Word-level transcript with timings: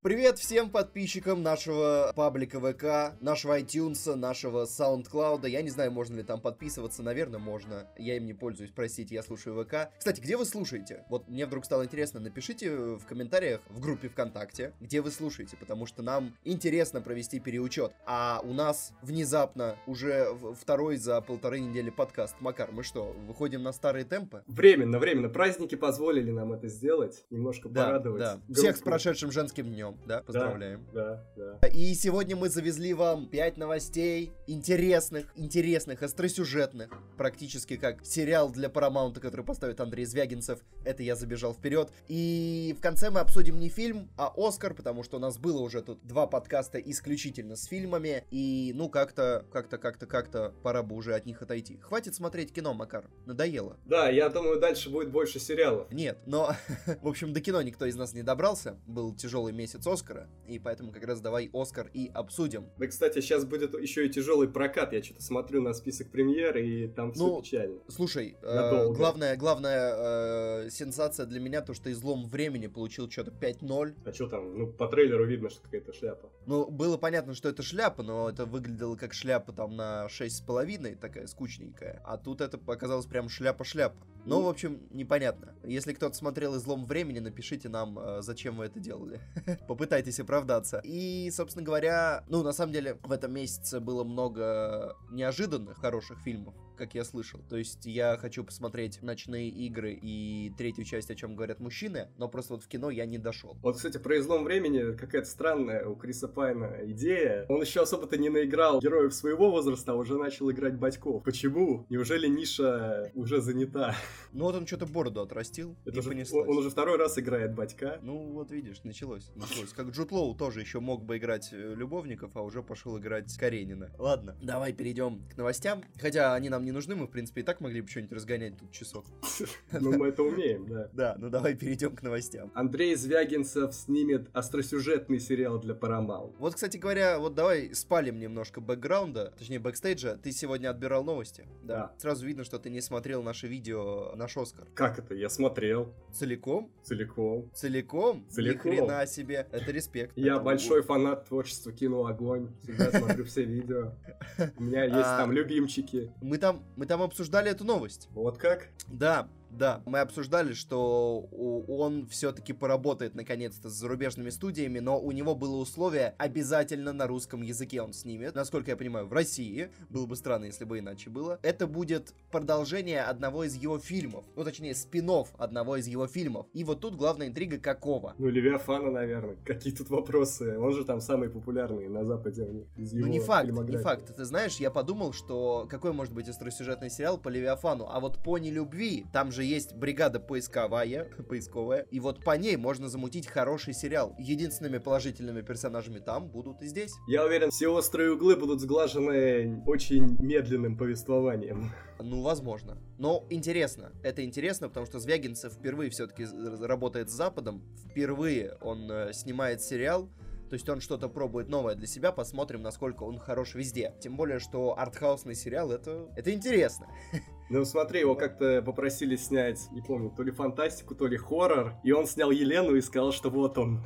Привет 0.00 0.38
всем 0.38 0.70
подписчикам 0.70 1.42
нашего 1.42 2.12
паблика 2.14 2.60
ВК, 2.60 3.20
нашего 3.20 3.58
iTunes, 3.58 4.14
нашего 4.14 4.64
SoundCloud. 4.64 5.48
Я 5.48 5.60
не 5.60 5.70
знаю, 5.70 5.90
можно 5.90 6.14
ли 6.14 6.22
там 6.22 6.40
подписываться, 6.40 7.02
наверное, 7.02 7.40
можно. 7.40 7.88
Я 7.98 8.16
им 8.16 8.24
не 8.24 8.32
пользуюсь, 8.32 8.70
простите, 8.70 9.16
я 9.16 9.24
слушаю 9.24 9.60
ВК. 9.60 9.90
Кстати, 9.98 10.20
где 10.20 10.36
вы 10.36 10.44
слушаете? 10.44 11.04
Вот 11.08 11.26
мне 11.26 11.46
вдруг 11.46 11.64
стало 11.64 11.84
интересно, 11.84 12.20
напишите 12.20 12.70
в 12.70 13.04
комментариях 13.06 13.60
в 13.70 13.80
группе 13.80 14.08
ВКонтакте, 14.08 14.72
где 14.80 15.00
вы 15.00 15.10
слушаете, 15.10 15.56
потому 15.56 15.84
что 15.84 16.00
нам 16.04 16.32
интересно 16.44 17.00
провести 17.00 17.40
переучет. 17.40 17.90
А 18.06 18.40
у 18.44 18.52
нас 18.52 18.92
внезапно 19.02 19.74
уже 19.88 20.28
второй 20.60 20.96
за 20.98 21.20
полторы 21.22 21.58
недели 21.58 21.90
подкаст. 21.90 22.36
Макар, 22.38 22.70
мы 22.70 22.84
что, 22.84 23.16
выходим 23.26 23.64
на 23.64 23.72
старые 23.72 24.04
темпы? 24.04 24.44
Временно, 24.46 25.00
временно. 25.00 25.28
Праздники 25.28 25.74
позволили 25.74 26.30
нам 26.30 26.52
это 26.52 26.68
сделать, 26.68 27.24
немножко 27.30 27.68
да, 27.68 27.86
порадовать. 27.86 28.20
Да. 28.20 28.40
Всех 28.54 28.76
с 28.76 28.80
прошедшим 28.80 29.32
женским 29.32 29.66
днем 29.66 29.87
днем, 29.88 30.06
да? 30.06 30.22
Поздравляем. 30.22 30.86
Да, 30.92 31.24
да, 31.36 31.58
да. 31.60 31.68
И 31.68 31.94
сегодня 31.94 32.36
мы 32.36 32.48
завезли 32.48 32.94
вам 32.94 33.28
5 33.28 33.56
новостей 33.56 34.32
интересных, 34.46 35.26
интересных, 35.36 36.02
остросюжетных. 36.02 36.90
Практически 37.16 37.76
как 37.76 38.04
сериал 38.04 38.50
для 38.50 38.68
Paramount, 38.68 39.18
который 39.20 39.44
поставит 39.44 39.80
Андрей 39.80 40.04
Звягинцев. 40.04 40.60
Это 40.84 41.02
я 41.02 41.16
забежал 41.16 41.54
вперед. 41.54 41.90
И 42.08 42.74
в 42.78 42.82
конце 42.82 43.10
мы 43.10 43.20
обсудим 43.20 43.58
не 43.58 43.68
фильм, 43.68 44.10
а 44.16 44.32
Оскар, 44.36 44.74
потому 44.74 45.02
что 45.02 45.16
у 45.16 45.20
нас 45.20 45.38
было 45.38 45.60
уже 45.60 45.82
тут 45.82 46.06
два 46.06 46.26
подкаста 46.26 46.78
исключительно 46.78 47.56
с 47.56 47.64
фильмами. 47.64 48.24
И 48.30 48.72
ну 48.74 48.88
как-то, 48.88 49.44
как-то, 49.52 49.78
как-то, 49.78 50.06
как-то 50.06 50.54
пора 50.62 50.82
бы 50.82 50.96
уже 50.96 51.14
от 51.14 51.26
них 51.26 51.42
отойти. 51.42 51.78
Хватит 51.78 52.14
смотреть 52.14 52.52
кино, 52.52 52.74
Макар. 52.74 53.08
Надоело. 53.26 53.76
Да, 53.84 54.08
я 54.08 54.28
думаю, 54.28 54.60
дальше 54.60 54.90
будет 54.90 55.10
больше 55.10 55.38
сериалов. 55.38 55.90
Нет, 55.90 56.18
но, 56.26 56.54
в 57.02 57.08
общем, 57.08 57.32
до 57.32 57.40
кино 57.40 57.62
никто 57.62 57.86
из 57.86 57.96
нас 57.96 58.12
не 58.12 58.22
добрался. 58.22 58.78
Был 58.86 59.14
тяжелый 59.14 59.52
месяц 59.52 59.77
месяц 59.78 59.86
Оскара, 59.86 60.28
и 60.46 60.58
поэтому 60.58 60.92
как 60.92 61.04
раз 61.04 61.20
давай 61.20 61.50
Оскар 61.52 61.90
и 61.92 62.10
обсудим. 62.12 62.68
Да, 62.78 62.86
кстати, 62.86 63.20
сейчас 63.20 63.44
будет 63.44 63.74
еще 63.80 64.06
и 64.06 64.10
тяжелый 64.10 64.48
прокат, 64.48 64.92
я 64.92 65.02
что-то 65.02 65.22
смотрю 65.22 65.62
на 65.62 65.72
список 65.72 66.10
премьер, 66.10 66.56
и 66.58 66.88
там 66.88 67.12
все 67.12 67.26
ну, 67.26 67.42
печально. 67.42 67.80
Слушай, 67.88 68.36
э, 68.42 68.92
главная, 68.92 69.36
главная 69.36 70.64
э, 70.66 70.70
сенсация 70.70 71.26
для 71.26 71.40
меня, 71.40 71.60
то, 71.60 71.74
что 71.74 71.90
излом 71.90 72.28
времени 72.28 72.66
получил 72.66 73.10
что-то 73.10 73.30
5-0. 73.30 73.94
А 74.04 74.12
что 74.12 74.28
там, 74.28 74.58
ну, 74.58 74.66
по 74.66 74.88
трейлеру 74.88 75.26
видно, 75.26 75.50
что 75.50 75.62
какая-то 75.62 75.92
шляпа. 75.92 76.30
Ну, 76.46 76.70
было 76.70 76.96
понятно, 76.96 77.34
что 77.34 77.48
это 77.48 77.62
шляпа, 77.62 78.02
но 78.02 78.28
это 78.28 78.46
выглядело 78.46 78.96
как 78.96 79.14
шляпа 79.14 79.52
там 79.52 79.76
на 79.76 80.06
6,5, 80.06 80.96
такая 80.96 81.26
скучненькая, 81.26 82.02
а 82.04 82.16
тут 82.16 82.40
это 82.40 82.58
показалось 82.58 83.06
прям 83.06 83.26
шляпа-шляпа. 83.26 83.96
Ну, 84.28 84.42
в 84.42 84.48
общем, 84.48 84.80
непонятно. 84.90 85.54
Если 85.64 85.92
кто-то 85.92 86.14
смотрел 86.14 86.56
«Излом 86.56 86.84
времени», 86.84 87.18
напишите 87.18 87.68
нам, 87.68 87.98
э, 87.98 88.22
зачем 88.22 88.56
вы 88.56 88.66
это 88.66 88.78
делали. 88.78 89.20
Попытайтесь 89.68 90.20
оправдаться. 90.20 90.80
И, 90.84 91.30
собственно 91.30 91.64
говоря, 91.64 92.24
ну, 92.28 92.42
на 92.42 92.52
самом 92.52 92.72
деле, 92.72 92.98
в 93.02 93.12
этом 93.12 93.32
месяце 93.32 93.80
было 93.80 94.04
много 94.04 94.96
неожиданных 95.10 95.78
хороших 95.78 96.18
фильмов 96.20 96.54
как 96.78 96.94
я 96.94 97.04
слышал. 97.04 97.40
То 97.48 97.56
есть 97.56 97.84
я 97.84 98.16
хочу 98.16 98.44
посмотреть 98.44 99.02
«Ночные 99.02 99.48
игры» 99.48 99.98
и 100.00 100.52
третью 100.56 100.84
часть 100.84 101.10
«О 101.10 101.14
чем 101.14 101.34
говорят 101.34 101.60
мужчины», 101.60 102.08
но 102.16 102.28
просто 102.28 102.54
вот 102.54 102.62
в 102.62 102.68
кино 102.68 102.90
я 102.90 103.04
не 103.04 103.18
дошел. 103.18 103.56
Вот, 103.62 103.76
кстати, 103.76 103.98
про 103.98 104.18
«Излом 104.18 104.44
времени» 104.44 104.96
какая-то 104.96 105.28
странная 105.28 105.86
у 105.86 105.96
Криса 105.96 106.28
Пайна 106.28 106.78
идея. 106.84 107.44
Он 107.48 107.60
еще 107.60 107.82
особо-то 107.82 108.16
не 108.16 108.28
наиграл 108.28 108.80
героев 108.80 109.12
своего 109.12 109.50
возраста, 109.50 109.92
а 109.92 109.94
уже 109.96 110.16
начал 110.16 110.50
играть 110.50 110.76
батьков. 110.76 111.22
Почему? 111.24 111.86
Неужели 111.90 112.28
ниша 112.28 113.10
уже 113.14 113.40
занята? 113.40 113.94
Ну 114.32 114.44
вот 114.44 114.54
он 114.54 114.66
что-то 114.66 114.86
бороду 114.86 115.20
отрастил, 115.20 115.76
Это 115.84 115.98
уже, 115.98 116.10
он, 116.32 116.48
он 116.48 116.58
уже 116.58 116.70
второй 116.70 116.96
раз 116.96 117.18
играет 117.18 117.54
батька. 117.54 117.98
Ну 118.02 118.32
вот 118.32 118.50
видишь, 118.50 118.84
началось, 118.84 119.30
началось. 119.34 119.72
Как 119.72 119.88
Джуд 119.88 120.12
Лоу 120.12 120.34
тоже 120.34 120.60
еще 120.60 120.80
мог 120.80 121.04
бы 121.04 121.18
играть 121.18 121.50
э, 121.52 121.74
любовников, 121.74 122.36
а 122.36 122.42
уже 122.42 122.62
пошел 122.62 122.98
играть 122.98 123.36
Каренина. 123.36 123.90
Ладно, 123.98 124.36
давай 124.40 124.72
перейдем 124.72 125.22
к 125.28 125.36
новостям. 125.36 125.82
Хотя 126.00 126.34
они 126.34 126.48
нам 126.48 126.64
не 126.64 126.67
нужны, 126.72 126.94
мы, 126.94 127.06
в 127.06 127.10
принципе, 127.10 127.40
и 127.40 127.44
так 127.44 127.60
могли 127.60 127.80
бы 127.80 127.88
что-нибудь 127.88 128.12
разгонять 128.12 128.56
тут 128.58 128.70
часок. 128.72 129.04
Ну, 129.72 129.96
мы 129.96 130.08
это 130.08 130.22
умеем, 130.22 130.66
да. 130.66 130.88
Да, 130.92 131.16
ну 131.18 131.30
давай 131.30 131.54
перейдем 131.54 131.94
к 131.94 132.02
новостям. 132.02 132.50
Андрей 132.54 132.94
Звягинцев 132.94 133.74
снимет 133.74 134.28
остросюжетный 134.32 135.20
сериал 135.20 135.58
для 135.58 135.74
Paramount. 135.74 136.34
Вот, 136.38 136.54
кстати 136.54 136.76
говоря, 136.76 137.18
вот 137.18 137.34
давай 137.34 137.74
спалим 137.74 138.18
немножко 138.18 138.60
бэкграунда, 138.60 139.32
точнее, 139.38 139.58
бэкстейджа. 139.58 140.16
Ты 140.16 140.32
сегодня 140.32 140.70
отбирал 140.70 141.04
новости. 141.04 141.46
Да. 141.62 141.92
Сразу 141.98 142.26
видно, 142.26 142.44
что 142.44 142.58
ты 142.58 142.70
не 142.70 142.80
смотрел 142.80 143.22
наше 143.22 143.46
видео, 143.46 144.12
наш 144.16 144.36
Оскар. 144.36 144.66
Как 144.74 144.98
это? 144.98 145.14
Я 145.14 145.28
смотрел. 145.28 145.94
Целиком? 146.12 146.70
Целиком. 146.82 147.50
Целиком? 147.54 148.26
Целиком. 148.30 148.72
Ни 148.72 148.76
хрена 148.76 149.06
себе. 149.06 149.46
Это 149.50 149.70
респект. 149.70 150.16
Я 150.16 150.38
большой 150.38 150.82
фанат 150.82 151.26
творчества 151.26 151.72
кино 151.72 152.06
Огонь. 152.06 152.48
Всегда 152.62 152.90
смотрю 152.90 153.24
все 153.24 153.44
видео. 153.44 153.92
У 154.58 154.62
меня 154.62 154.84
есть 154.84 154.96
а, 154.96 155.18
там 155.18 155.32
любимчики. 155.32 156.12
Мы 156.20 156.38
там, 156.38 156.57
мы 156.76 156.86
там 156.86 157.02
обсуждали 157.02 157.50
эту 157.50 157.64
новость. 157.64 158.08
Вот 158.12 158.38
как? 158.38 158.68
Да, 158.86 159.28
да, 159.50 159.82
мы 159.86 160.00
обсуждали, 160.00 160.52
что 160.52 161.20
он 161.68 162.06
все-таки 162.06 162.52
поработает 162.52 163.14
наконец-то 163.14 163.68
с 163.68 163.72
зарубежными 163.72 164.30
студиями, 164.30 164.78
но 164.78 165.00
у 165.00 165.12
него 165.12 165.34
было 165.34 165.56
условие 165.56 166.14
обязательно 166.18 166.92
на 166.92 167.06
русском 167.06 167.42
языке 167.42 167.82
он 167.82 167.92
снимет. 167.92 168.34
Насколько 168.34 168.70
я 168.70 168.76
понимаю, 168.76 169.06
в 169.06 169.12
России. 169.12 169.70
Было 169.88 170.06
бы 170.06 170.16
странно, 170.16 170.44
если 170.44 170.64
бы 170.64 170.78
иначе 170.78 171.10
было. 171.10 171.38
Это 171.42 171.66
будет 171.66 172.14
продолжение 172.30 173.02
одного 173.02 173.44
из 173.44 173.54
его 173.54 173.78
фильмов. 173.78 174.24
Ну, 174.36 174.44
точнее, 174.44 174.74
спин 174.74 175.08
одного 175.38 175.76
из 175.76 175.86
его 175.86 176.06
фильмов. 176.06 176.46
И 176.52 176.64
вот 176.64 176.80
тут 176.80 176.96
главная 176.96 177.28
интрига 177.28 177.58
какого? 177.58 178.14
Ну, 178.18 178.28
Левиафана, 178.28 178.90
наверное. 178.90 179.36
Какие 179.44 179.72
тут 179.72 179.88
вопросы? 179.88 180.58
Он 180.58 180.74
же 180.74 180.84
там 180.84 181.00
самый 181.00 181.30
популярный 181.30 181.88
на 181.88 182.04
Западе 182.04 182.66
из 182.76 182.92
его 182.92 183.06
Ну, 183.06 183.12
не 183.12 183.20
факт, 183.20 183.50
не 183.50 183.78
факт. 183.78 184.14
Ты 184.14 184.24
знаешь, 184.26 184.56
я 184.56 184.70
подумал, 184.70 185.14
что 185.14 185.66
какой 185.70 185.92
может 185.92 186.12
быть 186.12 186.28
остросюжетный 186.28 186.90
сериал 186.90 187.16
по 187.16 187.30
Левиафану? 187.30 187.88
А 187.88 188.00
вот 188.00 188.18
по 188.22 188.36
нелюбви, 188.36 189.06
там 189.12 189.32
же 189.32 189.37
же 189.38 189.44
есть 189.44 189.72
бригада 189.74 190.20
поисковая, 190.20 191.04
поисковая, 191.28 191.86
и 191.90 192.00
вот 192.00 192.24
по 192.24 192.36
ней 192.36 192.56
можно 192.56 192.88
замутить 192.88 193.26
хороший 193.26 193.72
сериал. 193.72 194.14
Единственными 194.18 194.78
положительными 194.78 195.42
персонажами 195.42 196.00
там 196.00 196.28
будут 196.28 196.60
и 196.62 196.66
здесь. 196.66 196.92
Я 197.06 197.24
уверен, 197.24 197.50
все 197.50 197.68
острые 197.68 198.12
углы 198.12 198.36
будут 198.36 198.60
сглажены 198.60 199.62
очень 199.66 200.16
медленным 200.20 200.76
повествованием. 200.76 201.72
Ну, 202.00 202.22
возможно. 202.22 202.78
Но 202.98 203.26
интересно. 203.30 203.92
Это 204.02 204.24
интересно, 204.24 204.68
потому 204.68 204.86
что 204.86 204.98
Звягинцев 204.98 205.52
впервые 205.52 205.90
все-таки 205.90 206.26
работает 206.64 207.10
с 207.10 207.12
Западом. 207.12 207.62
Впервые 207.90 208.56
он 208.60 208.90
э, 208.90 209.12
снимает 209.12 209.62
сериал, 209.62 210.08
то 210.48 210.54
есть 210.54 210.68
он 210.68 210.80
что-то 210.80 211.08
пробует 211.08 211.48
новое 211.48 211.74
для 211.74 211.86
себя, 211.86 212.10
посмотрим, 212.10 212.62
насколько 212.62 213.04
он 213.04 213.18
хорош 213.18 213.54
везде. 213.54 213.94
Тем 214.00 214.16
более, 214.16 214.38
что 214.38 214.78
артхаусный 214.78 215.34
сериал, 215.34 215.70
это, 215.70 216.08
это 216.16 216.32
интересно. 216.32 216.88
Ну 217.50 217.64
смотри, 217.64 218.00
его 218.00 218.14
как-то 218.14 218.62
попросили 218.62 219.16
снять, 219.16 219.70
не 219.72 219.80
помню, 219.80 220.10
то 220.10 220.22
ли 220.22 220.30
фантастику, 220.30 220.94
то 220.94 221.06
ли 221.06 221.16
хоррор, 221.16 221.74
и 221.82 221.92
он 221.92 222.06
снял 222.06 222.30
Елену 222.30 222.74
и 222.74 222.82
сказал, 222.82 223.12
что 223.12 223.30
вот 223.30 223.56
он. 223.56 223.82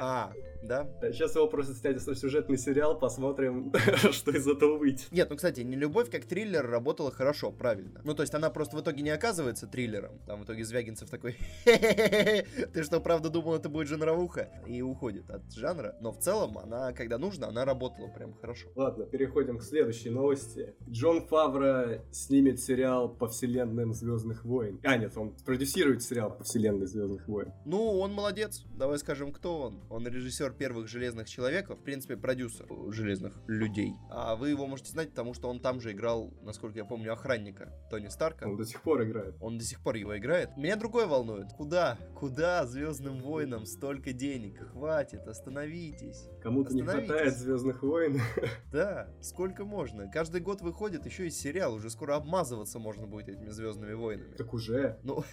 А, 0.00 0.30
да? 0.62 0.88
Сейчас 1.12 1.34
его 1.34 1.46
просто 1.46 1.74
снять 1.74 2.00
сюжетный 2.00 2.58
сериал, 2.58 2.98
посмотрим, 2.98 3.72
что 4.12 4.30
из 4.30 4.46
этого 4.46 4.78
выйдет. 4.78 5.06
Нет, 5.10 5.28
ну, 5.30 5.36
кстати, 5.36 5.60
не 5.60 5.76
любовь 5.76 6.10
как 6.10 6.24
триллер 6.24 6.68
работала 6.68 7.10
хорошо, 7.10 7.50
правильно. 7.50 8.00
Ну, 8.04 8.14
то 8.14 8.22
есть 8.22 8.34
она 8.34 8.50
просто 8.50 8.76
в 8.76 8.80
итоге 8.80 9.02
не 9.02 9.10
оказывается 9.10 9.66
триллером. 9.66 10.18
Там 10.26 10.40
в 10.40 10.44
итоге 10.44 10.64
Звягинцев 10.64 11.10
такой, 11.10 11.36
ты 11.64 12.82
что, 12.82 13.00
правда 13.00 13.30
думал, 13.30 13.54
это 13.54 13.68
будет 13.68 13.88
жанровуха? 13.88 14.50
И 14.66 14.82
уходит 14.82 15.30
от 15.30 15.52
жанра. 15.52 15.96
Но 16.00 16.12
в 16.12 16.18
целом 16.18 16.58
она, 16.58 16.92
когда 16.92 17.18
нужно, 17.18 17.48
она 17.48 17.64
работала 17.64 18.08
прям 18.08 18.34
хорошо. 18.34 18.68
Ладно, 18.74 19.06
переходим 19.06 19.58
к 19.58 19.62
следующей 19.62 20.10
новости. 20.10 20.74
Джон 20.88 21.26
Фавро 21.26 22.02
снимет 22.12 22.60
сериал 22.60 23.08
по 23.08 23.28
вселенным 23.28 23.94
Звездных 23.94 24.44
войн. 24.44 24.80
А, 24.84 24.96
нет, 24.96 25.16
он 25.16 25.34
продюсирует 25.44 26.02
сериал 26.02 26.36
по 26.36 26.44
вселенной 26.44 26.86
Звездных 26.86 27.26
войн. 27.28 27.52
Ну, 27.64 27.98
он 27.98 28.12
молодец. 28.12 28.64
Давай 28.76 28.98
скажем, 28.98 29.32
кто 29.32 29.60
он. 29.60 29.84
Он 29.90 30.06
режиссер 30.06 30.47
первых 30.52 30.88
Железных 30.88 31.28
Человеков, 31.28 31.78
в 31.78 31.82
принципе, 31.82 32.16
продюсер 32.16 32.66
Железных 32.90 33.38
Людей. 33.46 33.94
А 34.10 34.36
вы 34.36 34.50
его 34.50 34.66
можете 34.66 34.90
знать, 34.90 35.10
потому 35.10 35.34
что 35.34 35.48
он 35.48 35.60
там 35.60 35.80
же 35.80 35.92
играл, 35.92 36.32
насколько 36.42 36.78
я 36.78 36.84
помню, 36.84 37.12
охранника 37.12 37.72
Тони 37.90 38.08
Старка. 38.08 38.46
Он 38.46 38.56
до 38.56 38.64
сих 38.64 38.82
пор 38.82 39.02
играет. 39.04 39.36
Он 39.40 39.58
до 39.58 39.64
сих 39.64 39.80
пор 39.80 39.96
его 39.96 40.16
играет. 40.16 40.56
Меня 40.56 40.76
другое 40.76 41.06
волнует. 41.06 41.52
Куда? 41.56 41.98
Куда 42.14 42.66
Звездным 42.66 43.20
войнам 43.20 43.66
столько 43.66 44.12
денег? 44.12 44.70
Хватит, 44.70 45.26
остановитесь. 45.26 46.28
Кому-то 46.42 46.74
не 46.74 46.82
хватает 46.82 47.36
Звездных 47.36 47.82
войн. 47.82 48.20
Да, 48.72 49.08
сколько 49.20 49.64
можно? 49.64 50.10
Каждый 50.10 50.40
год 50.40 50.60
выходит 50.60 51.06
еще 51.06 51.26
и 51.26 51.30
сериал. 51.30 51.74
Уже 51.74 51.90
скоро 51.90 52.16
обмазываться 52.16 52.78
можно 52.78 53.06
будет 53.06 53.28
этими 53.28 53.50
Звездными 53.50 53.94
войнами. 53.94 54.34
Так 54.36 54.52
уже. 54.52 54.98
Ну, 55.02 55.24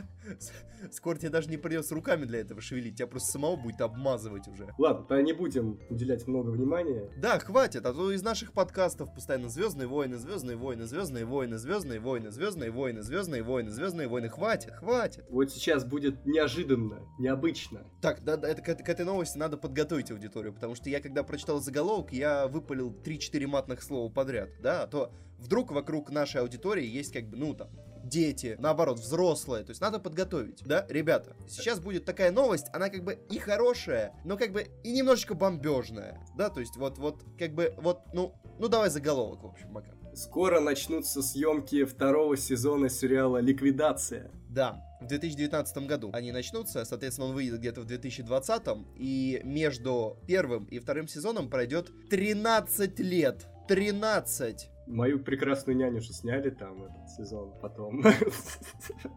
скоро 0.90 1.16
тебе 1.16 1.30
даже 1.30 1.48
не 1.48 1.56
придется 1.56 1.94
руками 1.94 2.24
для 2.24 2.40
этого 2.40 2.60
шевелить. 2.60 2.96
Тебя 2.96 3.06
просто 3.06 3.32
самого 3.32 3.56
будет 3.56 3.80
обмазывать 3.80 4.29
рассказывать 4.30 4.48
уже. 4.48 4.74
Ладно, 4.78 5.22
не 5.22 5.32
будем 5.32 5.78
уделять 5.88 6.26
много 6.26 6.50
внимания. 6.50 7.10
Да, 7.16 7.38
хватит, 7.38 7.84
а 7.86 7.92
то 7.92 8.12
из 8.12 8.22
наших 8.22 8.52
подкастов 8.52 9.12
постоянно 9.14 9.48
Звездные 9.48 9.88
войны, 9.88 10.16
Звездные 10.16 10.56
войны, 10.56 10.86
Звездные 10.86 11.24
войны, 11.24 11.58
Звездные 11.58 12.00
войны, 12.00 12.30
Звездные 12.30 12.70
войны, 12.70 13.02
Звездные 13.02 13.42
войны, 13.42 13.70
Звездные 13.70 14.08
войны. 14.08 14.28
Хватит, 14.28 14.72
хватит. 14.72 15.24
Вот 15.28 15.50
сейчас 15.50 15.84
будет 15.84 16.24
неожиданно, 16.26 17.00
необычно. 17.18 17.82
Так, 18.00 18.22
да, 18.24 18.36
да 18.36 18.48
это, 18.48 18.62
к, 18.62 18.82
к 18.82 18.88
этой 18.88 19.04
новости 19.04 19.38
надо 19.38 19.56
подготовить 19.56 20.10
аудиторию, 20.10 20.52
потому 20.52 20.74
что 20.74 20.88
я 20.90 21.00
когда 21.00 21.22
прочитал 21.22 21.60
заголовок, 21.60 22.12
я 22.12 22.46
выпалил 22.46 22.94
3-4 23.04 23.46
матных 23.46 23.82
слова 23.82 24.10
подряд, 24.10 24.50
да, 24.60 24.82
а 24.82 24.86
то 24.86 25.12
вдруг 25.38 25.72
вокруг 25.72 26.10
нашей 26.10 26.40
аудитории 26.40 26.86
есть 26.86 27.12
как 27.12 27.24
бы, 27.28 27.36
ну 27.36 27.54
там, 27.54 27.68
дети, 28.04 28.56
наоборот, 28.58 28.98
взрослые. 28.98 29.64
То 29.64 29.70
есть 29.70 29.80
надо 29.80 29.98
подготовить, 29.98 30.62
да, 30.64 30.86
ребята. 30.88 31.36
Сейчас 31.48 31.80
будет 31.80 32.04
такая 32.04 32.30
новость, 32.30 32.66
она 32.72 32.88
как 32.88 33.04
бы 33.04 33.18
и 33.30 33.38
хорошая, 33.38 34.14
но 34.24 34.36
как 34.36 34.52
бы 34.52 34.66
и 34.82 34.92
немножечко 34.92 35.34
бомбежная, 35.34 36.20
да, 36.36 36.50
то 36.50 36.60
есть 36.60 36.76
вот, 36.76 36.98
вот, 36.98 37.24
как 37.38 37.54
бы, 37.54 37.74
вот, 37.78 38.00
ну, 38.12 38.34
ну 38.58 38.68
давай 38.68 38.90
заголовок, 38.90 39.42
в 39.42 39.46
общем, 39.46 39.70
Макар. 39.70 39.94
Скоро 40.14 40.60
начнутся 40.60 41.22
съемки 41.22 41.84
второго 41.84 42.36
сезона 42.36 42.88
сериала 42.88 43.38
«Ликвидация». 43.38 44.30
Да, 44.48 44.82
в 45.00 45.06
2019 45.06 45.86
году 45.86 46.10
они 46.12 46.32
начнутся, 46.32 46.84
соответственно, 46.84 47.28
он 47.28 47.34
выйдет 47.34 47.60
где-то 47.60 47.82
в 47.82 47.86
2020, 47.86 48.62
и 48.96 49.40
между 49.44 50.18
первым 50.26 50.64
и 50.64 50.80
вторым 50.80 51.06
сезоном 51.06 51.48
пройдет 51.48 51.90
13 52.10 52.98
лет. 53.00 53.46
13! 53.68 54.68
Мою 54.86 55.20
прекрасную 55.20 55.76
няню 55.76 56.00
же 56.00 56.12
сняли 56.12 56.50
там 56.50 56.82
этот 56.82 57.08
сезон 57.10 57.52
потом. 57.60 58.02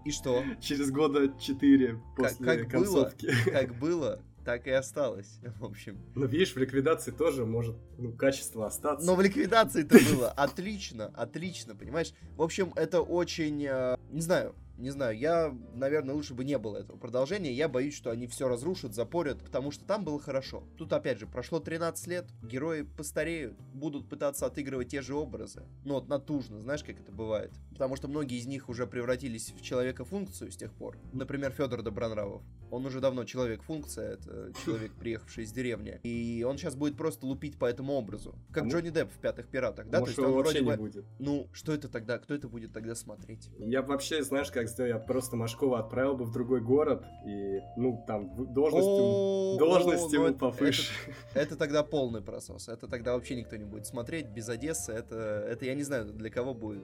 И 0.06 0.12
что? 0.12 0.44
Через 0.62 0.92
года 0.92 1.33
четыре 1.39 2.00
после 2.15 2.45
как, 2.45 2.60
как 2.62 2.71
концовки. 2.71 3.25
Было, 3.25 3.51
как 3.51 3.75
было, 3.75 4.21
так 4.44 4.68
и 4.68 4.71
осталось, 4.71 5.39
в 5.60 5.65
общем. 5.65 5.98
Ну, 6.15 6.25
видишь, 6.27 6.54
в 6.54 6.57
ликвидации 6.57 7.12
тоже 7.12 7.45
может, 7.45 7.75
ну, 7.98 8.12
качество 8.12 8.65
остаться. 8.68 9.06
Но 9.06 9.15
в 9.15 9.21
ликвидации 9.21 9.83
это 9.83 9.98
было 10.13 10.30
отлично, 10.30 11.07
отлично, 11.15 11.75
понимаешь? 11.75 12.13
В 12.36 12.42
общем, 12.42 12.74
это 12.75 13.01
очень, 13.01 13.65
э, 13.65 13.95
не 14.12 14.21
знаю, 14.21 14.54
не 14.83 14.91
знаю, 14.91 15.18
я, 15.18 15.56
наверное, 15.74 16.13
лучше 16.13 16.33
бы 16.33 16.44
не 16.44 16.57
было 16.57 16.77
этого 16.77 16.97
продолжения. 16.97 17.53
Я 17.53 17.69
боюсь, 17.69 17.95
что 17.95 18.12
они 18.12 18.27
все 18.27 18.50
разрушат, 18.50 18.94
запорят, 18.94 19.41
потому 19.41 19.71
что 19.71 19.85
там 19.85 20.03
было 20.03 20.19
хорошо. 20.19 20.68
Тут, 20.77 20.91
опять 20.91 21.19
же, 21.19 21.25
прошло 21.25 21.62
13 21.62 22.07
лет, 22.07 22.25
герои 22.44 22.81
постареют, 22.81 23.57
будут 23.74 24.09
пытаться 24.09 24.45
отыгрывать 24.45 24.89
те 24.89 25.01
же 25.01 25.15
образы. 25.15 25.63
Ну, 25.85 25.94
вот 25.94 26.09
натужно, 26.09 26.62
знаешь, 26.62 26.83
как 26.83 27.00
это 27.00 27.13
бывает. 27.13 27.53
Потому 27.71 27.95
что 27.95 28.09
многие 28.09 28.38
из 28.38 28.45
них 28.45 28.68
уже 28.68 28.85
превратились 28.85 29.53
в 29.57 29.62
человека-функцию 29.62 30.51
с 30.51 30.57
тех 30.57 30.74
пор. 30.74 30.97
Например, 31.13 31.51
Федор 31.51 31.81
Добронравов. 31.81 32.44
Он 32.69 32.86
уже 32.86 33.00
давно 33.00 33.24
человек-функция, 33.24 34.13
это 34.13 34.51
человек, 34.65 34.91
приехавший 34.94 35.45
из 35.45 35.51
деревни. 35.51 36.00
И 36.03 36.44
он 36.44 36.57
сейчас 36.57 36.75
будет 36.75 36.97
просто 36.97 37.25
лупить 37.25 37.57
по 37.57 37.65
этому 37.65 37.94
образу. 37.94 38.36
Как 38.51 38.65
а 38.65 38.68
Джонни 38.68 38.89
Депп 38.89 39.12
в 39.12 39.19
«Пятых 39.19 39.47
пиратах», 39.47 39.88
да? 39.89 40.00
Может, 40.00 40.15
То 40.15 40.21
есть 40.21 40.29
он 40.29 40.36
вообще 40.36 40.62
вроде 40.62 40.65
не 40.65 40.71
бы... 40.71 40.77
будет. 40.77 41.06
Ну, 41.19 41.47
что 41.53 41.71
это 41.71 41.88
тогда? 41.88 42.18
Кто 42.18 42.33
это 42.33 42.47
будет 42.47 42.74
тогда 42.74 42.95
смотреть? 42.95 43.50
Я 43.59 43.81
вообще, 43.81 44.24
знаешь, 44.24 44.51
как 44.51 44.68
сделал? 44.73 44.89
Я 44.89 44.99
просто 44.99 45.35
Машкова 45.35 45.79
отправил 45.79 46.15
бы 46.15 46.25
в 46.25 46.31
другой 46.31 46.61
город, 46.61 47.05
и, 47.25 47.61
ну, 47.77 48.03
там, 48.05 48.53
должность, 48.53 48.85
ему- 48.87 49.55
должность 49.57 50.11
о, 50.11 50.15
ему 50.15 50.23
ну 50.25 50.29
это- 50.31 50.39
повыше. 50.39 50.91
Это 51.33 51.55
тогда 51.55 51.83
полный 51.83 52.21
просос. 52.21 52.67
Это 52.67 52.87
тогда 52.87 53.13
вообще 53.13 53.35
никто 53.35 53.55
не 53.55 53.63
будет 53.65 53.87
смотреть. 53.87 54.27
Без 54.27 54.49
Одессы 54.49 54.91
это, 54.91 55.15
это 55.15 55.65
я 55.65 55.75
не 55.75 55.83
знаю, 55.83 56.05
для 56.05 56.29
кого 56.29 56.53
будет. 56.53 56.83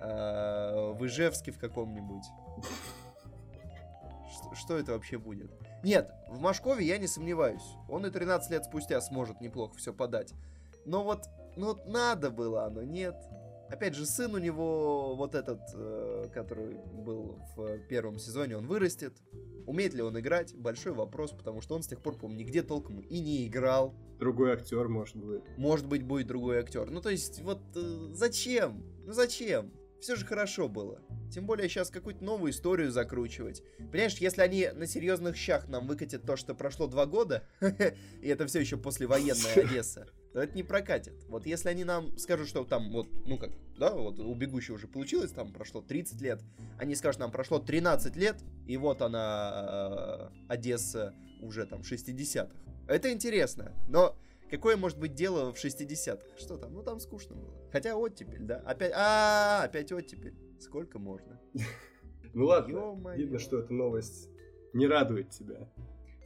А, 0.00 0.92
в 0.92 1.04
Ижевске 1.06 1.52
в 1.52 1.58
каком-нибудь. 1.58 2.24
Что, 4.32 4.54
что 4.54 4.78
это 4.78 4.92
вообще 4.92 5.18
будет? 5.18 5.50
Нет, 5.82 6.10
в 6.28 6.40
Машкове 6.40 6.84
я 6.86 6.98
не 6.98 7.06
сомневаюсь. 7.06 7.62
Он 7.88 8.06
и 8.06 8.10
13 8.10 8.50
лет 8.50 8.64
спустя 8.64 9.00
сможет 9.00 9.40
неплохо 9.40 9.76
все 9.76 9.92
подать. 9.92 10.32
Но 10.84 11.04
вот, 11.04 11.26
ну 11.56 11.66
вот 11.66 11.86
надо 11.86 12.30
было 12.30 12.64
оно, 12.64 12.82
нет. 12.82 13.16
Опять 13.72 13.94
же, 13.94 14.04
сын 14.04 14.34
у 14.34 14.38
него, 14.38 15.16
вот 15.16 15.34
этот, 15.34 15.60
э, 15.72 16.28
который 16.34 16.76
был 16.92 17.38
в 17.56 17.78
первом 17.88 18.18
сезоне, 18.18 18.58
он 18.58 18.66
вырастет. 18.66 19.14
Умеет 19.66 19.94
ли 19.94 20.02
он 20.02 20.18
играть? 20.20 20.54
Большой 20.54 20.92
вопрос, 20.92 21.32
потому 21.32 21.62
что 21.62 21.74
он 21.74 21.82
с 21.82 21.86
тех 21.86 22.02
пор, 22.02 22.16
по-моему, 22.16 22.40
нигде 22.40 22.62
толком 22.62 23.00
и 23.00 23.20
не 23.20 23.46
играл. 23.46 23.94
Другой 24.18 24.52
актер, 24.52 24.88
может 24.88 25.16
быть. 25.16 25.42
Может 25.56 25.86
быть, 25.86 26.02
будет 26.02 26.26
другой 26.26 26.58
актер. 26.58 26.90
Ну, 26.90 27.00
то 27.00 27.08
есть, 27.08 27.40
вот 27.40 27.60
э, 27.74 28.10
зачем? 28.12 28.84
Ну, 29.06 29.12
зачем? 29.14 29.72
Все 30.02 30.16
же 30.16 30.26
хорошо 30.26 30.68
было. 30.68 31.00
Тем 31.32 31.46
более 31.46 31.68
сейчас 31.68 31.88
какую-то 31.88 32.24
новую 32.24 32.50
историю 32.50 32.90
закручивать. 32.90 33.62
Понимаешь, 33.78 34.16
если 34.18 34.42
они 34.42 34.68
на 34.74 34.88
серьезных 34.88 35.36
щах 35.36 35.68
нам 35.68 35.86
выкатят 35.86 36.24
то, 36.26 36.34
что 36.34 36.56
прошло 36.56 36.88
два 36.88 37.06
года, 37.06 37.46
и 38.20 38.26
это 38.26 38.48
все 38.48 38.58
еще 38.58 38.76
послевоенная 38.76 39.54
Одесса, 39.64 40.08
то 40.32 40.42
это 40.42 40.56
не 40.56 40.64
прокатит. 40.64 41.14
Вот 41.28 41.46
если 41.46 41.68
они 41.68 41.84
нам 41.84 42.18
скажут, 42.18 42.48
что 42.48 42.64
там 42.64 42.90
вот, 42.90 43.06
ну 43.26 43.38
как, 43.38 43.52
да, 43.78 43.94
вот 43.94 44.18
у 44.18 44.34
бегущего 44.34 44.74
уже 44.74 44.88
получилось, 44.88 45.30
там 45.30 45.52
прошло 45.52 45.80
30 45.80 46.20
лет, 46.20 46.42
они 46.80 46.96
скажут, 46.96 47.20
нам 47.20 47.30
прошло 47.30 47.60
13 47.60 48.16
лет, 48.16 48.42
и 48.66 48.76
вот 48.76 49.02
она, 49.02 50.30
э, 50.48 50.52
Одесса, 50.52 51.14
уже 51.40 51.64
там 51.64 51.82
60-х. 51.82 52.50
Это 52.88 53.12
интересно, 53.12 53.72
но 53.86 54.18
Какое 54.52 54.76
может 54.76 54.98
быть 54.98 55.14
дело 55.14 55.50
в 55.50 55.56
60-х? 55.56 56.36
Что 56.36 56.58
там? 56.58 56.74
Ну 56.74 56.82
там 56.82 57.00
скучно 57.00 57.34
было. 57.34 57.54
Хотя 57.72 57.96
оттепель, 57.96 58.42
да? 58.42 58.58
Опять, 58.58 58.92
а, 58.94 59.62
опять 59.64 59.90
оттепель. 59.92 60.36
Сколько 60.60 60.98
можно? 60.98 61.40
Ну 62.34 62.46
ладно, 62.46 62.96
видно, 63.14 63.38
что 63.38 63.58
эта 63.58 63.74
новость 63.74 64.30
не 64.72 64.86
радует 64.86 65.28
тебя. 65.28 65.68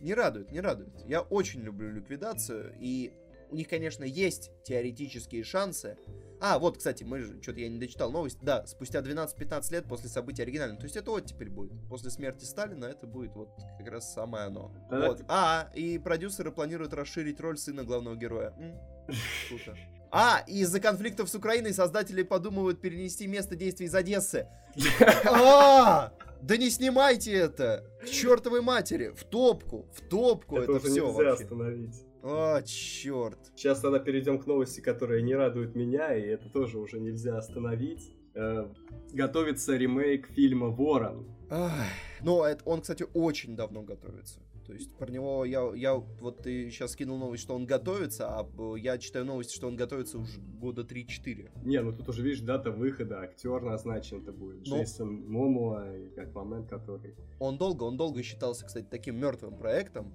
Не 0.00 0.14
радует, 0.14 0.52
не 0.52 0.61
радует. 0.61 0.93
Я 1.05 1.23
очень 1.23 1.62
люблю 1.62 1.90
ликвидацию, 1.90 2.76
и 2.78 3.12
у 3.50 3.56
них, 3.56 3.67
конечно, 3.67 4.05
есть 4.05 4.52
теоретические 4.62 5.43
шансы. 5.43 5.99
А, 6.40 6.58
вот, 6.58 6.78
кстати, 6.78 7.02
мы 7.04 7.20
же, 7.20 7.40
что-то 7.42 7.60
я 7.60 7.68
не 7.68 7.78
дочитал 7.78 8.10
новость. 8.10 8.38
Да, 8.42 8.66
спустя 8.66 9.00
12-15 9.00 9.72
лет 9.72 9.84
после 9.86 10.08
событий 10.08 10.42
оригинального. 10.42 10.78
То 10.80 10.84
есть 10.84 10.96
это 10.96 11.10
оттепель 11.10 11.48
будет. 11.50 11.72
После 11.88 12.10
смерти 12.10 12.44
Сталина 12.44 12.84
это 12.84 13.06
будет 13.06 13.34
вот 13.34 13.48
как 13.78 13.88
раз 13.88 14.12
самое 14.12 14.44
оно. 14.46 14.72
Да, 14.90 15.08
Вот. 15.08 15.24
А, 15.28 15.70
и 15.74 15.98
продюсеры 15.98 16.50
планируют 16.52 16.92
расширить 16.92 17.40
роль 17.40 17.56
сына 17.58 17.84
главного 17.84 18.16
героя. 18.16 18.52
М, 18.58 18.74
Круто. 19.48 19.76
А, 20.10 20.42
из-за 20.46 20.80
конфликтов 20.80 21.28
с 21.28 21.34
Украиной 21.34 21.72
создатели 21.74 22.22
подумывают 22.22 22.80
перенести 22.80 23.26
место 23.26 23.56
действия 23.56 23.86
из 23.86 23.94
Одессы. 23.94 24.46
А! 25.26 26.12
Да 26.42 26.56
не 26.58 26.70
снимайте 26.70 27.32
это! 27.32 27.84
К 28.02 28.06
чертовой 28.06 28.60
матери! 28.60 29.08
В 29.16 29.24
топку! 29.24 29.88
В 29.94 30.00
топку 30.08 30.58
это, 30.58 30.72
Это 30.72 30.86
все 30.86 31.10
вообще. 31.10 31.44
остановить. 31.44 32.06
А, 32.28 32.61
черт. 32.62 33.38
Сейчас 33.55 33.81
тогда 33.81 34.00
перейдем 34.00 34.40
к 34.40 34.46
новости, 34.46 34.81
которая 34.81 35.23
не 35.23 35.34
радует 35.34 35.76
меня, 35.76 36.12
и 36.14 36.23
это 36.23 36.49
тоже 36.49 36.78
уже 36.78 36.99
нельзя 36.99 37.38
остановить. 37.38 38.12
Э, 38.34 38.69
Готовится 39.12 39.76
ремейк 39.76 40.26
фильма 40.28 40.69
«Ворон». 40.69 41.26
Ах, 41.50 41.87
Ну, 42.23 42.43
это, 42.43 42.64
он, 42.64 42.81
кстати, 42.81 43.06
очень 43.14 43.55
давно 43.55 43.82
готовится. 43.82 44.40
То 44.67 44.73
есть 44.73 44.93
про 44.96 45.08
него 45.08 45.44
я, 45.44 45.73
я 45.76 45.94
вот 45.94 46.43
ты 46.43 46.69
сейчас 46.70 46.93
скинул 46.93 47.19
новость, 47.19 47.44
что 47.44 47.55
он 47.55 47.67
готовится, 47.67 48.27
а 48.29 48.77
я 48.77 48.98
читаю 48.98 49.24
новости, 49.24 49.55
что 49.55 49.69
он 49.69 49.77
готовится 49.77 50.19
уже 50.19 50.41
года 50.41 50.82
3-4. 50.82 51.50
Не, 51.65 51.81
ну 51.81 51.93
тут 51.93 52.08
уже, 52.08 52.22
видишь, 52.22 52.41
дата 52.41 52.72
выхода, 52.72 53.20
актер 53.20 53.62
назначен 53.62 54.22
это 54.22 54.32
будет. 54.32 54.67
Ну. 54.67 54.79
Джейсон 54.79 55.31
Момуа 55.31 55.96
и 55.96 56.08
как 56.17 56.34
момент, 56.34 56.69
который... 56.69 57.15
Он 57.39 57.56
долго, 57.56 57.84
он 57.84 57.96
долго 57.96 58.24
считался, 58.24 58.67
кстати, 58.67 58.86
таким 58.91 59.20
мертвым 59.20 59.56
проектом. 59.56 60.12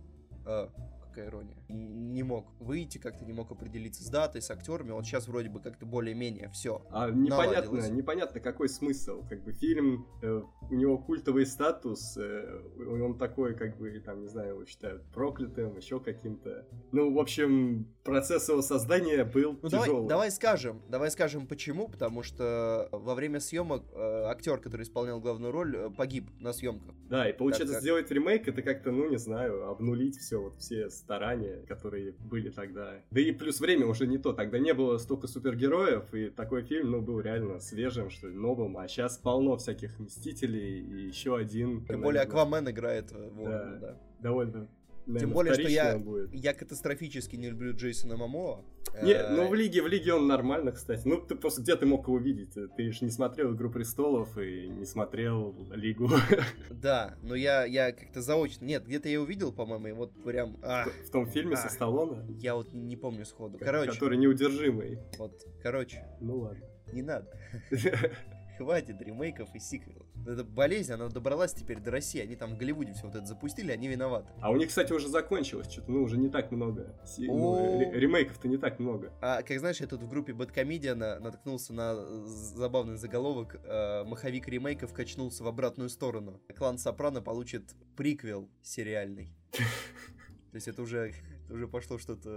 Какая 1.11 1.27
ирония. 1.27 1.57
Не 1.67 2.23
мог 2.23 2.47
выйти, 2.59 2.97
как-то 2.97 3.25
не 3.25 3.33
мог 3.33 3.51
определиться 3.51 4.01
с 4.01 4.07
датой, 4.07 4.41
с 4.41 4.49
актерами. 4.49 4.91
Он 4.91 5.03
сейчас 5.03 5.27
вроде 5.27 5.49
бы 5.49 5.59
как-то 5.59 5.85
более-менее 5.85 6.49
все. 6.53 6.85
А 6.89 7.09
непонятно, 7.09 7.71
Наладилось. 7.73 7.89
непонятно, 7.89 8.39
какой 8.39 8.69
смысл. 8.69 9.23
Как 9.27 9.43
бы 9.43 9.51
фильм, 9.51 10.07
э, 10.21 10.41
у 10.69 10.73
него 10.73 10.97
культовый 10.97 11.45
статус, 11.45 12.15
э, 12.17 12.61
он 12.77 13.17
такой, 13.17 13.55
как 13.55 13.77
бы, 13.77 13.99
там, 13.99 14.21
не 14.21 14.29
знаю, 14.29 14.53
его 14.53 14.65
считают 14.65 15.03
проклятым, 15.11 15.75
еще 15.75 15.99
каким-то. 15.99 16.65
Ну, 16.93 17.13
в 17.13 17.19
общем, 17.19 17.87
процесс 18.05 18.47
его 18.47 18.61
создания 18.61 19.25
был 19.25 19.59
Ну 19.61 19.67
тяжелый. 19.69 19.87
давай, 19.87 20.07
давай 20.07 20.31
скажем, 20.31 20.81
давай 20.87 21.11
скажем 21.11 21.45
почему, 21.45 21.89
потому 21.89 22.23
что 22.23 22.87
во 22.93 23.15
время 23.15 23.41
съемок 23.41 23.83
э, 23.93 24.23
актер, 24.27 24.59
который 24.59 24.83
исполнял 24.83 25.19
главную 25.19 25.51
роль, 25.51 25.75
э, 25.75 25.89
погиб 25.89 26.29
на 26.39 26.53
съемках. 26.53 26.95
Да, 27.09 27.29
и 27.29 27.33
получается, 27.33 27.73
как? 27.73 27.81
сделать 27.81 28.09
ремейк, 28.11 28.47
это 28.47 28.61
как-то, 28.61 28.91
ну, 28.91 29.09
не 29.09 29.17
знаю, 29.17 29.69
обнулить 29.69 30.17
все, 30.17 30.41
вот 30.41 30.57
все 30.59 30.89
старания, 31.01 31.63
которые 31.67 32.13
были 32.13 32.49
тогда. 32.49 32.93
Да 33.11 33.19
и 33.21 33.31
плюс 33.31 33.59
время 33.59 33.85
уже 33.87 34.07
не 34.07 34.17
то, 34.17 34.33
тогда 34.33 34.59
не 34.59 34.73
было 34.73 34.97
столько 34.97 35.27
супергероев, 35.27 36.13
и 36.13 36.29
такой 36.29 36.61
фильм, 36.63 36.91
ну, 36.91 37.01
был 37.01 37.19
реально 37.19 37.59
свежим, 37.59 38.09
что 38.09 38.27
ли, 38.27 38.35
новым, 38.35 38.77
а 38.77 38.87
сейчас 38.87 39.17
полно 39.17 39.57
всяких 39.57 39.99
Мстителей, 39.99 40.79
и 40.79 41.07
еще 41.07 41.35
один. 41.35 41.83
Тем 41.85 42.01
более 42.01 42.21
Аквамен 42.21 42.69
играет 42.69 43.11
э, 43.11 43.29
Ворона, 43.29 43.77
Да. 43.81 43.87
да. 43.87 43.97
довольно 44.19 44.67
Наверное, 45.05 45.19
Тем 45.19 45.33
более, 45.33 45.53
что 45.53 45.67
я, 45.67 45.97
будет. 45.97 46.33
я 46.33 46.53
катастрофически 46.53 47.35
не 47.35 47.49
люблю 47.49 47.75
Джейсона 47.75 48.17
Мамоа. 48.17 48.63
Не, 49.03 49.13
Э, 49.13 49.35
ну 49.35 49.47
в 49.47 49.53
лиге, 49.53 49.81
в 49.81 49.87
лиге 49.87 50.13
он 50.13 50.27
нормально, 50.27 50.71
кстати. 50.71 51.01
Ну, 51.05 51.21
ты 51.21 51.35
просто 51.35 51.61
где 51.61 51.75
ты 51.75 51.85
мог 51.85 52.07
его 52.07 52.17
видеть? 52.19 52.53
Ты 52.75 52.91
же 52.91 53.05
не 53.05 53.11
смотрел 53.11 53.53
Игру 53.55 53.69
престолов 53.69 54.37
и 54.37 54.67
не 54.67 54.85
смотрел 54.85 55.55
Лигу. 55.71 56.09
Да, 56.69 57.15
но 57.21 57.35
я, 57.35 57.65
я 57.65 57.91
как-то 57.91 58.21
заочно... 58.21 58.65
Нет, 58.65 58.85
где-то 58.85 59.07
я 59.09 59.21
увидел, 59.21 59.51
по-моему, 59.51 59.87
и 59.87 59.91
вот 59.91 60.11
прям... 60.23 60.57
ах, 60.61 60.89
В 61.07 61.11
том 61.11 61.25
фильме 61.27 61.55
со 61.55 61.65
Ах. 61.65 61.71
Сталлоне. 61.71 62.23
я 62.39 62.55
вот 62.55 62.73
не 62.73 62.95
помню 62.97 63.25
сходу. 63.25 63.57
Короче, 63.59 63.91
Который 63.91 64.17
неудержимый. 64.17 64.99
вот, 65.17 65.41
короче, 65.61 66.05
Ну 66.19 66.39
ладно. 66.39 66.61
не 66.93 67.01
надо. 67.01 67.27
Хватит 68.61 69.01
ремейков 69.01 69.55
и 69.55 69.59
сиквелов. 69.59 70.05
Эта 70.27 70.43
болезнь, 70.43 70.93
она 70.93 71.07
добралась 71.09 71.51
теперь 71.51 71.79
до 71.79 71.89
России. 71.89 72.21
Они 72.21 72.35
там 72.35 72.53
в 72.53 72.57
Голливуде 72.59 72.93
все 72.93 73.07
вот 73.07 73.15
это 73.15 73.25
запустили, 73.25 73.71
они 73.71 73.87
виноваты. 73.87 74.31
А 74.39 74.51
у 74.51 74.55
них, 74.55 74.67
кстати, 74.67 74.93
уже 74.93 75.07
закончилось 75.07 75.67
что-то, 75.71 75.89
ну, 75.89 76.03
уже 76.03 76.17
не 76.17 76.29
так 76.29 76.51
много. 76.51 76.95
Си- 77.03 77.25
ну, 77.25 77.55
О. 77.55 77.91
ремейков-то 77.91 78.47
не 78.47 78.57
так 78.57 78.77
много. 78.77 79.11
А, 79.19 79.41
как 79.41 79.57
знаешь, 79.57 79.81
я 79.81 79.87
тут 79.87 80.03
в 80.03 80.07
группе 80.07 80.33
Бэткомедиана 80.33 81.19
наткнулся 81.19 81.73
на 81.73 81.95
забавный 82.27 82.97
заголовок 82.97 83.55
э, 83.63 84.03
«Маховик 84.03 84.47
ремейков 84.47 84.93
качнулся 84.93 85.43
в 85.43 85.47
обратную 85.47 85.89
сторону». 85.89 86.39
Клан 86.55 86.77
Сопрано 86.77 87.23
получит 87.23 87.73
приквел 87.97 88.47
сериальный. 88.61 89.33
То 89.51 90.55
есть 90.55 90.67
это 90.67 90.83
уже, 90.83 91.13
уже 91.51 91.67
пошло 91.67 91.97
что-то 91.97 92.29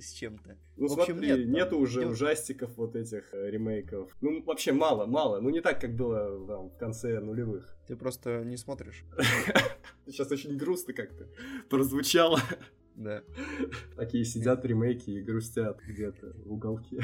с 0.00 0.12
чем-то. 0.12 0.56
Ну, 0.76 0.88
В 0.88 0.92
общем, 0.98 1.14
смотри, 1.14 1.28
нет, 1.28 1.42
там 1.42 1.52
нету 1.52 1.78
уже 1.78 2.00
идёт- 2.02 2.12
ужастиков 2.12 2.76
вот 2.76 2.96
этих 2.96 3.32
э, 3.34 3.50
ремейков. 3.50 4.16
Ну, 4.20 4.42
вообще 4.44 4.72
мало, 4.72 5.06
мало. 5.06 5.40
Ну, 5.40 5.50
не 5.50 5.60
так, 5.60 5.80
как 5.80 5.94
было 5.96 6.46
там, 6.46 6.70
в 6.70 6.76
конце 6.78 7.20
нулевых. 7.20 7.76
Ты 7.86 7.96
просто 7.96 8.44
не 8.44 8.56
смотришь. 8.56 9.04
Сейчас 10.06 10.30
очень 10.30 10.56
грустно 10.56 10.92
как-то 10.94 11.28
прозвучало. 11.68 12.40
Да. 12.96 13.22
Такие 13.96 14.24
сидят 14.24 14.64
ремейки 14.64 15.10
и 15.10 15.22
грустят 15.22 15.80
где-то 15.86 16.34
в 16.44 16.52
уголке. 16.52 17.00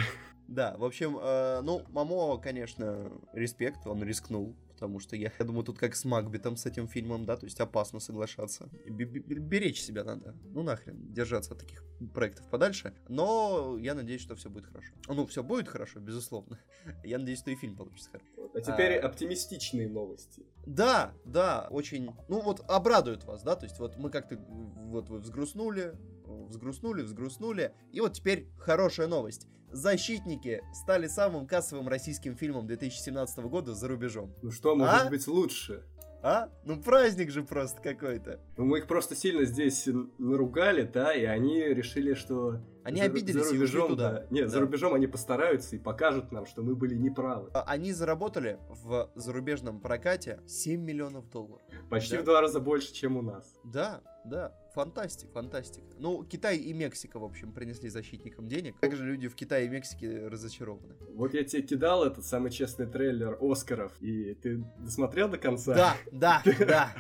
Да, 0.49 0.77
в 0.79 0.85
общем, 0.85 1.19
э, 1.21 1.61
ну, 1.63 1.83
Мамо, 1.89 2.39
конечно, 2.39 3.11
респект, 3.33 3.87
он 3.87 4.03
рискнул, 4.05 4.55
потому 4.69 5.01
что 5.01 5.17
я, 5.17 5.33
я 5.39 5.45
думаю, 5.45 5.65
тут 5.65 5.79
как 5.79 5.97
с 5.97 6.05
Макбетом, 6.05 6.57
с 6.57 6.67
этим 6.67 6.87
фильмом, 6.87 7.25
да, 7.25 7.37
то 7.37 7.47
есть 7.47 7.59
опасно 7.61 7.99
соглашаться. 7.99 8.69
Б- 8.89 9.05
б- 9.07 9.21
Беречь 9.41 9.81
себя 9.83 10.05
надо. 10.05 10.37
Ну, 10.45 10.63
нахрен, 10.63 11.13
держаться 11.13 11.55
от 11.55 11.61
таких 11.61 11.83
проектов 12.15 12.49
подальше. 12.49 12.95
Но 13.09 13.77
я 13.81 13.95
надеюсь, 13.95 14.21
что 14.21 14.37
все 14.37 14.49
будет 14.49 14.67
хорошо. 14.67 14.93
Ну, 15.09 15.27
все 15.27 15.43
будет 15.43 15.67
хорошо, 15.69 15.99
безусловно. 15.99 16.59
Я 17.05 17.19
надеюсь, 17.19 17.41
что 17.41 17.51
и 17.51 17.57
фильм 17.57 17.75
получится 17.77 18.11
хорошо. 18.11 18.51
А 18.55 18.61
теперь 18.61 18.99
А. 18.99 19.07
оптимистичные 19.09 19.89
новости. 19.89 20.45
Да, 20.67 21.13
да, 21.25 21.67
очень, 21.71 22.11
ну 22.29 22.41
вот 22.41 22.61
обрадует 22.69 23.25
вас, 23.25 23.43
да, 23.43 23.55
то 23.57 23.65
есть 23.67 23.79
вот 23.79 23.97
мы 23.99 24.11
как-то, 24.11 24.37
вот 24.37 25.09
вы 25.09 25.19
взгрустнули, 25.19 25.95
взгрустнули, 26.27 27.03
взгрустнули, 27.03 27.73
и 27.93 28.01
вот 28.01 28.15
теперь 28.15 28.49
хорошая 28.59 29.07
новость. 29.07 29.47
«Защитники» 29.73 30.63
стали 30.73 31.07
самым 31.07 31.47
кассовым 31.47 31.89
российским 31.89 32.37
фильмом 32.37 32.67
2017 32.67 33.39
года 33.45 33.75
за 33.75 33.89
рубежом. 33.89 34.33
Ну 34.43 34.51
что 34.51 34.75
может 34.75 35.07
А? 35.07 35.11
быть 35.11 35.27
лучше? 35.27 35.85
А? 36.23 36.49
Ну 36.65 36.81
праздник 36.83 37.31
же 37.31 37.43
просто 37.45 37.81
какой-то. 37.81 38.41
Ну, 38.57 38.65
мы 38.65 38.79
их 38.79 38.87
просто 38.89 39.15
сильно 39.15 39.45
здесь 39.45 39.87
наругали, 40.19 40.83
да, 40.83 41.13
и 41.15 41.25
они 41.25 41.63
решили, 41.63 42.15
что... 42.15 42.61
Они 42.85 42.99
за- 43.01 43.05
обиделись 43.07 43.45
за 43.45 43.55
и 43.55 43.59
рубежом, 43.59 43.89
туда. 43.91 44.13
да. 44.13 44.27
Нет, 44.31 44.49
за 44.49 44.55
Да. 44.57 44.61
рубежом 44.63 44.95
они 44.95 45.07
постараются 45.07 45.77
и 45.77 45.79
покажут 45.79 46.33
нам, 46.33 46.47
что 46.47 46.63
мы 46.63 46.75
были 46.75 46.95
неправы. 46.97 47.51
А 47.53 47.63
Они 47.67 47.93
заработали 47.93 48.59
в 48.69 49.11
зарубежном 49.15 49.81
прокате 49.81 50.41
7 50.47 50.81
миллионов 50.81 51.29
долларов. 51.31 51.63
Почти 51.91 52.17
Да. 52.17 52.23
в 52.23 52.25
два 52.25 52.41
раза 52.41 52.61
больше, 52.61 52.93
чем 52.93 53.17
у 53.17 53.23
нас. 53.23 53.55
Да, 53.65 54.01
да, 54.27 54.53
фантастик, 54.75 55.31
фантастика. 55.33 55.87
Ну, 55.99 56.25
Китай 56.25 56.57
и 56.59 56.73
Мексика, 56.73 57.19
в 57.19 57.25
общем, 57.25 57.53
принесли 57.53 57.89
защитникам 57.89 58.49
денег. 58.49 58.75
Как 58.81 58.95
же 58.95 59.05
люди 59.05 59.29
в 59.29 59.35
Китае 59.35 59.67
и 59.67 59.69
Мексике 59.69 60.29
разочарованы? 60.29 60.95
Вот 61.15 61.35
я 61.35 61.45
тебе 61.45 61.63
кидал 61.63 62.05
этот 62.05 62.25
самый 62.25 62.51
честный 62.51 62.87
трейлер 62.87 63.39
Оскаров, 63.41 63.93
и 64.01 64.35
ты 64.35 64.65
досмотрел 64.79 65.29
до 65.29 65.39
конца? 65.39 65.75
Да, 65.75 65.97
да, 66.13 66.43
да. 66.59 66.95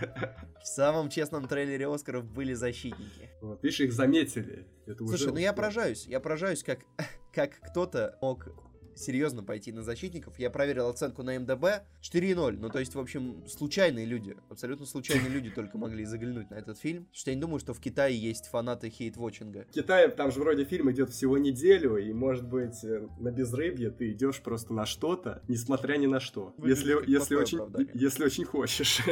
В 0.61 0.66
самом 0.66 1.11
честном 1.11 1.47
трейлере 1.47 1.87
Оскаров 1.87 2.25
были 2.25 2.54
защитники. 2.54 3.30
Вот, 3.40 3.62
видишь, 3.62 3.80
их 3.80 3.92
заметили. 3.92 4.66
Это 4.87 5.04
уже 5.04 5.18
Слушай, 5.18 5.33
ну 5.33 5.38
я 5.38 5.52
поражаюсь. 5.52 6.06
Я 6.06 6.21
поражаюсь, 6.21 6.62
как, 6.62 6.80
как 7.33 7.52
кто-то 7.61 8.16
мог 8.23 8.49
серьезно 8.97 9.43
пойти 9.43 9.73
на 9.73 9.83
защитников. 9.83 10.38
Я 10.38 10.50
проверил 10.50 10.88
оценку 10.88 11.23
на 11.23 11.38
МДБ 11.38 11.85
4.0. 12.03 12.57
Ну, 12.59 12.69
то 12.71 12.79
есть, 12.79 12.95
в 12.95 12.99
общем, 13.00 13.47
случайные 13.49 14.07
люди, 14.07 14.37
абсолютно 14.49 14.87
случайные 14.87 15.29
люди 15.31 15.50
только 15.50 15.79
могли 15.79 16.05
заглянуть 16.05 16.50
на 16.50 16.55
этот 16.55 16.79
фильм. 16.79 17.05
Потому 17.05 17.17
что 17.17 17.31
я 17.31 17.35
не 17.35 17.41
думаю, 17.41 17.59
что 17.61 17.75
в 17.75 17.81
Китае 17.81 18.17
есть 18.19 18.47
фанаты 18.47 18.88
хейт-вотчинга. 18.88 19.67
В 19.69 19.73
Китае 19.73 20.09
там 20.09 20.31
же 20.31 20.41
вроде 20.41 20.65
фильм 20.65 20.91
идет 20.91 21.11
всего 21.11 21.38
неделю, 21.38 21.97
и 21.97 22.12
может 22.12 22.47
быть 22.49 22.83
э, 22.85 23.07
на 23.19 23.31
безрыбье 23.31 23.91
ты 23.91 24.12
идешь 24.12 24.41
просто 24.41 24.73
на 24.73 24.87
что-то, 24.87 25.43
несмотря 25.49 25.97
ни 25.97 26.07
на 26.07 26.21
что. 26.21 26.55
Выглядит 26.57 26.85
Если, 26.87 27.11
если, 27.12 27.35
очень, 27.37 27.59
оправдание. 27.59 27.91
если 27.95 28.25
очень 28.25 28.45
хочешь. 28.45 29.00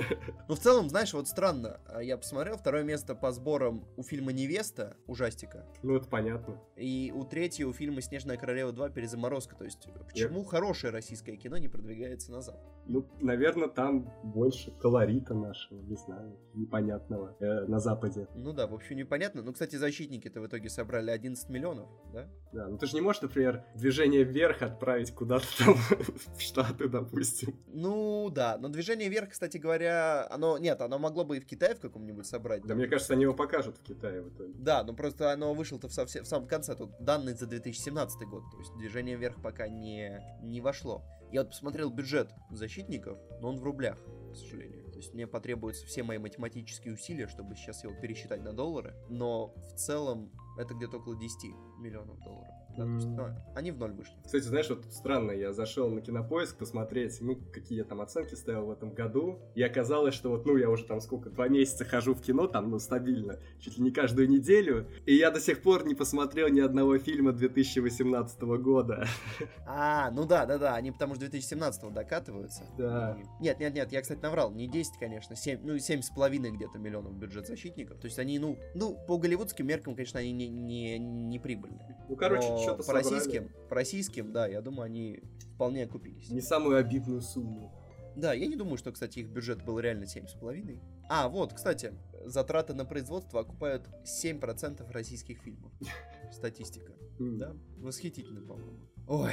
Ну, 0.49 0.55
в 0.57 0.59
целом, 0.59 0.89
знаешь, 0.91 1.13
вот 1.15 1.27
странно. 1.29 1.81
а, 1.87 2.03
Я 2.03 2.17
посмотрел 2.19 2.57
второе 2.59 2.83
место 2.83 3.15
по 3.15 3.33
сборам 3.33 3.87
у 3.97 4.03
фильма 4.03 4.33
«Невеста», 4.33 4.97
ужастика. 5.07 5.65
Ну, 5.83 5.97
это 5.97 6.07
понятно. 6.09 6.61
И 6.77 7.13
у 7.15 7.25
третьего 7.25 7.73
фильма 7.73 8.01
«Снежная 8.03 8.37
королева 8.37 8.73
2. 8.73 8.91
Перезаморозка». 8.91 9.57
То 9.57 9.65
есть, 9.65 9.74
почему 10.07 10.45
хорошее 10.45 10.93
российское 10.93 11.37
кино 11.37 11.57
не 11.59 11.69
продвигается 11.69 12.31
на 12.33 12.41
Запад? 12.41 12.63
Ну, 12.87 13.09
наверное, 13.21 13.69
там 13.69 14.13
больше 14.23 14.71
колорита 14.73 15.35
нашего, 15.35 15.81
не 15.81 15.97
знаю, 15.97 16.37
непонятного 16.55 17.35
э, 17.41 17.67
на 17.67 17.79
Западе. 17.79 18.29
Ну 18.35 18.53
да, 18.53 18.67
в 18.67 18.75
общем, 18.75 18.97
непонятно. 18.97 19.43
Ну, 19.43 19.53
кстати, 19.53 19.77
защитники-то 19.77 20.41
в 20.41 20.47
итоге 20.47 20.69
собрали 20.69 21.11
11 21.11 21.49
миллионов, 21.49 21.89
да? 22.13 22.29
Да, 22.53 22.69
ну 22.69 22.79
ты 22.79 22.87
же 22.87 22.95
не 22.95 23.01
можешь, 23.01 23.23
например, 23.23 23.65
движение 23.75 24.23
вверх 24.23 24.63
отправить 24.63 25.13
куда-то 25.13 25.47
там 25.59 25.75
в 26.37 26.41
Штаты, 26.41 26.89
допустим. 26.89 27.57
Ну 27.69 28.29
да, 28.31 28.59
но 28.59 28.69
движение 28.69 29.09
вверх, 29.09 29.31
кстати 29.31 29.57
говоря, 29.57 30.27
оно... 30.31 30.59
Нет, 30.59 30.81
оно 30.81 30.99
могло 30.99 31.25
бы 31.25 31.39
и 31.39 31.41
в 31.41 31.47
Китае 31.47 31.75
в 31.75 31.81
каком-нибудь 31.81 32.27
собрать. 32.27 32.63
Да, 32.65 32.75
мне 32.75 32.87
кажется, 32.87 33.15
они 33.15 33.23
его 33.23 33.35
покажут 33.35 33.79
в 33.79 33.83
Китае 33.83 34.23
в 34.23 34.29
итоге. 34.29 34.53
Да, 34.57 34.85
ну 34.85 34.95
просто 34.95 35.33
оно 35.33 35.55
вышло-то 35.55 35.89
в, 35.89 35.91
совсе- 35.91 36.23
в 36.23 36.27
самом 36.27 36.47
конце. 36.47 36.75
Тут 36.75 36.91
данные 37.01 37.35
за 37.35 37.47
2017 37.47 38.29
год. 38.29 38.45
То 38.53 38.59
есть 38.59 38.75
движение 38.77 39.17
вверх 39.17 39.41
пока 39.43 39.64
не, 39.69 40.23
не 40.43 40.61
вошло. 40.61 41.05
Я 41.33 41.43
вот 41.43 41.51
посмотрел 41.51 41.91
бюджет 41.91 42.33
защитников, 42.51 43.19
но 43.41 43.49
он 43.49 43.59
в 43.59 43.65
рублях, 43.65 43.99
к 44.33 44.37
сожалению. 44.37 44.85
То 44.93 44.99
есть 44.99 45.13
мне 45.15 45.27
потребуются 45.27 45.85
все 45.87 46.05
мои 46.05 46.19
математические 46.19 46.95
усилия, 46.95 47.27
чтобы 47.27 47.57
сейчас 47.57 47.83
его 47.83 47.93
пересчитать 48.01 48.43
на 48.43 48.53
доллары. 48.53 48.95
Но 49.09 49.49
в 49.49 49.75
целом 49.75 50.31
это 50.57 50.75
где-то 50.75 50.99
около 50.99 51.19
10 51.19 51.53
миллионов 51.85 52.19
долларов. 52.25 52.49
Да, 52.77 52.83
то 52.85 52.91
есть, 52.95 53.07
М. 53.07 53.15
ну, 53.17 53.27
они 53.55 53.71
в 53.71 53.79
ноль 53.79 53.93
вышли. 53.93 54.15
Кстати, 54.25 54.43
знаешь, 54.43 54.69
вот 54.69 54.85
странно, 54.93 55.31
я 55.31 55.53
зашел 55.53 55.91
на 55.91 56.01
кинопоиск 56.01 56.57
посмотреть, 56.59 57.19
ну, 57.21 57.37
какие 57.53 57.79
я 57.79 57.85
там 57.85 58.01
оценки 58.01 58.35
ставил 58.35 58.67
в 58.67 58.71
этом 58.73 58.91
году, 58.91 59.39
и 59.55 59.63
оказалось, 59.63 60.15
что 60.15 60.31
вот, 60.31 60.45
ну, 60.45 60.57
я 60.57 60.69
уже 60.69 60.85
там 60.85 61.01
сколько, 61.01 61.31
два 61.31 61.47
месяца 61.47 61.85
хожу 61.85 62.15
в 62.15 62.21
кино, 62.21 62.49
там, 62.49 62.71
ну, 62.71 62.81
стабильно, 62.81 63.39
чуть 63.61 63.79
ли 63.79 63.85
не 63.85 63.93
каждую 63.93 64.29
неделю, 64.29 64.89
и 65.07 65.15
я 65.15 65.31
до 65.31 65.39
сих 65.41 65.63
пор 65.63 65.87
не 65.87 65.95
посмотрел 65.95 66.49
ни 66.49 66.59
одного 66.59 66.99
фильма 66.99 67.33
2018 67.33 68.41
года. 68.43 69.07
А, 69.67 70.11
ну 70.11 70.27
да, 70.27 70.45
да, 70.47 70.59
да, 70.59 70.75
они 70.75 70.91
потому 70.93 71.15
что 71.15 71.21
2017 71.23 71.93
докатываются. 71.93 72.65
Да. 72.77 73.17
И- 73.41 73.43
Нет, 73.45 73.61
нет, 73.61 73.75
нет, 73.75 73.93
я, 73.93 74.03
кстати, 74.03 74.21
наврал, 74.21 74.51
не 74.51 74.67
10, 74.69 74.99
конечно, 74.99 75.37
7, 75.37 75.61
ну, 75.63 75.79
семь 75.79 76.03
с 76.03 76.11
половиной 76.11 76.51
где-то 76.51 76.79
миллионов 76.79 77.15
бюджет 77.15 77.47
защитников. 77.47 77.99
То 78.01 78.07
есть 78.07 78.19
они, 78.19 78.39
ну, 78.39 78.59
ну, 78.75 78.97
по 79.07 79.17
голливудским 79.19 79.67
меркам, 79.67 79.95
конечно, 79.95 80.21
они 80.21 80.33
не, 80.33 80.49
не, 80.49 80.99
не 80.99 81.39
прибыльные. 81.39 81.74
Ну, 82.09 82.17
короче, 82.17 82.49
Но 82.49 82.59
что-то 82.59 82.79
по 82.79 82.83
собрали. 82.83 83.05
российским, 83.05 83.51
по 83.69 83.75
российским, 83.75 84.33
да, 84.33 84.47
я 84.47 84.61
думаю, 84.61 84.85
они 84.87 85.21
вполне 85.55 85.85
окупились. 85.85 86.31
Не 86.31 86.41
самую 86.41 86.77
обидную 86.77 87.21
сумму. 87.23 87.73
Да, 88.17 88.33
я 88.33 88.47
не 88.47 88.57
думаю, 88.57 88.77
что, 88.77 88.93
кстати, 88.93 89.21
их 89.21 89.29
бюджет 89.29 89.65
был 89.65 89.79
реально 89.81 90.05
7,5. 90.05 90.81
А, 91.09 91.29
вот, 91.29 91.53
кстати, 91.53 91.93
затраты 92.25 92.75
на 92.75 92.85
производство 92.85 93.41
окупают 93.41 93.89
7% 94.05 94.91
российских 94.93 95.39
фильмов. 95.41 95.73
Статистика. 96.33 96.93
Да, 97.19 97.55
восхитительно, 97.79 98.41
по-моему. 98.41 98.79
Ой, 99.09 99.33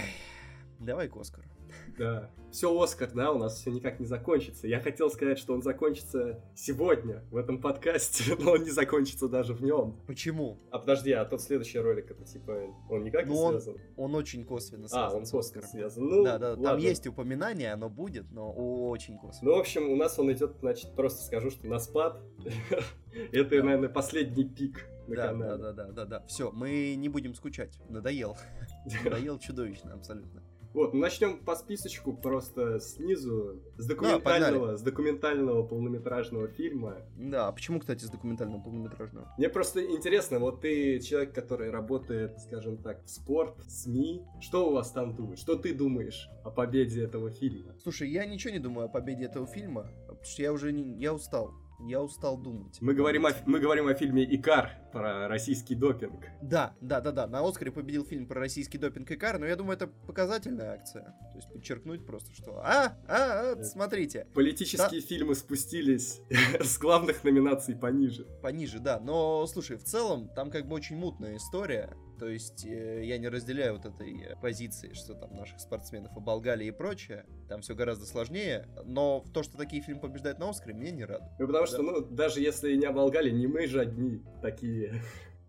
давай 0.80 1.08
к 1.10 1.16
Оскару. 1.18 1.48
Да. 1.98 2.30
Все, 2.52 2.68
Оскар, 2.82 3.10
да, 3.14 3.32
у 3.32 3.38
нас 3.38 3.56
все 3.62 3.72
никак 3.72 4.00
не 4.02 4.06
закончится. 4.06 4.68
Я 4.68 4.82
хотел 4.82 5.10
сказать, 5.10 5.40
что 5.40 5.54
он 5.54 5.62
закончится 5.62 6.44
сегодня, 6.54 7.24
в 7.32 7.38
этом 7.38 7.62
подкасте, 7.62 8.36
но 8.40 8.52
он 8.54 8.64
не 8.64 8.72
закончится 8.72 9.30
даже 9.30 9.54
в 9.54 9.64
нем. 9.64 9.96
Почему? 10.06 10.58
А 10.70 10.80
подожди, 10.80 11.12
а 11.14 11.24
тот 11.24 11.42
следующий 11.42 11.80
ролик, 11.80 12.12
это 12.12 12.26
типа, 12.26 12.64
он 12.90 13.04
никак 13.04 13.26
не 13.28 13.34
Ну, 13.34 13.40
он 13.42 13.52
связан? 13.62 13.82
Он 13.96 14.16
очень 14.16 14.44
косвенно 14.44 14.86
А, 14.86 14.90
связан 14.90 15.18
он 15.20 15.26
с 15.26 15.34
Оскаром. 15.34 15.68
связан. 15.70 16.04
Ну, 16.06 16.24
да, 16.26 16.38
да, 16.38 16.56
там 16.56 16.64
ладно. 16.64 16.82
есть 16.82 17.08
упоминание, 17.08 17.72
оно 17.72 17.90
будет, 17.90 18.30
но 18.32 18.52
очень 18.52 19.18
косвенно. 19.18 19.52
Ну, 19.52 19.58
в 19.58 19.60
общем, 19.62 19.90
у 19.90 19.96
нас 19.96 20.20
он 20.20 20.32
идет, 20.34 20.58
значит, 20.60 20.94
просто 20.96 21.24
скажу, 21.24 21.52
что 21.52 21.68
на 21.68 21.80
спад. 21.80 22.22
Это, 23.32 23.50
Да. 23.58 23.64
наверное, 23.64 23.90
последний 23.90 24.44
пик 24.46 24.86
на 25.08 25.16
да, 25.16 25.22
да, 25.22 25.28
канале. 25.32 25.58
да, 25.62 25.72
да, 25.74 25.92
да, 25.92 26.06
да. 26.06 26.26
Все, 26.28 26.52
мы 26.52 26.96
не 26.96 27.08
будем 27.10 27.34
скучать. 27.36 27.80
Надоел. 27.90 28.36
Надоел 29.06 29.40
чудовищно, 29.40 29.94
абсолютно. 29.94 30.44
Вот, 30.74 30.94
начнем 30.94 31.38
по 31.38 31.56
списочку 31.56 32.14
просто 32.14 32.80
снизу, 32.80 33.62
с 33.78 33.86
документального, 33.86 34.68
да, 34.68 34.78
с 34.78 34.82
документального 34.82 35.64
полнометражного 35.64 36.48
фильма. 36.48 36.98
Да, 37.18 37.48
а 37.48 37.52
почему, 37.52 37.80
кстати, 37.80 38.06
с 38.06 38.10
документального 38.10 38.62
полнометражного? 38.62 39.34
Мне 39.38 39.50
просто 39.50 39.84
интересно, 39.84 40.40
вот 40.40 40.62
ты 40.62 41.00
человек, 41.00 41.34
который 41.34 41.72
работает, 41.72 42.40
скажем 42.40 42.78
так, 42.78 43.04
в 43.04 43.10
спорт, 43.10 43.56
СМИ, 43.68 44.24
что 44.40 44.70
у 44.70 44.74
вас 44.74 44.92
там 44.92 45.16
думаешь? 45.16 45.40
Что 45.40 45.56
ты 45.56 45.74
думаешь 45.74 46.30
о 46.44 46.52
победе 46.52 47.04
этого 47.04 47.32
фильма? 47.32 47.76
Слушай, 47.84 48.10
я 48.10 48.26
ничего 48.26 48.54
не 48.54 48.60
думаю 48.60 48.86
о 48.86 48.90
победе 48.90 49.26
этого 49.26 49.48
фильма, 49.48 49.92
потому 50.08 50.24
что 50.24 50.42
я 50.42 50.54
уже 50.54 50.72
не, 50.72 50.98
я 51.00 51.14
устал. 51.14 51.54
Я 51.88 52.02
устал 52.02 52.38
думать. 52.38 52.78
Мы 52.80 52.94
говорим, 52.94 53.26
о, 53.26 53.32
мы 53.48 53.60
говорим 53.60 53.88
о 53.88 53.96
фильме 53.96 54.24
«Икар» 54.24 54.70
про 54.92 55.28
российский 55.28 55.76
допинг. 55.76 56.26
Да, 56.42 56.74
да, 56.82 57.02
да, 57.02 57.12
да. 57.12 57.28
На 57.28 57.48
Оскаре 57.48 57.72
победил 57.72 58.06
фильм 58.06 58.28
про 58.28 58.40
российский 58.40 58.78
допинг 58.78 59.10
«Икар», 59.12 59.40
но 59.40 59.46
я 59.46 59.56
думаю, 59.56 59.76
это 59.76 59.88
показательная 59.88 60.74
акция. 60.74 61.16
То 61.32 61.36
есть 61.36 61.52
подчеркнуть 61.52 62.06
просто, 62.06 62.34
что 62.34 62.62
«А, 62.64 62.98
а, 63.08 63.54
а 63.54 63.64
смотрите». 63.64 64.28
Политические 64.34 65.02
да. 65.02 65.08
фильмы 65.08 65.36
спустились 65.36 66.22
с 66.60 66.78
главных 66.78 67.24
номинаций 67.24 67.76
пониже. 67.76 68.26
Пониже, 68.42 68.80
да. 68.80 69.00
Но, 69.00 69.46
слушай, 69.48 69.78
в 69.78 69.84
целом, 69.84 70.30
там 70.30 70.52
как 70.52 70.68
бы 70.68 70.76
очень 70.76 70.98
мутная 70.98 71.38
история. 71.38 71.96
То 72.22 72.28
есть 72.28 72.68
э, 72.68 73.04
я 73.04 73.18
не 73.18 73.30
разделяю 73.30 73.78
вот 73.78 73.88
этой 73.88 74.22
э, 74.22 74.36
позиции, 74.40 74.94
что 74.94 75.16
там 75.16 75.36
наших 75.36 75.60
спортсменов 75.60 76.16
оболгали 76.16 76.66
и 76.66 76.70
прочее. 76.70 77.26
Там 77.50 77.62
все 77.62 77.74
гораздо 77.74 78.06
сложнее. 78.06 78.68
Но 78.86 79.26
то, 79.34 79.42
что 79.42 79.58
такие 79.58 79.82
фильмы 79.82 80.02
побеждают 80.02 80.38
на 80.38 80.48
Оскаре, 80.48 80.76
меня 80.76 80.92
не 80.92 81.04
радует. 81.04 81.32
Ну, 81.40 81.48
потому 81.48 81.66
да? 81.66 81.72
что, 81.72 81.82
ну, 81.82 82.02
даже 82.02 82.40
если 82.40 82.76
не 82.76 82.86
оболгали, 82.86 83.32
не 83.32 83.48
мы 83.48 83.66
же 83.66 83.80
одни 83.80 84.22
такие. 84.44 84.81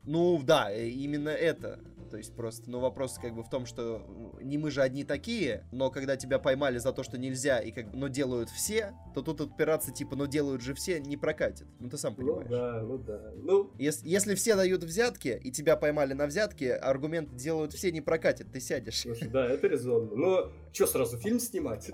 Ну, 0.05 0.41
да, 0.43 0.73
э, 0.73 0.89
именно 0.89 1.29
это. 1.29 1.79
То 2.11 2.19
есть 2.19 2.35
просто, 2.35 2.71
ну, 2.71 2.79
вопрос 2.79 3.19
как 3.19 3.35
бы 3.35 3.43
в 3.43 3.49
том, 3.49 3.65
что 3.65 4.07
не 4.43 4.59
мы 4.59 4.71
же 4.71 4.83
одни 4.83 5.03
такие, 5.03 5.67
но 5.73 5.91
когда 5.91 6.15
тебя 6.17 6.39
поймали 6.39 6.77
за 6.77 6.93
то, 6.93 7.03
что 7.03 7.17
нельзя, 7.17 7.59
и 7.59 7.71
как 7.71 7.91
бы, 7.91 7.97
но 7.97 8.09
делают 8.09 8.51
все, 8.51 8.93
то 9.15 9.23
тут 9.23 9.41
отпираться 9.41 9.93
типа, 9.93 10.15
ну, 10.15 10.27
делают 10.27 10.61
же 10.61 10.75
все, 10.75 11.01
не 11.01 11.17
прокатит. 11.17 11.67
Ну, 11.81 11.89
ты 11.89 11.97
сам 11.97 12.15
ну 12.19 12.37
понимаешь. 12.37 12.49
Ну, 12.51 12.57
да, 12.57 12.83
ну, 12.83 12.99
да. 12.99 13.33
Ну... 13.37 13.71
Если, 13.79 14.07
если 14.07 14.35
все 14.35 14.57
дают 14.57 14.85
взятки, 14.85 15.41
и 15.43 15.51
тебя 15.51 15.77
поймали 15.77 16.13
на 16.13 16.27
взятке, 16.27 16.75
аргумент 16.75 17.35
делают 17.35 17.73
все, 17.73 17.91
не 17.91 18.03
прокатит, 18.03 18.53
ты 18.53 18.61
сядешь. 18.61 19.01
Слушай, 19.01 19.29
да, 19.29 19.47
это 19.47 19.69
резонно. 19.69 20.15
Но 20.15 20.53
что, 20.71 20.87
сразу 20.87 21.17
фильм 21.17 21.41
снимать? 21.41 21.91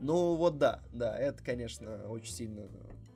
Ну, 0.00 0.36
вот 0.36 0.56
да, 0.56 0.80
да, 0.94 1.14
это, 1.18 1.44
конечно, 1.44 2.08
очень 2.08 2.32
сильно 2.32 2.68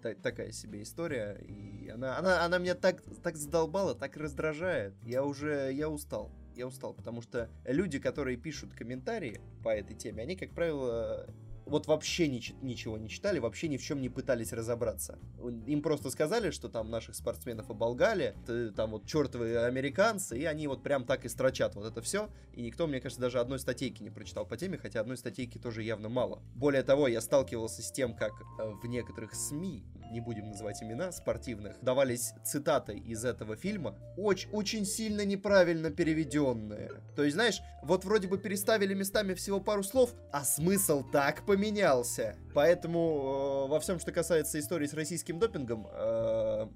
такая 0.03 0.53
себе 0.53 0.83
история, 0.83 1.39
и 1.41 1.89
она, 1.89 2.19
она, 2.19 2.45
она 2.45 2.59
меня 2.59 2.75
так, 2.75 3.03
так 3.23 3.37
задолбала, 3.37 3.95
так 3.95 4.17
раздражает. 4.17 4.95
Я 5.05 5.25
уже, 5.25 5.73
я 5.73 5.89
устал 5.89 6.31
я 6.57 6.67
устал, 6.67 6.93
потому 6.95 7.23
что 7.23 7.49
люди, 7.65 7.99
которые 7.99 8.37
пишут 8.37 8.75
комментарии 8.75 9.41
по 9.63 9.71
этой 9.71 9.97
теме, 9.97 10.23
они, 10.23 10.37
как 10.37 10.51
правило, 10.51 11.27
вот 11.67 11.87
вообще 11.87 12.29
ни, 12.29 12.41
ничего 12.65 12.99
не 12.99 13.09
читали, 13.09 13.39
вообще 13.39 13.69
ни 13.69 13.77
в 13.77 13.83
чем 13.83 14.01
не 14.01 14.09
пытались 14.09 14.53
разобраться. 14.53 15.19
Им 15.67 15.83
просто 15.83 16.11
сказали, 16.11 16.51
что 16.51 16.69
там 16.69 16.91
наших 16.91 17.15
спортсменов 17.15 17.71
оболгали, 17.71 18.37
там 18.77 18.93
вот 18.93 19.07
чертовые 19.07 19.65
американцы, 19.65 20.39
и 20.39 20.45
они 20.45 20.67
вот 20.67 20.83
прям 20.83 21.05
так 21.05 21.25
и 21.25 21.29
строчат 21.29 21.75
вот 21.75 21.87
это 21.87 22.01
все. 22.03 22.29
И 22.53 22.63
никто, 22.63 22.87
мне 22.87 23.01
кажется, 23.01 23.21
даже 23.21 23.41
одной 23.41 23.59
статейки 23.59 24.03
не 24.03 24.11
прочитал 24.11 24.47
по 24.47 24.57
теме, 24.57 24.79
хотя 24.79 25.01
одной 25.01 25.17
статейки 25.17 25.59
тоже 25.59 25.83
явно 25.83 26.09
мало. 26.09 26.43
Более 26.55 26.83
того, 26.83 27.09
я 27.09 27.21
сталкивался 27.21 27.83
с 27.83 27.91
тем, 27.93 28.15
как 28.15 28.33
э, 28.59 28.71
в 28.83 28.87
некоторых 28.87 29.35
СМИ 29.35 29.85
не 30.13 30.21
будем 30.21 30.51
называть 30.51 30.83
имена, 30.83 31.11
спортивных, 31.11 31.77
давались 31.83 32.35
цитаты 32.45 32.97
из 32.97 33.25
этого 33.25 33.57
фильма, 33.57 33.99
очень, 34.17 34.51
очень 34.51 34.85
сильно 34.85 35.25
неправильно 35.25 35.91
переведенные. 35.91 36.91
То 37.17 37.25
есть, 37.25 37.35
знаешь, 37.35 37.61
вот 37.83 38.05
вроде 38.05 38.29
бы 38.29 38.39
переставили 38.39 38.95
местами 38.95 39.35
всего 39.35 39.61
пару 39.61 39.83
слов, 39.83 40.15
а 40.31 40.45
смысл 40.45 41.03
так 41.11 41.45
поменялся. 41.47 42.37
Поэтому 42.55 43.67
э, 43.67 43.71
во 43.71 43.81
всем, 43.81 43.99
что 43.99 44.13
касается 44.13 44.59
истории 44.59 44.87
с 44.87 44.95
российским 44.95 45.39
допингом, 45.39 45.89
э, 45.91 46.69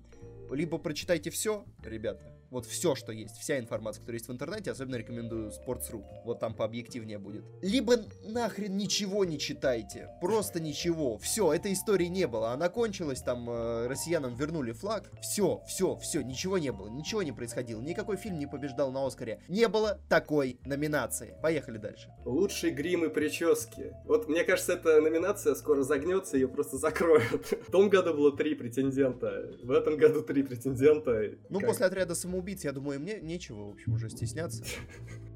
либо 0.50 0.78
прочитайте 0.78 1.30
все, 1.30 1.64
ребята, 1.84 2.32
вот 2.50 2.66
все, 2.66 2.94
что 2.94 3.12
есть, 3.12 3.36
вся 3.36 3.58
информация, 3.58 4.00
которая 4.00 4.18
есть 4.18 4.28
в 4.28 4.32
интернете, 4.32 4.70
особенно 4.70 4.96
рекомендую 4.96 5.50
Sports.ru. 5.50 6.04
Вот 6.24 6.40
там 6.40 6.54
пообъективнее 6.54 7.18
будет. 7.18 7.44
Либо 7.62 7.96
нахрен 8.24 8.76
ничего 8.76 9.24
не 9.24 9.38
читайте. 9.38 10.08
Просто 10.20 10.60
ничего. 10.60 11.18
Все, 11.18 11.52
этой 11.52 11.72
истории 11.72 12.06
не 12.06 12.26
было. 12.26 12.52
Она 12.52 12.68
кончилась, 12.68 13.22
там 13.22 13.48
э, 13.48 13.86
россиянам 13.86 14.34
вернули 14.34 14.72
флаг. 14.72 15.10
Все, 15.20 15.62
все, 15.66 15.96
все, 15.96 16.22
ничего 16.22 16.58
не 16.58 16.72
было. 16.72 16.88
Ничего 16.88 17.22
не 17.22 17.32
происходило. 17.32 17.80
Никакой 17.80 18.16
фильм 18.16 18.38
не 18.38 18.46
побеждал 18.46 18.90
на 18.90 19.06
Оскаре. 19.06 19.40
Не 19.48 19.68
было 19.68 20.00
такой 20.08 20.58
номинации. 20.64 21.34
Поехали 21.42 21.78
дальше. 21.78 22.10
Лучший 22.24 22.70
грим 22.70 23.04
и 23.04 23.08
прически. 23.08 23.94
Вот 24.04 24.28
мне 24.28 24.44
кажется, 24.44 24.74
эта 24.74 25.00
номинация 25.00 25.54
скоро 25.54 25.82
загнется, 25.82 26.36
ее 26.36 26.48
просто 26.48 26.76
закроют. 26.76 27.46
В 27.68 27.70
том 27.70 27.88
году 27.88 28.14
было 28.14 28.36
три 28.36 28.54
претендента. 28.54 29.50
В 29.62 29.70
этом 29.70 29.96
году 29.96 30.22
три 30.22 30.42
претендента. 30.42 31.36
Ну, 31.48 31.60
как? 31.60 31.68
после 31.68 31.86
отряда 31.86 32.14
самоубийц 32.14 32.35
самоубийц, 32.36 32.64
я 32.64 32.72
думаю, 32.72 33.00
мне 33.00 33.18
нечего, 33.20 33.64
в 33.64 33.70
общем, 33.70 33.94
уже 33.94 34.10
стесняться. 34.10 34.62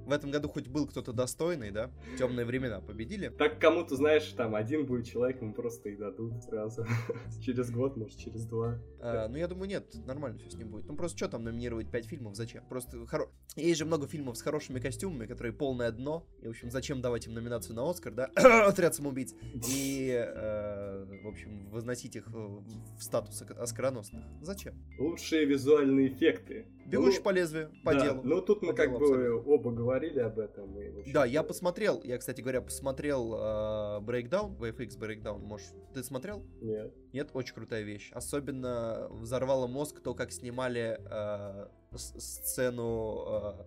В 0.07 0.13
этом 0.13 0.33
году 0.33 0.49
хоть 0.49 0.67
был 0.67 0.89
кто-то 0.89 1.13
достойный, 1.13 1.71
да? 1.71 1.89
Темные 2.19 2.45
времена 2.45 2.81
победили. 2.81 3.29
Так 3.29 3.61
кому-то, 3.61 3.95
знаешь, 3.95 4.25
там 4.33 4.57
один 4.57 4.85
будет 4.85 5.07
человек, 5.07 5.41
ему 5.41 5.55
просто 5.55 5.89
и 5.91 5.97
дадут 5.97 6.43
сразу. 6.43 6.85
через 7.45 7.71
год, 7.71 7.97
может, 7.97 8.19
через 8.19 8.45
два. 8.45 8.81
А, 9.01 9.29
ну, 9.29 9.37
я 9.37 9.47
думаю, 9.47 9.69
нет, 9.69 9.95
нормально 10.07 10.41
все 10.41 10.51
с 10.51 10.55
ним 10.55 10.71
будет. 10.71 10.87
Ну, 10.89 10.97
просто 10.97 11.17
что 11.17 11.29
там 11.29 11.45
номинировать 11.45 11.93
пять 11.93 12.07
фильмов, 12.07 12.35
зачем? 12.35 12.65
Просто 12.69 13.07
хоро... 13.07 13.31
есть 13.55 13.79
же 13.79 13.85
много 13.85 14.09
фильмов 14.09 14.37
с 14.37 14.43
хорошими 14.43 14.81
костюмами, 14.81 15.27
которые 15.27 15.53
полное 15.53 15.93
дно. 15.93 16.27
И, 16.43 16.47
в 16.47 16.51
общем, 16.51 16.73
зачем 16.73 17.01
давать 17.01 17.29
им 17.29 17.35
номинацию 17.35 17.77
на 17.77 17.89
Оскар, 17.89 18.13
да? 18.13 18.25
Отряд 18.67 18.97
самоубийц. 18.97 19.37
И, 19.69 20.11
э, 20.11 21.21
в 21.23 21.29
общем, 21.29 21.71
возносить 21.71 22.17
их 22.17 22.27
в 22.27 23.01
статус 23.01 23.43
оскароносных. 23.43 24.25
Зачем? 24.41 24.75
Лучшие 24.99 25.45
визуальные 25.45 26.09
эффекты. 26.09 26.67
Бегущий 26.91 27.19
ну, 27.19 27.25
по 27.25 27.31
лезвию, 27.31 27.73
по 27.85 27.95
да, 27.95 28.01
делу. 28.01 28.21
Ну, 28.25 28.41
тут 28.43 28.63
мы 28.63 28.75
как 28.75 28.91
бы 28.91 28.97
абсолютно. 28.97 29.53
оба 29.53 29.71
говорили 29.71 30.19
об 30.19 30.39
этом. 30.39 30.79
И, 30.81 31.13
да, 31.13 31.25
я 31.25 31.43
посмотрел, 31.43 32.01
я, 32.03 32.19
кстати 32.19 32.41
говоря, 32.41 32.61
посмотрел 32.61 33.35
uh, 33.35 34.01
Breakdown, 34.01 34.57
VFX 34.59 34.99
Breakdown, 34.99 35.39
может, 35.39 35.69
ты 35.95 36.03
смотрел? 36.03 36.45
Нет. 36.61 36.93
Нет, 37.13 37.31
очень 37.33 37.55
крутая 37.55 37.83
вещь. 37.83 38.11
Особенно 38.13 39.09
взорвало 39.11 39.67
мозг 39.67 40.01
то, 40.01 40.15
как 40.15 40.33
снимали 40.33 41.01
uh, 41.05 41.69
сцену, 41.97 43.25
uh, 43.27 43.67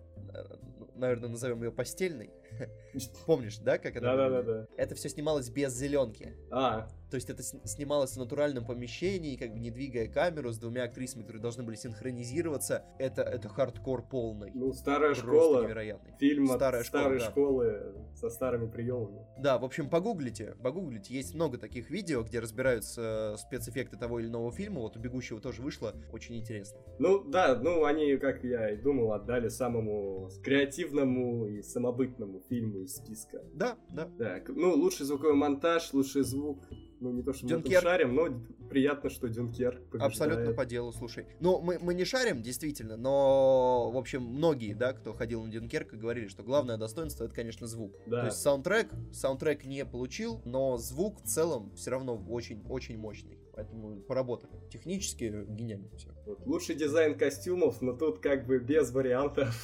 наверное, 0.96 1.28
назовем 1.28 1.62
ее 1.62 1.72
постельной. 1.72 2.30
Помнишь, 3.26 3.58
да, 3.58 3.78
как 3.78 3.96
это? 3.96 4.00
Да, 4.00 4.16
да, 4.16 4.28
да, 4.30 4.42
да. 4.42 4.66
Это 4.76 4.94
все 4.94 5.08
снималось 5.08 5.50
без 5.50 5.74
зеленки. 5.74 6.36
А. 6.50 6.88
То 7.10 7.16
есть 7.16 7.30
это 7.30 7.42
снималось 7.42 8.12
в 8.12 8.16
натуральном 8.16 8.64
помещении, 8.66 9.36
как 9.36 9.52
бы 9.52 9.60
не 9.60 9.70
двигая 9.70 10.08
камеру, 10.08 10.50
с 10.50 10.58
двумя 10.58 10.84
актрисами, 10.84 11.22
которые 11.22 11.42
должны 11.42 11.62
были 11.62 11.76
синхронизироваться. 11.76 12.84
Это, 12.98 13.22
это 13.22 13.48
хардкор 13.48 14.02
полный. 14.08 14.50
Ну, 14.54 14.72
старая 14.72 15.14
Просто 15.14 15.22
школа. 15.22 15.62
невероятный. 15.64 16.14
Фильм 16.18 16.48
старая 16.48 16.80
от 16.80 16.86
школа, 16.86 17.02
старой 17.02 17.18
да. 17.18 17.24
школы 17.24 17.94
со 18.14 18.30
старыми 18.30 18.68
приемами. 18.68 19.26
Да, 19.38 19.58
в 19.58 19.64
общем, 19.64 19.88
погуглите, 19.88 20.56
погуглите. 20.62 21.14
Есть 21.14 21.34
много 21.34 21.58
таких 21.58 21.90
видео, 21.90 22.22
где 22.22 22.40
разбираются 22.40 23.36
спецэффекты 23.38 23.96
того 23.96 24.18
или 24.18 24.26
иного 24.26 24.50
фильма. 24.50 24.80
Вот 24.80 24.96
у 24.96 25.00
«Бегущего» 25.00 25.40
тоже 25.40 25.62
вышло. 25.62 25.94
Очень 26.12 26.36
интересно. 26.38 26.80
Ну, 26.98 27.22
да, 27.24 27.54
ну, 27.54 27.84
они, 27.84 28.16
как 28.16 28.42
я 28.42 28.70
и 28.70 28.76
думал, 28.76 29.12
отдали 29.12 29.48
самому 29.48 30.03
креативному 30.42 31.46
и 31.46 31.62
самобытному 31.62 32.42
фильму 32.48 32.80
из 32.82 32.96
списка. 32.96 33.42
Да, 33.54 33.76
да. 33.90 34.10
Так, 34.18 34.48
ну, 34.48 34.74
лучший 34.74 35.06
звуковой 35.06 35.34
монтаж, 35.34 35.92
лучший 35.92 36.22
звук, 36.22 36.64
ну, 37.00 37.12
не 37.12 37.22
то, 37.22 37.32
что 37.32 37.46
мы 37.46 37.70
шарим, 37.70 38.14
но 38.14 38.28
приятно, 38.68 39.10
что 39.10 39.28
Дюнкер 39.28 39.82
побеждает. 39.90 40.02
Абсолютно 40.02 40.52
по 40.54 40.64
делу, 40.64 40.92
слушай. 40.92 41.26
Ну, 41.40 41.60
мы, 41.60 41.78
мы 41.78 41.94
не 41.94 42.04
шарим, 42.04 42.42
действительно, 42.42 42.96
но, 42.96 43.90
в 43.90 43.96
общем, 43.96 44.22
многие, 44.22 44.74
да, 44.74 44.92
кто 44.92 45.12
ходил 45.12 45.44
на 45.44 45.50
Дюнкерк, 45.50 45.92
говорили, 45.92 46.28
что 46.28 46.42
главное 46.42 46.76
достоинство— 46.76 47.24
это, 47.26 47.34
конечно, 47.34 47.66
звук. 47.66 47.92
Да. 48.06 48.20
То 48.20 48.26
есть 48.26 48.38
саундтрек, 48.38 48.88
саундтрек 49.12 49.64
не 49.64 49.84
получил, 49.84 50.40
но 50.44 50.78
звук 50.78 51.22
в 51.22 51.26
целом 51.26 51.74
все 51.76 51.90
равно 51.90 52.16
очень-очень 52.28 52.96
мощный. 52.96 53.38
Поэтому 53.54 54.00
поработали. 54.00 54.52
Технически 54.70 55.44
гениально 55.48 55.88
все. 55.96 56.10
Вот. 56.26 56.44
Лучший 56.46 56.74
дизайн 56.74 57.16
костюмов, 57.16 57.80
но 57.82 57.92
тут 57.92 58.18
как 58.18 58.46
бы 58.46 58.58
без 58.58 58.90
вариантов. 58.90 59.54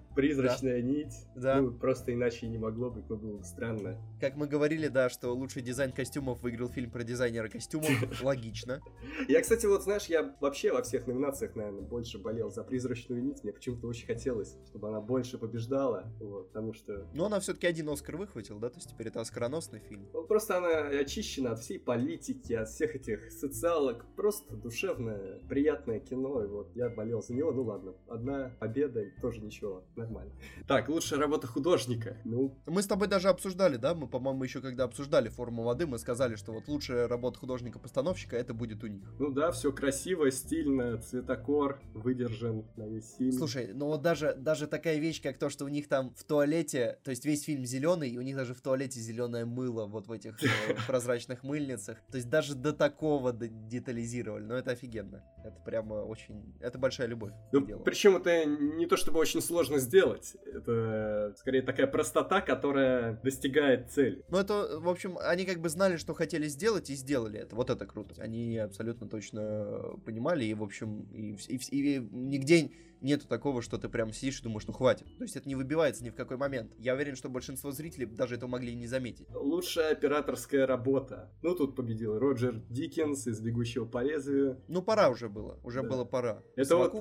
Призрачная 0.14 0.80
да. 0.80 0.86
нить. 0.86 1.14
Да. 1.34 1.60
Ну, 1.60 1.72
просто 1.72 2.12
иначе 2.12 2.46
не 2.46 2.58
могло 2.58 2.90
быть, 2.90 3.08
но 3.08 3.16
было 3.16 3.38
бы 3.38 3.44
странно. 3.44 3.98
Как 4.20 4.36
мы 4.36 4.46
говорили, 4.46 4.88
да, 4.88 5.08
что 5.08 5.30
лучший 5.30 5.62
дизайн 5.62 5.92
костюмов 5.92 6.42
выиграл 6.42 6.68
фильм 6.68 6.90
про 6.90 7.02
дизайнера 7.04 7.48
костюмов. 7.48 7.90
Логично. 8.22 8.80
Я, 9.28 9.40
кстати, 9.40 9.66
вот 9.66 9.82
знаешь, 9.82 10.06
я 10.06 10.36
вообще 10.40 10.72
во 10.72 10.82
всех 10.82 11.06
номинациях, 11.06 11.54
наверное, 11.56 11.82
больше 11.82 12.18
болел 12.18 12.50
за 12.50 12.62
призрачную 12.64 13.22
нить. 13.22 13.42
Мне 13.42 13.52
почему-то 13.52 13.86
очень 13.88 14.06
хотелось, 14.06 14.56
чтобы 14.66 14.88
она 14.88 15.00
больше 15.00 15.38
побеждала. 15.38 16.12
Вот, 16.20 16.48
потому 16.48 16.72
что... 16.72 17.08
Но 17.14 17.26
она 17.26 17.40
все-таки 17.40 17.66
один 17.66 17.88
Оскар 17.88 18.16
выхватил, 18.16 18.58
да? 18.58 18.68
То 18.68 18.76
есть 18.76 18.90
теперь 18.90 19.08
это 19.08 19.20
оскароносный 19.20 19.80
фильм. 19.80 20.08
Ну, 20.12 20.24
просто 20.24 20.58
она 20.58 20.88
очищена 20.88 21.52
от 21.52 21.60
всей 21.60 21.78
политики, 21.78 22.52
от 22.52 22.68
всех 22.68 22.94
этих 22.94 23.32
социалок, 23.40 24.04
просто 24.16 24.54
душевное, 24.56 25.40
приятное 25.48 26.00
кино, 26.00 26.42
и 26.44 26.46
вот 26.46 26.70
я 26.74 26.88
болел 26.90 27.22
за 27.22 27.34
него, 27.34 27.52
ну 27.52 27.62
ладно, 27.62 27.94
одна 28.08 28.52
победа, 28.60 29.04
тоже 29.20 29.40
ничего, 29.40 29.84
нормально. 29.96 30.32
Так, 30.66 30.88
лучшая 30.88 31.18
работа 31.18 31.46
художника, 31.46 32.18
ну... 32.24 32.56
Мы 32.66 32.82
с 32.82 32.86
тобой 32.86 33.08
даже 33.08 33.28
обсуждали, 33.28 33.76
да, 33.76 33.94
мы, 33.94 34.06
по-моему, 34.06 34.44
еще 34.44 34.60
когда 34.60 34.84
обсуждали 34.84 35.28
форму 35.28 35.62
воды, 35.62 35.86
мы 35.86 35.98
сказали, 35.98 36.36
что 36.36 36.52
вот 36.52 36.68
лучшая 36.68 37.08
работа 37.08 37.38
художника-постановщика, 37.38 38.36
это 38.36 38.54
будет 38.54 38.84
у 38.84 38.86
них. 38.86 39.10
Ну 39.18 39.30
да, 39.30 39.50
все 39.52 39.72
красиво, 39.72 40.30
стильно, 40.30 40.98
цветокор 40.98 41.80
выдержан 41.94 42.66
на 42.76 42.86
весь 42.86 43.14
фильм. 43.16 43.32
Слушай, 43.32 43.70
ну 43.72 43.86
вот 43.86 44.02
даже, 44.02 44.34
даже 44.34 44.66
такая 44.66 44.98
вещь, 44.98 45.22
как 45.22 45.38
то, 45.38 45.48
что 45.48 45.64
у 45.64 45.68
них 45.68 45.88
там 45.88 46.14
в 46.14 46.24
туалете, 46.24 46.98
то 47.04 47.10
есть 47.10 47.24
весь 47.24 47.44
фильм 47.44 47.64
зеленый, 47.64 48.10
и 48.10 48.18
у 48.18 48.22
них 48.22 48.36
даже 48.36 48.54
в 48.54 48.60
туалете 48.60 49.00
зеленое 49.00 49.44
мыло 49.44 49.86
вот 49.86 50.06
в 50.06 50.12
этих 50.12 50.42
э, 50.42 50.48
прозрачных 50.86 51.42
мыльницах. 51.42 51.98
То 52.10 52.16
есть 52.16 52.28
даже 52.28 52.54
до 52.54 52.72
такого 52.72 53.29
детализировали. 53.32 54.44
Но 54.44 54.54
это 54.54 54.72
офигенно. 54.72 55.24
Это 55.44 55.60
прямо 55.60 55.94
очень... 55.94 56.54
Это 56.60 56.78
большая 56.78 57.06
любовь. 57.06 57.32
Ну, 57.52 57.66
причем 57.80 58.16
это 58.16 58.44
не 58.44 58.86
то 58.86 58.96
чтобы 58.96 59.18
очень 59.18 59.40
сложно 59.40 59.78
сделать. 59.78 60.36
Это 60.46 61.34
скорее 61.38 61.62
такая 61.62 61.86
простота, 61.86 62.40
которая 62.40 63.20
достигает 63.22 63.90
цели. 63.90 64.24
Ну 64.30 64.38
это, 64.38 64.78
в 64.78 64.88
общем, 64.88 65.18
они 65.18 65.44
как 65.44 65.60
бы 65.60 65.68
знали, 65.68 65.96
что 65.96 66.14
хотели 66.14 66.46
сделать, 66.46 66.90
и 66.90 66.94
сделали 66.94 67.38
это. 67.40 67.56
Вот 67.56 67.70
это 67.70 67.86
круто. 67.86 68.14
Они 68.22 68.58
абсолютно 68.58 69.08
точно 69.08 69.96
понимали, 70.04 70.44
и, 70.44 70.54
в 70.54 70.62
общем, 70.62 71.02
и, 71.12 71.36
и, 71.48 71.56
и 71.70 71.98
нигде 72.10 72.70
нету 73.00 73.26
такого, 73.26 73.62
что 73.62 73.78
ты 73.78 73.88
прям 73.88 74.12
сидишь 74.12 74.40
и 74.40 74.42
думаешь, 74.42 74.66
ну 74.66 74.72
хватит. 74.72 75.06
То 75.18 75.24
есть 75.24 75.36
это 75.36 75.48
не 75.48 75.54
выбивается 75.54 76.04
ни 76.04 76.10
в 76.10 76.14
какой 76.14 76.36
момент. 76.36 76.74
Я 76.78 76.94
уверен, 76.94 77.16
что 77.16 77.28
большинство 77.28 77.72
зрителей 77.72 78.06
даже 78.06 78.36
этого 78.36 78.50
могли 78.50 78.74
не 78.74 78.86
заметить. 78.86 79.26
Лучшая 79.34 79.92
операторская 79.92 80.66
работа. 80.66 81.30
Ну, 81.42 81.54
тут 81.54 81.76
победил 81.76 82.18
Роджер 82.18 82.62
Диккенс 82.68 83.26
из 83.26 83.40
«Бегущего 83.40 83.84
по 83.84 84.02
лезвию». 84.02 84.60
Ну, 84.68 84.82
пора 84.82 85.10
уже 85.10 85.28
было. 85.28 85.58
Уже 85.64 85.82
да. 85.82 85.88
было 85.88 86.04
пора. 86.04 86.42
Это 86.56 86.76
вот, 86.76 86.94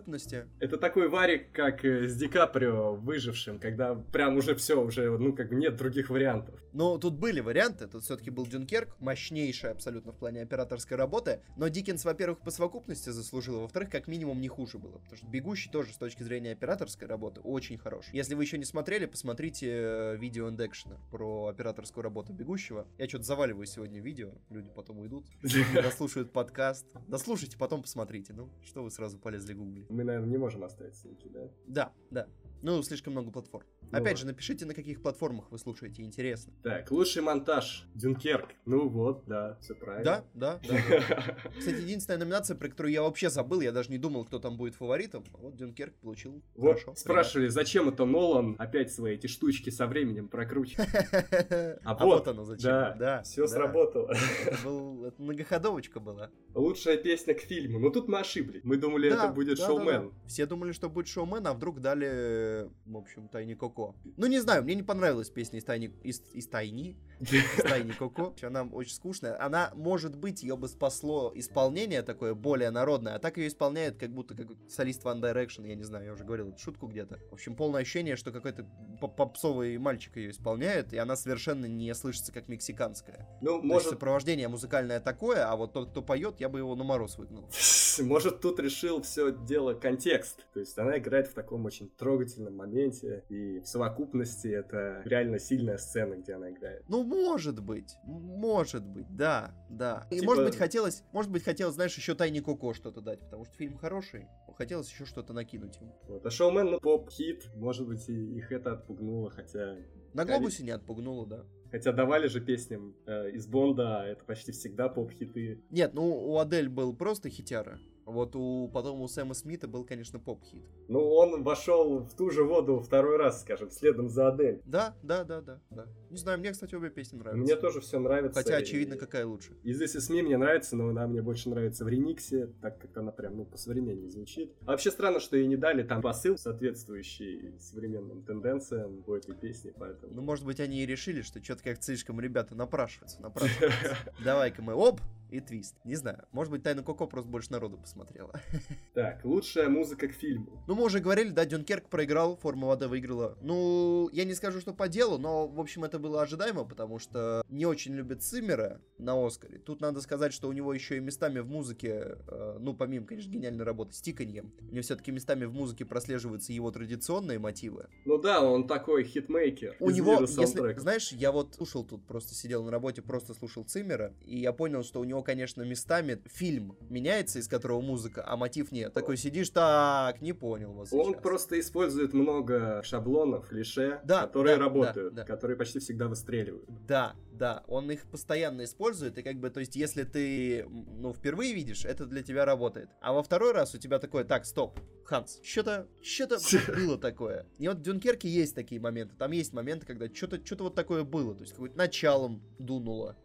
это 0.59 0.77
такой 0.77 1.09
варик, 1.09 1.51
как 1.51 1.83
э, 1.85 2.07
с 2.07 2.15
Ди 2.15 2.27
Каприо 2.27 2.95
выжившим, 2.95 3.59
когда 3.59 3.95
прям 3.95 4.37
уже 4.37 4.55
все, 4.55 4.81
уже, 4.81 5.17
ну, 5.17 5.33
как 5.33 5.49
бы 5.49 5.55
нет 5.55 5.75
других 5.75 6.09
вариантов. 6.09 6.59
Ну, 6.73 6.97
тут 6.97 7.15
были 7.15 7.39
варианты. 7.39 7.87
Тут 7.87 8.03
все-таки 8.03 8.29
был 8.29 8.45
Дюнкерк, 8.45 8.95
мощнейший 8.99 9.71
абсолютно 9.71 10.11
в 10.11 10.17
плане 10.17 10.41
операторской 10.41 10.97
работы. 10.97 11.41
Но 11.57 11.67
Диккенс, 11.67 12.05
во-первых, 12.05 12.39
по 12.39 12.51
совокупности 12.51 13.09
заслужил, 13.09 13.57
а 13.57 13.61
во-вторых, 13.61 13.89
как 13.89 14.07
минимум 14.07 14.41
не 14.41 14.47
хуже 14.47 14.77
было. 14.77 14.99
Потому 14.99 15.17
что 15.17 15.27
«Бегущий» 15.27 15.69
тоже 15.71 15.88
тоже 15.89 15.93
с 15.93 15.97
точки 15.97 16.23
зрения 16.23 16.51
операторской 16.51 17.07
работы 17.07 17.41
очень 17.41 17.77
хорош. 17.77 18.05
Если 18.13 18.35
вы 18.35 18.43
еще 18.43 18.57
не 18.57 18.65
смотрели, 18.65 19.05
посмотрите 19.05 19.67
э, 19.69 20.17
видео 20.17 20.49
Эндекшена 20.49 20.97
про 21.11 21.47
операторскую 21.47 22.03
работу 22.03 22.33
бегущего. 22.33 22.87
Я 22.97 23.07
что-то 23.07 23.23
заваливаю 23.23 23.65
сегодня 23.65 23.99
видео, 23.99 24.31
люди 24.49 24.69
потом 24.69 24.99
уйдут, 24.99 25.25
дослушают 25.73 26.31
подкаст. 26.31 26.85
Дослушайте, 27.07 27.57
потом 27.57 27.81
посмотрите. 27.81 28.33
Ну, 28.33 28.49
что 28.63 28.83
вы 28.83 28.91
сразу 28.91 29.17
полезли 29.17 29.53
гуглить? 29.53 29.89
Мы, 29.89 30.03
наверное, 30.03 30.29
не 30.29 30.37
можем 30.37 30.63
оставить 30.63 30.95
ссылки, 30.95 31.27
да? 31.27 31.49
Да, 31.65 31.93
да. 32.11 32.27
Ну, 32.61 32.81
слишком 32.83 33.13
много 33.13 33.31
платформ. 33.31 33.65
Ну, 33.91 33.97
Опять 33.97 34.19
же, 34.19 34.25
напишите, 34.25 34.65
на 34.65 34.73
каких 34.73 35.01
платформах 35.01 35.51
вы 35.51 35.57
слушаете, 35.57 36.03
интересно. 36.03 36.53
Так, 36.63 36.91
лучший 36.91 37.21
монтаж. 37.21 37.87
Дюнкерк. 37.95 38.49
Ну 38.65 38.87
вот, 38.87 39.23
да, 39.25 39.57
все 39.61 39.73
правильно. 39.75 40.23
Да, 40.33 40.59
да, 40.59 40.59
да. 40.67 41.37
Кстати, 41.57 41.81
единственная 41.81 42.19
номинация, 42.19 42.55
про 42.55 42.69
которую 42.69 42.93
я 42.93 43.01
вообще 43.01 43.29
забыл, 43.29 43.61
я 43.61 43.71
даже 43.71 43.89
не 43.89 43.97
думал, 43.97 44.25
кто 44.25 44.39
там 44.39 44.57
будет 44.57 44.75
фаворитом. 44.75 45.23
Вот 45.33 45.55
Дюнкерк 45.55 45.95
получил. 45.95 46.41
Вот, 46.55 46.79
Хорошо, 46.79 46.95
спрашивали, 46.95 47.47
зачем 47.47 47.89
это 47.89 48.05
Нолан 48.05 48.55
опять 48.59 48.91
свои 48.91 49.15
эти 49.15 49.27
штучки 49.27 49.69
со 49.69 49.87
временем 49.87 50.27
прокручивает. 50.27 50.89
А, 51.83 51.93
а 51.93 52.05
вот 52.05 52.27
оно 52.27 52.43
зачем. 52.43 52.69
Да, 52.69 52.95
да 52.99 53.23
все 53.23 53.47
сработало. 53.47 54.11
Это 54.11 55.13
многоходовочка 55.17 55.99
была. 55.99 56.29
Лучшая 56.53 56.97
песня 56.97 57.33
к 57.33 57.39
фильму. 57.39 57.79
Ну 57.79 57.89
тут 57.89 58.07
мы 58.07 58.19
ошиблись. 58.19 58.61
Мы 58.63 58.77
думали, 58.77 59.09
это 59.09 59.29
будет 59.29 59.57
шоумен. 59.59 60.13
Все 60.27 60.45
думали, 60.45 60.71
что 60.71 60.89
будет 60.89 61.07
шоумен, 61.07 61.45
а 61.47 61.53
вдруг 61.53 61.81
дали, 61.81 62.69
в 62.85 62.97
общем, 62.97 63.27
Тайни 63.27 63.53
Коко. 63.79 63.95
Ну 64.17 64.27
не 64.27 64.39
знаю, 64.39 64.63
мне 64.63 64.75
не 64.75 64.83
понравилась 64.83 65.29
песня 65.29 65.59
из 65.59 65.65
Тайни... 65.65 65.93
Из, 66.03 66.21
из 66.33 66.47
Тайни? 66.47 66.97
Из 67.19 67.63
Тайни 67.63 67.91
Коко. 67.91 68.35
Она 68.41 68.63
очень 68.63 68.93
скучная. 68.93 69.41
Она, 69.41 69.71
может 69.75 70.15
быть, 70.15 70.43
ее 70.43 70.57
бы 70.57 70.67
спасло 70.67 71.31
исполнение 71.35 72.01
такое 72.01 72.33
более 72.33 72.71
народное, 72.71 73.15
а 73.15 73.19
так 73.19 73.37
ее 73.37 73.47
исполняет 73.47 73.97
как 73.97 74.11
будто 74.11 74.35
как 74.35 74.47
солист 74.69 75.03
One 75.03 75.21
Direction, 75.21 75.67
я 75.67 75.75
не 75.75 75.83
знаю, 75.83 76.05
я 76.05 76.13
уже 76.13 76.23
говорил 76.23 76.49
эту 76.49 76.59
шутку 76.59 76.87
где-то. 76.87 77.19
В 77.29 77.33
общем, 77.33 77.55
полное 77.55 77.81
ощущение, 77.81 78.15
что 78.15 78.31
какой-то 78.31 78.65
попсовый 78.99 79.77
мальчик 79.77 80.17
ее 80.17 80.31
исполняет, 80.31 80.93
и 80.93 80.97
она 80.97 81.15
совершенно 81.15 81.65
не 81.65 81.93
слышится 81.95 82.31
как 82.31 82.47
мексиканская. 82.47 83.27
Ну, 83.41 83.61
То 83.61 83.67
может... 83.67 83.89
Сопровождение 83.89 84.47
музыкальное 84.47 84.99
такое, 84.99 85.49
а 85.49 85.55
вот 85.55 85.73
тот, 85.73 85.91
кто 85.91 86.01
поет, 86.01 86.39
я 86.39 86.49
бы 86.49 86.59
его 86.59 86.75
на 86.75 86.83
мороз 86.83 87.17
выгнал. 87.17 87.49
Может, 87.99 88.41
тут 88.41 88.59
решил 88.59 89.01
все 89.01 89.31
дело 89.31 89.73
контекст. 89.73 90.45
То 90.53 90.59
есть 90.59 90.77
она 90.77 90.97
играет 90.97 91.27
в 91.27 91.33
таком 91.33 91.65
очень 91.65 91.89
трогательном 91.89 92.55
моменте, 92.55 93.23
и 93.29 93.59
в 93.59 93.67
совокупности 93.67 94.47
это 94.47 95.01
реально 95.05 95.39
сильная 95.39 95.77
сцена, 95.77 96.15
где 96.15 96.33
она 96.33 96.51
играет. 96.51 96.83
Ну, 96.87 97.03
может 97.03 97.61
быть, 97.61 97.95
может 98.03 98.85
быть, 98.85 99.07
да, 99.15 99.53
да. 99.69 100.07
И 100.11 100.19
типа 100.19 100.25
может 100.25 100.45
быть 100.45 100.55
хотелось, 100.55 101.03
может 101.11 101.31
быть 101.31 101.43
хотелось, 101.43 101.75
знаешь, 101.75 101.95
еще 101.95 102.15
Тайни 102.15 102.39
Коко 102.39 102.73
что-то 102.73 103.01
дать, 103.01 103.19
потому 103.19 103.45
что 103.45 103.55
фильм 103.55 103.77
хороший, 103.77 104.27
хотелось 104.57 104.89
еще 104.89 105.05
что-то 105.05 105.33
накинуть 105.33 105.77
ему. 105.77 105.95
Вот. 106.07 106.25
А 106.25 106.29
Шоумен, 106.29 106.71
ну, 106.71 106.79
поп-хит, 106.79 107.49
может 107.55 107.87
быть, 107.87 108.09
и 108.09 108.37
их 108.37 108.51
это 108.51 108.73
отпугнуло, 108.73 109.29
хотя... 109.29 109.77
На 110.13 110.25
Глобусе 110.25 110.63
не 110.63 110.71
отпугнуло, 110.71 111.27
да. 111.27 111.45
Хотя 111.71 111.91
давали 111.91 112.27
же 112.27 112.41
песням 112.41 112.95
э, 113.05 113.31
из 113.31 113.45
Бонда, 113.47 114.03
это 114.05 114.23
почти 114.25 114.51
всегда 114.51 114.89
поп-хиты. 114.89 115.59
Нет, 115.69 115.93
ну 115.93 116.31
у 116.31 116.37
Адель 116.39 116.69
был 116.69 116.95
просто 116.95 117.29
хитяра. 117.29 117.79
Вот 118.09 118.35
у 118.35 118.69
потом 118.73 119.01
у 119.01 119.07
Сэма 119.07 119.33
Смита 119.33 119.67
был, 119.67 119.85
конечно, 119.85 120.19
поп-хит. 120.19 120.63
Ну, 120.87 120.99
он 120.99 121.43
вошел 121.43 121.99
в 121.99 122.15
ту 122.15 122.31
же 122.31 122.43
воду 122.43 122.79
второй 122.79 123.17
раз, 123.17 123.41
скажем, 123.41 123.69
следом 123.69 124.09
за 124.09 124.29
Адель. 124.29 124.61
Да, 124.65 124.95
да, 125.03 125.23
да, 125.23 125.41
да, 125.41 125.59
да. 125.69 125.85
Не 126.09 126.17
знаю, 126.17 126.39
мне, 126.39 126.51
кстати, 126.51 126.73
обе 126.73 126.89
песни 126.89 127.17
нравятся. 127.17 127.41
Мне 127.41 127.55
тоже 127.55 127.81
все 127.81 127.99
нравится. 127.99 128.41
Хотя, 128.41 128.57
очевидно, 128.57 128.97
какая 128.97 129.25
лучше. 129.25 129.53
И 129.63 129.73
здесь 129.73 129.95
и 129.95 129.99
СМИ 129.99 130.23
мне 130.23 130.37
нравится, 130.37 130.75
но 130.75 130.89
она 130.89 131.07
мне 131.07 131.21
больше 131.21 131.49
нравится 131.49 131.85
в 131.85 131.87
ремиксе, 131.87 132.47
так 132.61 132.79
как 132.79 132.97
она 132.97 133.11
прям, 133.11 133.37
ну, 133.37 133.45
по-современнее 133.45 134.09
звучит. 134.09 134.51
А 134.65 134.71
вообще 134.71 134.89
странно, 134.89 135.19
что 135.19 135.37
ей 135.37 135.47
не 135.47 135.57
дали 135.57 135.83
там 135.83 136.01
посыл, 136.01 136.37
соответствующий 136.37 137.59
современным 137.59 138.23
тенденциям 138.23 139.03
в 139.03 139.13
этой 139.13 139.35
песне, 139.35 139.73
поэтому... 139.77 140.13
Ну, 140.13 140.21
может 140.21 140.45
быть, 140.45 140.59
они 140.59 140.81
и 140.81 140.85
решили, 140.85 141.21
что 141.21 141.43
что-то 141.43 141.63
как 141.63 141.83
слишком 141.83 142.19
ребята 142.19 142.55
напрашиваются, 142.55 143.21
напрашиваются. 143.21 143.97
Давай-ка 144.23 144.61
мы, 144.61 144.73
оп, 144.73 144.99
и 145.31 145.39
твист. 145.39 145.75
Не 145.83 145.95
знаю, 145.95 146.25
может 146.31 146.51
быть, 146.51 146.63
Тайну 146.63 146.83
Коко 146.83 147.07
просто 147.07 147.29
больше 147.29 147.51
народу 147.51 147.77
посмотрела. 147.77 148.31
Так, 148.93 149.23
лучшая 149.23 149.69
музыка 149.69 150.07
к 150.07 150.11
фильму. 150.11 150.61
Ну, 150.67 150.75
мы 150.75 150.83
уже 150.83 150.99
говорили, 150.99 151.29
да, 151.29 151.45
Дюнкерк 151.45 151.89
проиграл, 151.89 152.35
Форма 152.37 152.67
воды 152.67 152.87
выиграла. 152.87 153.37
Ну, 153.41 154.09
я 154.11 154.25
не 154.25 154.33
скажу, 154.33 154.59
что 154.59 154.73
по 154.73 154.87
делу, 154.87 155.17
но, 155.17 155.47
в 155.47 155.59
общем, 155.59 155.83
это 155.83 155.99
было 155.99 156.21
ожидаемо, 156.21 156.65
потому 156.65 156.99
что 156.99 157.43
не 157.49 157.65
очень 157.65 157.93
любит 157.93 158.23
Циммера 158.23 158.81
на 158.97 159.25
Оскаре. 159.25 159.59
Тут 159.59 159.81
надо 159.81 160.01
сказать, 160.01 160.33
что 160.33 160.49
у 160.49 160.51
него 160.51 160.73
еще 160.73 160.97
и 160.97 160.99
местами 160.99 161.39
в 161.39 161.47
музыке, 161.47 162.17
э, 162.27 162.57
ну, 162.59 162.73
помимо, 162.73 163.05
конечно, 163.05 163.29
гениальной 163.29 163.63
работы 163.63 163.93
с 163.93 164.01
тиканьем, 164.01 164.51
у 164.59 164.73
него 164.73 164.81
все-таки 164.81 165.11
местами 165.11 165.45
в 165.45 165.53
музыке 165.53 165.85
прослеживаются 165.85 166.51
его 166.51 166.71
традиционные 166.71 167.39
мотивы. 167.39 167.87
Ну 168.05 168.17
да, 168.17 168.41
он 168.41 168.67
такой 168.67 169.03
хитмейкер. 169.03 169.77
У 169.79 169.89
него, 169.89 170.19
если, 170.19 170.79
знаешь, 170.79 171.11
я 171.11 171.31
вот 171.31 171.55
слушал 171.55 171.83
тут, 171.83 172.05
просто 172.05 172.33
сидел 172.33 172.63
на 172.63 172.71
работе, 172.71 173.01
просто 173.01 173.33
слушал 173.33 173.63
Циммера, 173.63 174.13
и 174.25 174.39
я 174.39 174.53
понял, 174.53 174.83
что 174.83 174.99
у 174.99 175.03
него, 175.03 175.18
конечно, 175.23 175.63
местами 175.63 176.21
фильм 176.25 176.77
меняется, 176.89 177.39
из 177.39 177.47
которого 177.47 177.81
музыка, 177.81 178.23
а 178.25 178.37
мотив 178.37 178.71
нет. 178.71 178.93
Такой 178.93 179.17
сидишь, 179.17 179.49
так, 179.49 180.21
не 180.21 180.33
понял 180.33 180.73
вас 180.73 180.93
Он 180.93 181.11
сейчас. 181.11 181.21
просто 181.21 181.59
использует 181.59 182.13
много 182.13 182.81
шаблонов, 182.83 183.47
клише, 183.47 184.01
да, 184.03 184.21
которые 184.21 184.57
да, 184.57 184.63
работают, 184.63 185.13
да, 185.13 185.21
да. 185.21 185.27
которые 185.27 185.57
почти 185.57 185.79
всегда 185.79 186.07
выстреливают. 186.07 186.69
Да, 186.87 187.15
да, 187.31 187.63
он 187.67 187.89
их 187.89 188.05
постоянно 188.05 188.63
использует, 188.65 189.17
и 189.17 189.23
как 189.23 189.37
бы, 189.37 189.49
то 189.49 189.61
есть, 189.61 189.75
если 189.75 190.03
ты, 190.03 190.65
ну, 190.67 191.13
впервые 191.13 191.53
видишь, 191.53 191.85
это 191.85 192.05
для 192.05 192.21
тебя 192.21 192.45
работает. 192.45 192.89
А 193.01 193.13
во 193.13 193.23
второй 193.23 193.53
раз 193.53 193.73
у 193.73 193.77
тебя 193.77 193.99
такое, 193.99 194.25
так, 194.25 194.45
стоп, 194.45 194.79
Ханс, 195.05 195.39
что-то, 195.41 195.87
что-то 196.01 196.37
было 196.75 196.97
такое. 196.97 197.47
И 197.57 197.67
вот 197.67 197.77
в 197.77 197.81
Дюнкерке 197.81 198.27
есть 198.27 198.55
такие 198.55 198.79
моменты, 198.81 199.15
там 199.17 199.31
есть 199.31 199.53
моменты, 199.53 199.85
когда 199.85 200.13
что-то, 200.13 200.45
что-то 200.45 200.65
вот 200.65 200.75
такое 200.75 201.03
было, 201.03 201.33
то 201.33 201.41
есть, 201.41 201.53
какое-то 201.53 201.77
началом 201.77 202.43
дунуло 202.59 203.17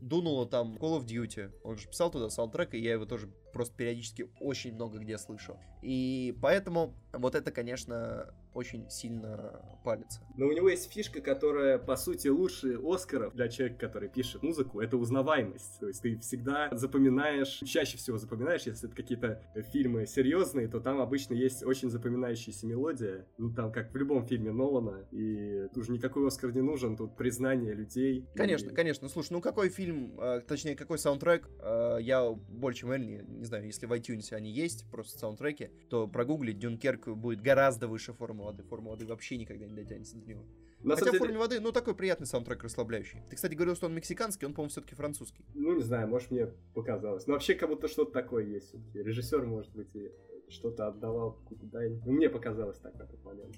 дунуло 0.00 0.46
там 0.46 0.76
Call 0.76 1.00
of 1.00 1.06
Duty. 1.06 1.52
Он 1.62 1.76
же 1.76 1.88
писал 1.88 2.10
туда 2.10 2.30
саундтрек, 2.30 2.74
и 2.74 2.78
я 2.78 2.92
его 2.92 3.06
тоже 3.06 3.28
просто 3.52 3.74
периодически 3.76 4.30
очень 4.40 4.74
много 4.74 4.98
где 4.98 5.18
слышу. 5.18 5.58
И 5.82 6.36
поэтому 6.42 6.94
вот 7.12 7.34
это, 7.34 7.50
конечно, 7.50 8.34
очень 8.56 8.88
сильно 8.90 9.60
палится. 9.84 10.20
Но 10.36 10.46
у 10.46 10.52
него 10.52 10.68
есть 10.68 10.90
фишка, 10.92 11.20
которая, 11.20 11.78
по 11.78 11.96
сути, 11.96 12.28
лучше 12.28 12.78
Оскаров 12.82 13.34
для 13.34 13.48
человека, 13.48 13.86
который 13.86 14.08
пишет 14.08 14.42
музыку, 14.42 14.80
это 14.80 14.96
узнаваемость. 14.96 15.80
То 15.80 15.88
есть 15.88 16.02
ты 16.02 16.18
всегда 16.18 16.68
запоминаешь, 16.72 17.60
чаще 17.66 17.98
всего 17.98 18.18
запоминаешь, 18.18 18.62
если 18.62 18.88
это 18.88 18.96
какие-то 18.96 19.42
фильмы 19.72 20.06
серьезные, 20.06 20.68
то 20.68 20.80
там 20.80 21.00
обычно 21.00 21.34
есть 21.34 21.62
очень 21.62 21.90
запоминающаяся 21.90 22.66
мелодия. 22.66 23.26
Ну, 23.38 23.52
там, 23.52 23.70
как 23.72 23.92
в 23.92 23.96
любом 23.96 24.26
фильме 24.26 24.52
Нолана, 24.52 25.06
и 25.10 25.68
тут 25.74 25.84
уже 25.84 25.92
никакой 25.92 26.26
Оскар 26.26 26.52
не 26.52 26.62
нужен, 26.62 26.96
тут 26.96 27.16
признание 27.16 27.74
людей. 27.74 28.26
Конечно, 28.34 28.70
и... 28.70 28.74
конечно. 28.74 29.08
Слушай, 29.08 29.32
ну 29.32 29.40
какой 29.40 29.68
фильм, 29.68 30.18
э, 30.20 30.40
точнее, 30.40 30.76
какой 30.76 30.98
саундтрек, 30.98 31.48
э, 31.60 31.98
я 32.00 32.30
больше 32.30 32.76
чем 32.76 32.90
уверен, 32.90 33.38
не, 33.38 33.44
знаю, 33.44 33.64
если 33.64 33.86
в 33.86 33.92
iTunes 33.92 34.32
они 34.32 34.50
есть, 34.50 34.88
просто 34.90 35.18
саундтреки, 35.18 35.70
то 35.88 36.06
прогуглить 36.06 36.58
Дюнкерк 36.58 37.08
будет 37.08 37.40
гораздо 37.40 37.88
выше 37.88 38.12
формы 38.12 38.45
воды. 38.46 38.62
Форма 38.64 38.90
воды 38.90 39.06
вообще 39.06 39.36
никогда 39.36 39.66
не 39.66 39.74
дотянется 39.74 40.16
до 40.16 40.26
него. 40.26 40.44
На 40.82 40.96
Хотя 40.96 41.12
в 41.12 41.16
форме 41.16 41.38
воды, 41.38 41.60
ну, 41.60 41.72
такой 41.72 41.94
приятный 41.94 42.26
саундтрек 42.26 42.62
расслабляющий. 42.62 43.20
Ты, 43.28 43.36
кстати, 43.36 43.54
говорил, 43.54 43.76
что 43.76 43.86
он 43.86 43.94
мексиканский, 43.94 44.46
он, 44.46 44.54
по-моему, 44.54 44.70
все-таки 44.70 44.94
французский. 44.94 45.44
Ну, 45.54 45.74
не 45.74 45.82
знаю, 45.82 46.08
может, 46.08 46.30
мне 46.30 46.46
показалось. 46.74 47.26
Но 47.26 47.34
вообще, 47.34 47.54
как 47.54 47.68
будто 47.68 47.88
что-то 47.88 48.12
такое 48.12 48.44
есть. 48.44 48.74
Режиссер, 48.94 49.44
может 49.46 49.72
быть, 49.74 49.94
и 49.94 50.12
что-то 50.48 50.88
отдавал 50.88 51.32
какую-то 51.32 51.66
дань. 51.66 52.00
Ну, 52.04 52.12
мне 52.12 52.28
показалось 52.28 52.78
так 52.78 52.94
на 52.94 53.06
тот 53.06 53.24
момент. 53.24 53.56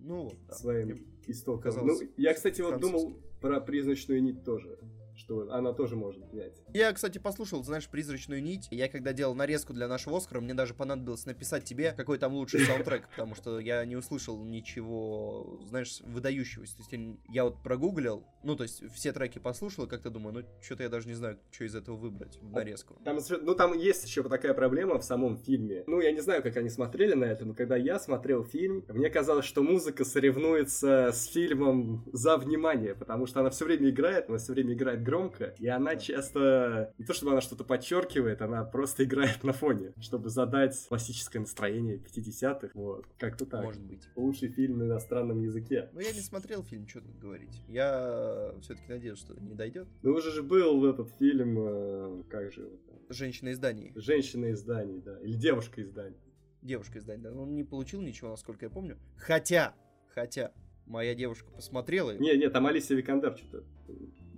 Ну, 0.00 0.30
да. 0.48 0.54
Своим 0.54 1.06
истоком. 1.26 1.86
Ну, 1.86 1.98
я, 2.16 2.34
кстати, 2.34 2.60
вот 2.60 2.80
думал 2.80 3.16
про 3.40 3.60
призрачную 3.60 4.22
нить 4.22 4.44
тоже 4.44 4.78
что 5.16 5.50
она 5.50 5.72
тоже 5.72 5.96
может 5.96 6.24
взять. 6.30 6.62
Я, 6.72 6.92
кстати, 6.92 7.18
послушал, 7.18 7.62
знаешь, 7.64 7.88
«Призрачную 7.88 8.42
нить». 8.42 8.68
Я 8.70 8.88
когда 8.88 9.12
делал 9.12 9.34
нарезку 9.34 9.72
для 9.72 9.88
нашего 9.88 10.16
Оскара, 10.16 10.40
мне 10.40 10.54
даже 10.54 10.74
понадобилось 10.74 11.26
написать 11.26 11.64
тебе, 11.64 11.92
какой 11.96 12.18
там 12.18 12.34
лучший 12.34 12.60
саундтрек, 12.66 13.08
потому 13.10 13.34
что 13.34 13.58
я 13.58 13.84
не 13.84 13.96
услышал 13.96 14.42
ничего, 14.44 15.60
знаешь, 15.66 16.00
выдающегося. 16.02 16.76
То 16.76 16.82
есть 16.82 17.18
я 17.28 17.44
вот 17.44 17.62
прогуглил, 17.62 18.24
ну, 18.42 18.56
то 18.56 18.64
есть 18.64 18.82
все 18.92 19.12
треки 19.12 19.38
послушал, 19.38 19.86
и 19.86 19.88
как-то 19.88 20.10
думаю, 20.10 20.34
ну, 20.34 20.42
что-то 20.60 20.82
я 20.82 20.88
даже 20.88 21.08
не 21.08 21.14
знаю, 21.14 21.38
что 21.50 21.64
из 21.64 21.74
этого 21.74 21.96
выбрать 21.96 22.38
в 22.40 22.50
нарезку. 22.50 22.96
Там, 23.04 23.18
ну, 23.42 23.54
там 23.54 23.72
есть 23.78 24.04
еще 24.04 24.22
такая 24.22 24.54
проблема 24.54 24.98
в 24.98 25.04
самом 25.04 25.36
фильме. 25.36 25.84
Ну, 25.86 26.00
я 26.00 26.12
не 26.12 26.20
знаю, 26.20 26.42
как 26.42 26.56
они 26.56 26.68
смотрели 26.68 27.14
на 27.14 27.24
это, 27.24 27.44
но 27.44 27.54
когда 27.54 27.76
я 27.76 27.98
смотрел 27.98 28.44
фильм, 28.44 28.84
мне 28.88 29.10
казалось, 29.10 29.44
что 29.44 29.62
музыка 29.62 30.04
соревнуется 30.04 31.10
с 31.12 31.26
фильмом 31.26 32.04
за 32.12 32.36
внимание, 32.36 32.94
потому 32.94 33.26
что 33.26 33.40
она 33.40 33.50
все 33.50 33.64
время 33.64 33.90
играет, 33.90 34.28
она 34.28 34.38
все 34.38 34.52
время 34.52 34.74
играет 34.74 35.01
громко, 35.02 35.54
и 35.58 35.66
она 35.66 35.96
часто, 35.96 36.94
не 36.98 37.04
то 37.04 37.14
чтобы 37.14 37.32
она 37.32 37.40
что-то 37.40 37.64
подчеркивает, 37.64 38.42
она 38.42 38.64
просто 38.64 39.04
играет 39.04 39.44
на 39.44 39.52
фоне, 39.52 39.92
чтобы 40.00 40.30
задать 40.30 40.86
классическое 40.88 41.40
настроение 41.40 41.96
50-х, 41.96 42.70
вот, 42.74 43.06
как-то 43.18 43.46
так. 43.46 43.62
Может 43.62 43.82
быть. 43.82 44.08
Лучший 44.16 44.48
фильм 44.48 44.78
на 44.78 44.84
иностранном 44.84 45.40
языке. 45.40 45.90
Ну, 45.92 46.00
я 46.00 46.12
не 46.12 46.20
смотрел 46.20 46.62
фильм, 46.62 46.86
что 46.88 47.00
тут 47.00 47.18
говорить. 47.18 47.62
Я 47.68 48.54
все-таки 48.62 48.90
надеюсь, 48.90 49.18
что 49.18 49.34
не 49.40 49.54
дойдет. 49.54 49.88
Ну, 50.02 50.12
уже 50.12 50.30
же 50.30 50.42
был 50.42 50.84
этот 50.86 51.10
фильм, 51.18 51.56
э, 51.58 52.22
как 52.30 52.52
же 52.52 52.62
его 52.62 52.78
Женщина 53.08 53.50
из 53.50 53.58
Дании. 53.58 53.92
Женщина 53.94 54.46
из 54.46 54.62
Дании, 54.62 55.00
да. 55.00 55.18
Или 55.20 55.34
девушка 55.34 55.80
из 55.80 55.90
Дании. 55.90 56.18
Девушка 56.62 56.98
из 56.98 57.04
Дании, 57.04 57.22
да. 57.22 57.32
Он 57.32 57.54
не 57.54 57.64
получил 57.64 58.00
ничего, 58.00 58.30
насколько 58.30 58.64
я 58.64 58.70
помню. 58.70 58.98
Хотя, 59.16 59.74
хотя, 60.08 60.52
моя 60.86 61.14
девушка 61.14 61.50
посмотрела. 61.50 62.16
Не, 62.16 62.36
не, 62.36 62.48
там 62.48 62.66
Алисия 62.66 62.96
Викандер 62.96 63.36
что-то 63.36 63.64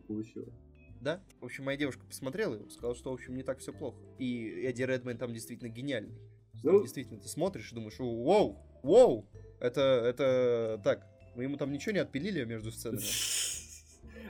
получила 0.07 0.53
да? 1.05 1.23
В 1.41 1.45
общем, 1.45 1.65
моя 1.65 1.77
девушка 1.77 2.05
посмотрела 2.05 2.55
его, 2.55 2.69
сказала, 2.71 2.97
что, 2.97 3.11
в 3.11 3.15
общем, 3.15 3.37
не 3.37 3.45
так 3.45 3.59
все 3.59 3.73
плохо. 3.73 3.99
И 4.19 4.65
Эдди 4.65 4.83
Редмейн 4.83 5.19
там 5.19 5.33
действительно 5.33 5.69
гениальный. 5.69 6.19
Ну... 6.65 6.81
Действительно, 6.81 7.21
ты 7.21 7.29
смотришь 7.29 7.71
и 7.71 7.75
думаешь, 7.75 7.99
воу, 7.99 8.59
воу, 8.83 9.29
это, 9.61 9.81
это 9.81 10.81
так, 10.83 11.07
мы 11.37 11.45
ему 11.45 11.57
там 11.57 11.71
ничего 11.71 11.93
не 11.93 11.99
отпилили 11.99 12.45
между 12.45 12.73
сценами. 12.73 13.03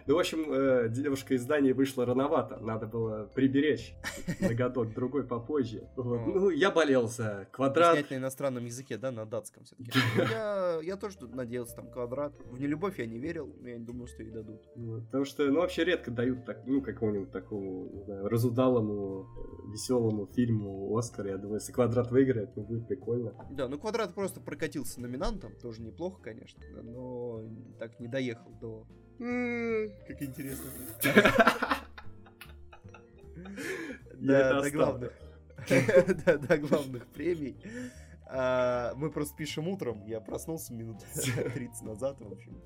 Ну, 0.06 0.16
в 0.16 0.18
общем, 0.18 0.52
э, 0.52 0.88
девушка 0.90 1.34
из 1.34 1.46
Дании 1.46 1.72
вышла 1.72 2.04
рановато. 2.04 2.58
Надо 2.58 2.86
было 2.86 3.24
приберечь 3.34 3.94
на 4.40 4.54
годок 4.54 4.92
другой 4.92 5.24
попозже. 5.24 5.88
Ну, 5.96 6.50
я 6.50 6.70
болел 6.70 7.08
за 7.08 7.48
квадрат. 7.50 7.94
Снять 7.94 8.10
на 8.10 8.16
иностранном 8.16 8.66
языке, 8.66 8.98
да, 8.98 9.10
на 9.10 9.24
датском 9.24 9.64
все-таки. 9.64 9.98
Ну, 10.16 10.80
я, 10.82 10.96
тоже 10.96 11.16
надеялся, 11.22 11.76
там, 11.76 11.90
квадрат. 11.90 12.34
В 12.50 12.60
нелюбовь 12.60 12.98
я 12.98 13.06
не 13.06 13.18
верил, 13.18 13.54
но 13.60 13.68
я 13.68 13.78
не 13.78 13.84
думал, 13.84 14.06
что 14.06 14.22
ей 14.22 14.30
дадут. 14.30 14.60
потому 15.06 15.24
что, 15.24 15.44
ну, 15.46 15.60
вообще 15.60 15.84
редко 15.84 16.10
дают, 16.10 16.44
так, 16.44 16.66
ну, 16.66 16.82
какому-нибудь 16.82 17.30
такому, 17.30 17.88
не 17.90 18.02
знаю, 18.02 18.28
разудалому, 18.28 19.22
э, 19.22 19.72
веселому 19.72 20.26
фильму 20.26 20.94
Оскар. 20.98 21.28
Я 21.28 21.38
думаю, 21.38 21.60
если 21.60 21.72
квадрат 21.72 22.10
выиграет, 22.10 22.54
ну, 22.56 22.62
будет 22.62 22.86
прикольно. 22.86 23.32
Да, 23.50 23.68
ну, 23.68 23.78
квадрат 23.78 24.14
просто 24.14 24.40
прокатился 24.42 25.00
номинантом, 25.00 25.52
тоже 25.62 25.80
неплохо, 25.80 26.20
конечно, 26.22 26.60
но 26.82 27.42
так 27.78 27.98
не 28.00 28.08
доехал 28.08 28.50
до 28.60 28.86
как 29.18 30.22
интересно. 30.22 30.70
Да, 34.14 34.62
до 34.62 34.70
главных. 34.70 35.12
До 36.48 36.58
главных 36.58 37.06
премий. 37.08 37.56
А, 38.26 38.94
мы 38.96 39.10
просто 39.10 39.36
пишем 39.36 39.68
утром. 39.68 40.04
Я 40.06 40.20
проснулся 40.20 40.74
минут 40.74 40.98
30 41.14 41.82
назад, 41.82 42.20
в 42.20 42.32
общем. 42.32 42.60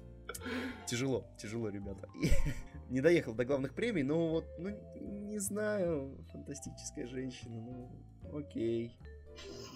Тяжело, 0.86 1.26
тяжело, 1.36 1.68
ребята. 1.68 2.08
Не 2.88 3.00
доехал 3.00 3.34
до 3.34 3.44
главных 3.44 3.74
премий, 3.74 4.02
но 4.02 4.30
вот, 4.30 4.46
ну, 4.58 4.70
не 4.98 5.38
знаю, 5.38 6.24
фантастическая 6.32 7.06
женщина, 7.06 7.60
ну, 7.60 7.90
окей. 8.32 8.96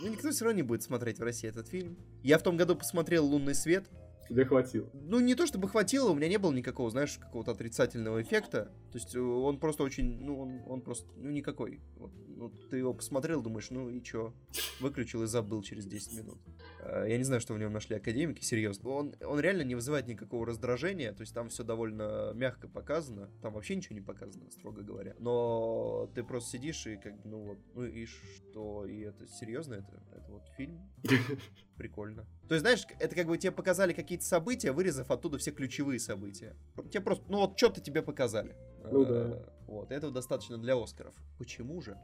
Ну, 0.00 0.08
никто 0.08 0.30
все 0.30 0.46
равно 0.46 0.56
не 0.56 0.62
будет 0.62 0.82
смотреть 0.82 1.18
в 1.18 1.22
России 1.22 1.48
этот 1.48 1.68
фильм. 1.68 1.98
Я 2.22 2.38
в 2.38 2.42
том 2.42 2.56
году 2.56 2.74
посмотрел 2.74 3.26
«Лунный 3.26 3.54
свет», 3.54 3.84
Тебе 4.32 4.46
хватило? 4.46 4.88
Ну, 4.94 5.20
не 5.20 5.34
то 5.34 5.46
чтобы 5.46 5.68
хватило, 5.68 6.10
у 6.10 6.14
меня 6.14 6.26
не 6.26 6.38
было 6.38 6.52
никакого, 6.54 6.88
знаешь, 6.90 7.18
какого-то 7.18 7.50
отрицательного 7.50 8.22
эффекта. 8.22 8.72
То 8.90 8.98
есть 8.98 9.14
э, 9.14 9.20
он 9.20 9.58
просто 9.58 9.82
очень, 9.82 10.24
ну, 10.24 10.40
он, 10.40 10.62
он 10.66 10.80
просто, 10.80 11.06
ну, 11.16 11.28
никакой. 11.28 11.80
Вот, 11.98 12.12
ну, 12.28 12.50
ты 12.70 12.78
его 12.78 12.94
посмотрел, 12.94 13.42
думаешь, 13.42 13.68
ну 13.68 13.90
и 13.90 14.02
чё? 14.02 14.32
Выключил 14.80 15.22
и 15.22 15.26
забыл 15.26 15.62
через 15.62 15.84
10 15.84 16.14
минут. 16.14 16.38
А, 16.80 17.04
я 17.04 17.18
не 17.18 17.24
знаю, 17.24 17.42
что 17.42 17.52
в 17.52 17.58
нем 17.58 17.74
нашли 17.74 17.94
академики, 17.94 18.42
серьезно. 18.42 18.88
Он, 18.88 19.14
он 19.22 19.38
реально 19.38 19.62
не 19.62 19.74
вызывает 19.74 20.08
никакого 20.08 20.46
раздражения, 20.46 21.12
то 21.12 21.20
есть 21.20 21.34
там 21.34 21.50
все 21.50 21.62
довольно 21.62 22.32
мягко 22.34 22.68
показано. 22.68 23.28
Там 23.42 23.52
вообще 23.52 23.76
ничего 23.76 23.94
не 23.94 24.00
показано, 24.00 24.50
строго 24.50 24.80
говоря. 24.80 25.14
Но 25.18 26.10
ты 26.14 26.22
просто 26.22 26.52
сидишь 26.52 26.86
и 26.86 26.96
как, 26.96 27.22
ну 27.24 27.42
вот, 27.42 27.58
ну 27.74 27.84
и 27.84 28.06
что? 28.06 28.86
И 28.86 29.00
это 29.00 29.26
серьезно, 29.26 29.74
это, 29.74 30.02
это 30.16 30.32
вот 30.32 30.42
фильм? 30.56 30.80
Прикольно. 31.76 32.26
То 32.48 32.54
есть, 32.54 32.62
знаешь, 32.62 32.86
это 33.00 33.14
как 33.14 33.26
бы 33.26 33.38
тебе 33.38 33.50
показали 33.50 33.92
какие-то 33.92 34.21
события, 34.24 34.72
вырезав 34.72 35.10
оттуда 35.10 35.38
все 35.38 35.50
ключевые 35.50 35.98
события. 35.98 36.56
Тебе 36.90 37.00
просто, 37.00 37.24
ну 37.28 37.38
вот 37.38 37.58
что-то 37.58 37.80
тебе 37.80 38.02
показали. 38.02 38.56
Ну 38.90 39.04
да. 39.04 39.14
Э, 39.14 39.42
вот, 39.66 39.90
этого 39.90 40.12
достаточно 40.12 40.58
для 40.58 40.74
Оскаров. 40.76 41.14
Почему 41.38 41.80
же? 41.80 41.96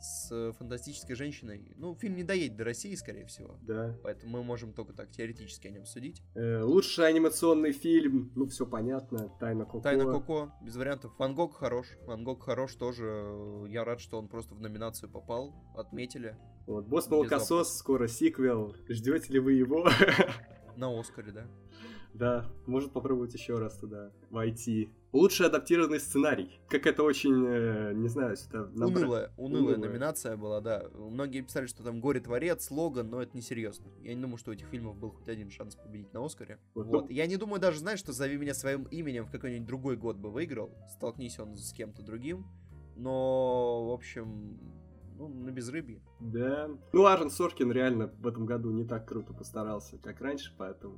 С 0.00 0.52
фантастической 0.58 1.14
женщиной. 1.14 1.72
Ну, 1.76 1.94
фильм 1.94 2.16
не 2.16 2.24
доедет 2.24 2.56
до 2.56 2.64
России, 2.64 2.94
скорее 2.94 3.26
всего. 3.26 3.56
Да. 3.62 3.96
Поэтому 4.02 4.38
мы 4.38 4.42
можем 4.42 4.72
только 4.72 4.92
так 4.92 5.10
теоретически 5.10 5.68
о 5.68 5.70
нем 5.70 5.84
судить. 5.84 6.22
Э, 6.34 6.62
лучший 6.62 7.06
анимационный 7.06 7.72
фильм, 7.72 8.32
ну, 8.34 8.48
все 8.48 8.66
понятно. 8.66 9.30
Тайна 9.38 9.64
Коко. 9.64 9.80
Тайна 9.80 10.04
Коко, 10.04 10.52
без 10.62 10.74
вариантов. 10.76 11.12
Ван 11.18 11.34
Гог 11.34 11.56
хорош. 11.56 11.86
Ван 12.06 12.24
Гог 12.24 12.42
хорош 12.42 12.74
тоже. 12.74 13.66
Я 13.68 13.84
рад, 13.84 14.00
что 14.00 14.18
он 14.18 14.28
просто 14.28 14.54
в 14.54 14.60
номинацию 14.60 15.10
попал. 15.10 15.54
Отметили. 15.76 16.36
Вот, 16.66 16.86
Босс 16.86 17.08
Молокосос, 17.08 17.76
скоро 17.76 18.08
сиквел. 18.08 18.74
Ждете 18.88 19.32
ли 19.32 19.38
вы 19.38 19.52
его? 19.52 19.88
На 20.76 20.98
Оскаре, 20.98 21.32
да? 21.32 21.46
Да, 22.14 22.44
может 22.66 22.92
попробовать 22.92 23.32
еще 23.32 23.58
раз 23.58 23.76
туда 23.78 24.10
войти. 24.30 24.90
Лучший 25.12 25.46
адаптированный 25.46 25.98
сценарий. 25.98 26.60
Как 26.68 26.86
это 26.86 27.02
очень, 27.02 27.46
э, 27.46 27.92
не 27.94 28.08
знаю, 28.08 28.34
это... 28.34 28.66
Набра... 28.66 29.00
Унылая, 29.00 29.32
унылая, 29.36 29.62
унылая 29.62 29.76
номинация 29.76 30.36
была, 30.36 30.60
да. 30.60 30.84
Многие 30.94 31.40
писали, 31.40 31.66
что 31.66 31.82
там 31.82 32.00
«Горе-творец», 32.00 32.70
«Логан», 32.70 33.08
но 33.08 33.22
это 33.22 33.34
не 33.34 33.42
серьезно. 33.42 33.86
Я 34.02 34.14
не 34.14 34.20
думаю, 34.20 34.36
что 34.36 34.50
у 34.50 34.54
этих 34.54 34.66
фильмов 34.68 34.96
был 34.96 35.10
хоть 35.10 35.28
один 35.28 35.50
шанс 35.50 35.74
победить 35.74 36.12
на 36.12 36.24
Оскаре. 36.24 36.58
Вот. 36.74 36.86
вот. 36.86 37.10
Я 37.10 37.26
не 37.26 37.36
думаю 37.36 37.60
даже, 37.60 37.78
знаешь, 37.78 37.98
что 37.98 38.12
«Зови 38.12 38.36
меня 38.36 38.54
своим 38.54 38.84
именем» 38.84 39.26
в 39.26 39.30
какой-нибудь 39.30 39.66
другой 39.66 39.96
год 39.96 40.16
бы 40.16 40.30
выиграл. 40.30 40.70
Столкнись 40.88 41.38
он 41.38 41.56
с 41.56 41.72
кем-то 41.72 42.02
другим. 42.02 42.46
Но, 42.96 43.88
в 43.88 43.92
общем, 43.92 44.58
ну, 45.16 45.28
на 45.28 45.50
безрыбье. 45.50 46.00
Да. 46.20 46.70
Ну, 46.92 47.06
Аарон 47.06 47.30
Соркин 47.30 47.70
реально 47.72 48.08
в 48.18 48.26
этом 48.26 48.46
году 48.46 48.70
не 48.70 48.84
так 48.84 49.06
круто 49.06 49.32
постарался, 49.32 49.98
как 49.98 50.20
раньше, 50.20 50.54
поэтому 50.56 50.96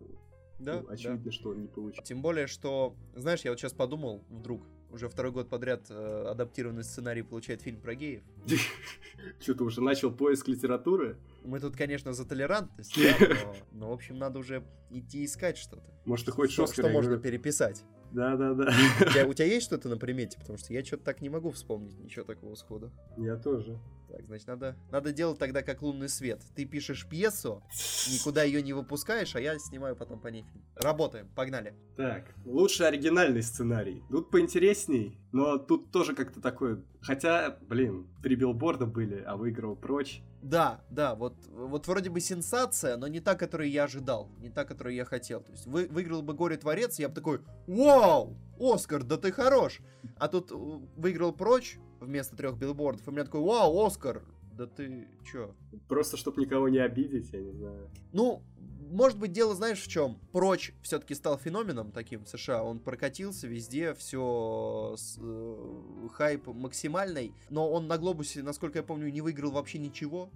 да, 0.59 0.81
ну, 0.81 0.89
очевидно, 0.89 1.25
да. 1.25 1.33
что 1.33 1.51
он 1.51 1.63
не 1.63 1.69
получил. 1.69 2.03
Тем 2.05 2.23
более, 2.23 2.47
что, 2.47 2.97
знаешь, 3.15 3.41
я 3.43 3.51
вот 3.51 3.59
сейчас 3.59 3.73
подумал, 3.73 4.25
вдруг, 4.31 4.63
уже 4.91 5.09
второй 5.09 5.33
год 5.33 5.49
подряд 5.49 5.87
э, 5.91 6.27
адаптированный 6.31 6.85
сценарий 6.85 7.23
получает 7.23 7.63
фильм 7.63 7.81
про 7.81 7.95
геев. 7.95 8.23
Что, 9.41 9.55
ты 9.55 9.65
уже 9.65 9.81
начал 9.81 10.13
поиск 10.13 10.47
литературы? 10.47 11.17
Мы 11.45 11.59
тут, 11.59 11.77
конечно, 11.77 12.13
за 12.13 12.25
толерантность, 12.25 12.97
но, 13.73 13.91
в 13.91 13.93
общем, 13.93 14.19
надо 14.19 14.39
уже 14.39 14.65
идти 14.91 15.25
искать 15.25 15.59
что-то. 15.59 15.93
Может, 16.05 16.27
ты 16.27 16.33
хочешь 16.33 16.55
что, 16.55 16.67
что 16.67 16.89
можно 16.89 17.19
переписать? 17.19 17.85
Да, 18.13 18.37
да, 18.37 18.55
да. 18.55 18.73
У 19.01 19.11
тебя, 19.11 19.27
у 19.27 19.35
тебя 19.35 19.47
есть 19.47 19.67
что-то 19.67 19.89
на 19.89 19.97
примете? 19.97 20.39
Потому 20.39 20.57
что 20.57 20.73
я 20.73 20.85
что-то 20.85 21.03
так 21.03 21.21
не 21.21 21.29
могу 21.29 21.51
вспомнить 21.51 21.99
ничего 21.99 22.25
такого 22.25 22.55
схода. 22.55 22.93
Я 23.17 23.37
тоже. 23.37 23.77
Так, 24.15 24.27
значит, 24.27 24.47
надо, 24.47 24.77
надо 24.93 25.13
делать 25.13 25.41
тогда 25.41 25.63
как 25.63 25.83
лунный 25.83 26.09
свет. 26.09 26.41
Ты 26.55 26.67
пишешь 26.67 27.05
пьесу, 27.09 27.65
никуда 28.13 28.45
ее 28.45 28.63
не 28.63 28.73
выпускаешь, 28.73 29.35
а 29.35 29.41
я 29.41 29.59
снимаю 29.59 29.97
потом 29.97 30.21
по 30.21 30.29
ней 30.29 30.45
фильм. 30.45 30.65
Работаем, 30.77 31.29
погнали. 31.35 31.75
Так, 31.97 32.33
лучший 32.45 32.87
оригинальный 32.87 33.43
сценарий. 33.43 34.05
Тут 34.11 34.31
поинтересней, 34.31 35.19
но 35.33 35.59
тут 35.59 35.91
тоже 35.91 36.15
как-то 36.15 36.41
такое... 36.41 36.85
Хотя, 37.01 37.59
блин, 37.63 38.07
три 38.23 38.37
билборда 38.37 38.87
были, 38.87 39.21
а 39.27 39.37
выиграл 39.37 39.75
прочь. 39.75 40.23
Да, 40.43 40.85
да, 40.91 41.17
вот, 41.17 41.35
вот 41.49 41.89
вроде 41.89 42.09
бы 42.09 42.21
сенсация, 42.21 42.97
но 42.97 43.09
не 43.09 43.19
та, 43.19 43.35
которую 43.35 43.69
я 43.69 43.85
ожидал, 43.85 44.31
не 44.39 44.49
та, 44.49 44.65
которую 44.65 44.95
я 44.95 45.05
хотел. 45.05 45.41
То 45.41 45.51
есть 45.51 45.67
вы, 45.67 45.89
выиграл 45.89 46.23
бы 46.23 46.35
Горе-творец, 46.35 47.01
я 47.01 47.09
бы 47.09 47.15
такой, 47.17 47.41
вау, 47.67 48.37
Оскар, 48.61 49.03
да 49.03 49.17
ты 49.17 49.33
хорош. 49.33 49.81
А 50.19 50.29
тут 50.29 50.53
э, 50.53 50.55
выиграл 50.55 51.33
прочь 51.33 51.79
вместо 52.05 52.37
трех 52.37 52.57
билбордов, 52.59 53.07
и 53.07 53.11
у 53.11 53.13
меня 53.13 53.25
такой, 53.25 53.41
вау, 53.41 53.85
Оскар, 53.85 54.23
да 54.53 54.67
ты 54.67 55.09
чё? 55.25 55.55
Просто, 55.89 56.17
чтобы 56.17 56.41
никого 56.41 56.69
не 56.69 56.79
обидеть, 56.79 57.33
я 57.33 57.41
не 57.41 57.53
знаю. 57.53 57.91
Ну, 58.13 58.43
может 58.91 59.19
быть, 59.19 59.33
дело, 59.33 59.55
знаешь, 59.55 59.83
в 59.83 59.89
чем? 59.89 60.19
Прочь 60.33 60.73
все-таки 60.83 61.15
стал 61.15 61.39
феноменом 61.39 61.93
таким 61.93 62.25
в 62.25 62.29
США. 62.29 62.63
Он 62.63 62.79
прокатился 62.79 63.47
везде, 63.47 63.95
все 63.95 64.97
э, 65.19 66.09
хайп 66.13 66.47
максимальный. 66.49 67.35
Но 67.51 67.71
он 67.71 67.87
на 67.87 67.99
глобусе, 67.99 68.43
насколько 68.43 68.79
я 68.79 68.83
помню, 68.83 69.11
не 69.11 69.21
выиграл 69.21 69.53
вообще 69.53 69.79
ничего. 69.79 70.31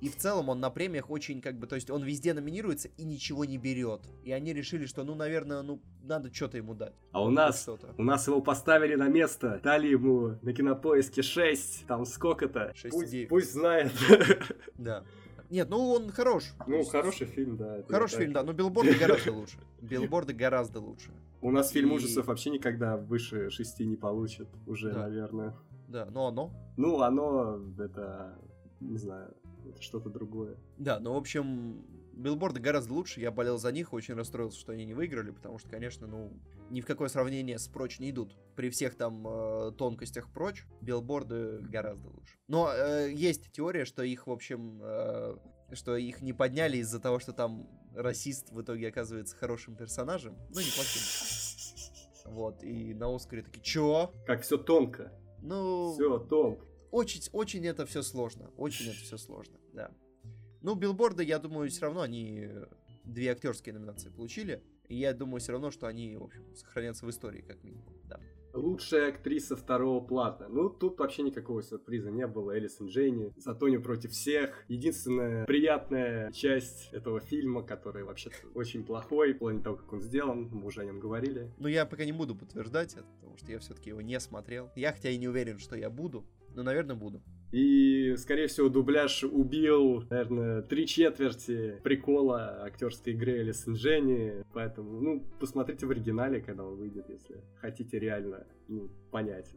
И 0.00 0.08
в 0.08 0.16
целом 0.16 0.48
он 0.48 0.60
на 0.60 0.70
премиях 0.70 1.10
очень 1.10 1.40
как 1.40 1.58
бы, 1.58 1.66
то 1.66 1.76
есть 1.76 1.90
он 1.90 2.02
везде 2.02 2.34
номинируется 2.34 2.88
и 2.96 3.04
ничего 3.04 3.44
не 3.44 3.56
берет. 3.56 4.02
И 4.24 4.32
они 4.32 4.52
решили, 4.52 4.86
что, 4.86 5.04
ну, 5.04 5.14
наверное, 5.14 5.62
ну, 5.62 5.80
надо 6.02 6.32
что-то 6.34 6.56
ему 6.56 6.74
дать. 6.74 6.94
А 7.12 7.22
у 7.22 7.30
нас, 7.30 7.68
у 7.96 8.02
нас 8.02 8.26
его 8.26 8.40
поставили 8.40 8.96
на 8.96 9.08
место, 9.08 9.60
дали 9.62 9.88
ему 9.88 10.38
на 10.42 10.52
кинопоиске 10.52 11.22
6, 11.22 11.86
там 11.86 12.04
сколько-то. 12.04 12.72
6 12.74 12.92
пусть, 12.92 13.28
пусть 13.28 13.52
знает. 13.52 13.92
Да. 14.76 15.04
Нет, 15.52 15.68
ну 15.68 15.90
он 15.90 16.10
хорош. 16.10 16.54
Ну, 16.66 16.78
есть... 16.78 16.90
хороший 16.90 17.26
фильм, 17.26 17.58
да. 17.58 17.82
Хороший 17.86 18.20
фильм, 18.20 18.32
да, 18.32 18.42
но 18.42 18.54
билборды 18.54 18.94
гораздо 18.98 19.32
лучше. 19.32 19.58
Билборды 19.82 20.32
гораздо 20.32 20.80
лучше. 20.80 21.10
У 21.42 21.50
нас 21.50 21.70
фильм 21.70 21.92
ужасов 21.92 22.26
вообще 22.26 22.48
никогда 22.48 22.96
выше 22.96 23.50
шести 23.50 23.84
не 23.84 23.96
получит, 23.96 24.48
уже, 24.66 24.92
Да. 24.92 25.00
наверное. 25.00 25.54
Да, 25.88 26.06
но 26.06 26.28
оно. 26.28 26.50
Ну, 26.78 27.02
оно, 27.02 27.60
это, 27.78 28.38
не 28.80 28.96
знаю, 28.96 29.34
это 29.68 29.82
что-то 29.82 30.08
другое. 30.08 30.56
Да, 30.78 30.98
ну, 31.00 31.12
в 31.12 31.16
общем, 31.18 31.84
билборды 32.14 32.60
гораздо 32.60 32.92
лучше. 32.94 33.20
Я 33.20 33.30
болел 33.30 33.58
за 33.58 33.72
них, 33.72 33.92
очень 33.92 34.14
расстроился, 34.14 34.58
что 34.58 34.72
они 34.72 34.84
не 34.84 34.94
выиграли, 34.94 35.30
потому 35.30 35.58
что, 35.58 35.68
конечно, 35.68 36.06
ну, 36.06 36.32
ни 36.70 36.80
в 36.80 36.86
какое 36.86 37.08
сравнение 37.08 37.58
с 37.58 37.68
прочь 37.68 37.98
не 37.98 38.10
идут. 38.10 38.36
При 38.56 38.70
всех 38.70 38.94
там 38.96 39.26
э, 39.26 39.72
тонкостях 39.76 40.32
прочь, 40.32 40.64
билборды 40.80 41.58
гораздо 41.60 42.08
лучше. 42.08 42.36
Но 42.48 42.70
э, 42.72 43.10
есть 43.12 43.50
теория, 43.52 43.84
что 43.84 44.02
их, 44.02 44.26
в 44.26 44.30
общем, 44.30 44.80
э, 44.82 45.36
что 45.72 45.96
их 45.96 46.22
не 46.22 46.32
подняли 46.32 46.78
из-за 46.78 47.00
того, 47.00 47.18
что 47.18 47.32
там 47.32 47.68
расист 47.94 48.50
в 48.50 48.60
итоге 48.62 48.88
оказывается 48.88 49.36
хорошим 49.36 49.76
персонажем, 49.76 50.34
ну, 50.50 50.60
неплохим. 50.60 51.02
Вот, 52.26 52.62
и 52.62 52.94
на 52.94 53.14
Оскаре 53.14 53.42
такие, 53.42 53.62
чё? 53.62 54.12
Как 54.26 54.42
все 54.42 54.56
тонко. 54.56 55.12
Ну, 55.42 55.92
Все 55.94 56.18
тонко. 56.20 56.64
очень, 56.92 57.20
очень 57.32 57.66
это 57.66 57.84
все 57.84 58.00
сложно. 58.02 58.48
Очень 58.56 58.90
это 58.90 58.98
все 58.98 59.16
сложно, 59.18 59.58
да. 59.72 59.90
Ну, 60.62 60.74
билборды, 60.74 61.24
я 61.24 61.38
думаю, 61.38 61.70
все 61.70 61.82
равно 61.82 62.02
они 62.02 62.48
две 63.04 63.32
актерские 63.32 63.74
номинации 63.74 64.10
получили. 64.10 64.62
И 64.88 64.96
я 64.96 65.12
думаю 65.12 65.40
все 65.40 65.52
равно, 65.52 65.70
что 65.70 65.86
они, 65.86 66.16
в 66.16 66.24
общем, 66.24 66.44
сохранятся 66.54 67.06
в 67.06 67.10
истории, 67.10 67.40
как 67.40 67.64
минимум. 67.64 67.86
Да. 68.08 68.20
Лучшая 68.52 69.08
актриса 69.08 69.56
второго 69.56 70.04
плана. 70.04 70.46
Ну, 70.48 70.68
тут 70.68 70.98
вообще 70.98 71.22
никакого 71.22 71.62
сюрприза 71.62 72.10
не 72.10 72.26
было. 72.26 72.56
Элисон 72.58 72.88
Джейни, 72.88 73.32
Затони 73.38 73.78
против 73.78 74.10
всех. 74.10 74.64
Единственная 74.68 75.46
приятная 75.46 76.30
часть 76.32 76.92
этого 76.92 77.20
фильма, 77.20 77.62
который 77.62 78.04
вообще-то 78.04 78.36
очень 78.54 78.84
плохой, 78.84 79.32
в 79.32 79.38
плане 79.38 79.62
того, 79.62 79.76
как 79.76 79.90
он 79.94 80.02
сделан, 80.02 80.50
мы 80.52 80.66
уже 80.66 80.82
о 80.82 80.84
нем 80.84 81.00
говорили. 81.00 81.50
Но 81.58 81.68
я 81.68 81.86
пока 81.86 82.04
не 82.04 82.12
буду 82.12 82.36
подтверждать 82.36 82.92
это, 82.92 83.06
потому 83.20 83.38
что 83.38 83.50
я 83.50 83.58
все-таки 83.58 83.88
его 83.88 84.02
не 84.02 84.20
смотрел. 84.20 84.70
Я 84.76 84.92
хотя 84.92 85.08
и 85.08 85.16
не 85.16 85.28
уверен, 85.28 85.58
что 85.58 85.74
я 85.74 85.88
буду, 85.88 86.26
но, 86.54 86.62
наверное, 86.62 86.94
буду. 86.94 87.22
И, 87.52 88.16
скорее 88.16 88.46
всего, 88.48 88.68
дубляж 88.68 89.24
убил, 89.24 90.04
наверное, 90.08 90.62
три 90.62 90.86
четверти 90.86 91.78
прикола 91.82 92.64
актерской 92.64 93.12
игры 93.12 93.42
Элисон 93.42 93.74
Дженни. 93.74 94.42
Поэтому, 94.54 95.00
ну, 95.00 95.24
посмотрите 95.38 95.86
в 95.86 95.90
оригинале, 95.90 96.40
когда 96.40 96.64
он 96.64 96.76
выйдет, 96.76 97.08
если 97.10 97.42
хотите 97.60 97.98
реально 97.98 98.46
ну, 98.68 98.90
понять. 99.10 99.52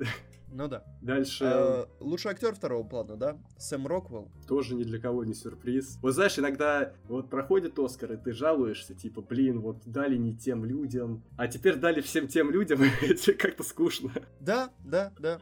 Ну 0.52 0.68
да. 0.68 0.84
Дальше... 1.02 1.44
Э, 1.46 1.86
лучший 2.00 2.32
актер 2.32 2.54
второго 2.54 2.88
плана, 2.88 3.18
да? 3.18 3.38
Сэм 3.58 3.88
Роквелл. 3.88 4.32
Тоже 4.48 4.76
ни 4.76 4.84
для 4.84 5.00
кого 5.00 5.24
не 5.24 5.34
сюрприз. 5.34 5.98
Вот 6.02 6.14
знаешь, 6.14 6.38
иногда 6.38 6.94
вот 7.08 7.30
проходит 7.30 7.78
Оскар, 7.80 8.14
и 8.14 8.18
ты 8.18 8.32
жалуешься, 8.32 8.94
типа, 8.94 9.22
блин, 9.22 9.60
вот 9.60 9.82
дали 9.86 10.18
не 10.18 10.36
тем 10.36 10.64
людям, 10.64 11.24
а 11.38 11.48
теперь 11.48 11.76
дали 11.76 12.02
всем 12.02 12.28
тем 12.28 12.52
людям, 12.52 12.80
и 13.02 13.14
тебе 13.16 13.36
как-то 13.36 13.64
скучно. 13.64 14.12
Да, 14.40 14.70
да, 14.84 15.12
да. 15.20 15.40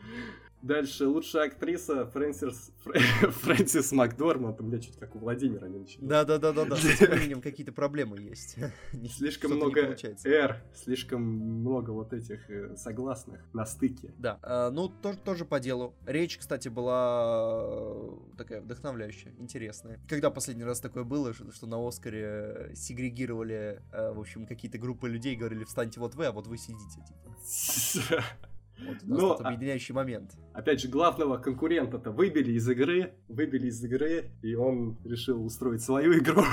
Дальше 0.63 1.08
лучшая 1.08 1.47
актриса 1.47 2.06
Фрэнсис, 2.06 2.71
Фрэнсис 2.86 3.91
Макдорманд. 3.91 4.62
У 4.62 4.63
меня 4.63 4.80
чуть 4.80 4.97
как 4.97 5.13
у 5.13 5.19
Владимира 5.19 5.67
не 5.67 5.80
начинается. 5.80 6.08
Да, 6.08 6.23
да, 6.23 6.38
да, 6.38 6.54
да, 6.54 6.63
да. 6.63 6.76
С 6.78 7.02
именем 7.02 7.41
какие-то 7.41 7.73
проблемы 7.73 8.17
есть. 8.21 8.56
Слишком 9.12 9.52
много. 9.52 9.97
R, 10.23 10.63
слишком 10.73 11.21
много 11.21 11.91
вот 11.91 12.13
этих 12.13 12.49
э, 12.49 12.78
согласных 12.78 13.41
на 13.52 13.65
стыке. 13.65 14.13
Да, 14.17 14.39
э, 14.41 14.69
ну 14.71 14.88
тоже, 14.88 15.17
тоже 15.17 15.43
по 15.43 15.60
делу. 15.60 15.95
Речь, 16.06 16.38
кстати, 16.38 16.69
была 16.69 17.60
э, 17.62 18.38
такая 18.38 18.62
вдохновляющая, 18.62 19.34
интересная. 19.39 19.99
Когда 20.08 20.32
последний 20.32 20.63
раз 20.63 20.80
такое 20.80 21.04
было, 21.04 21.34
что, 21.34 21.67
на 21.67 21.86
Оскаре 21.86 22.71
сегрегировали, 22.73 23.82
в 23.91 24.19
общем, 24.19 24.45
какие-то 24.45 24.78
группы 24.78 25.10
людей, 25.10 25.36
говорили, 25.36 25.65
встаньте 25.65 25.99
вот 25.99 26.15
вы, 26.15 26.28
а 26.28 26.32
вот 26.32 26.47
вы 26.47 26.58
сидите. 26.58 27.04
Типа. 27.06 28.23
Вот 28.88 28.98
у 29.04 29.10
нас 29.10 29.22
Но, 29.22 29.36
тут 29.36 29.46
а- 29.46 29.50
объединяющий 29.50 29.93
момент. 29.93 30.32
Опять 30.54 30.82
же, 30.82 30.88
главного 30.88 31.38
конкурента-то 31.38 32.12
выбили 32.12 32.52
из 32.54 32.67
игры, 32.69 33.13
выбили 33.28 33.67
из 33.67 33.84
игры, 33.84 34.32
и 34.41 34.56
он 34.56 34.98
решил 35.04 35.43
устроить 35.43 35.82
свою 35.82 36.17
игру 36.17 36.43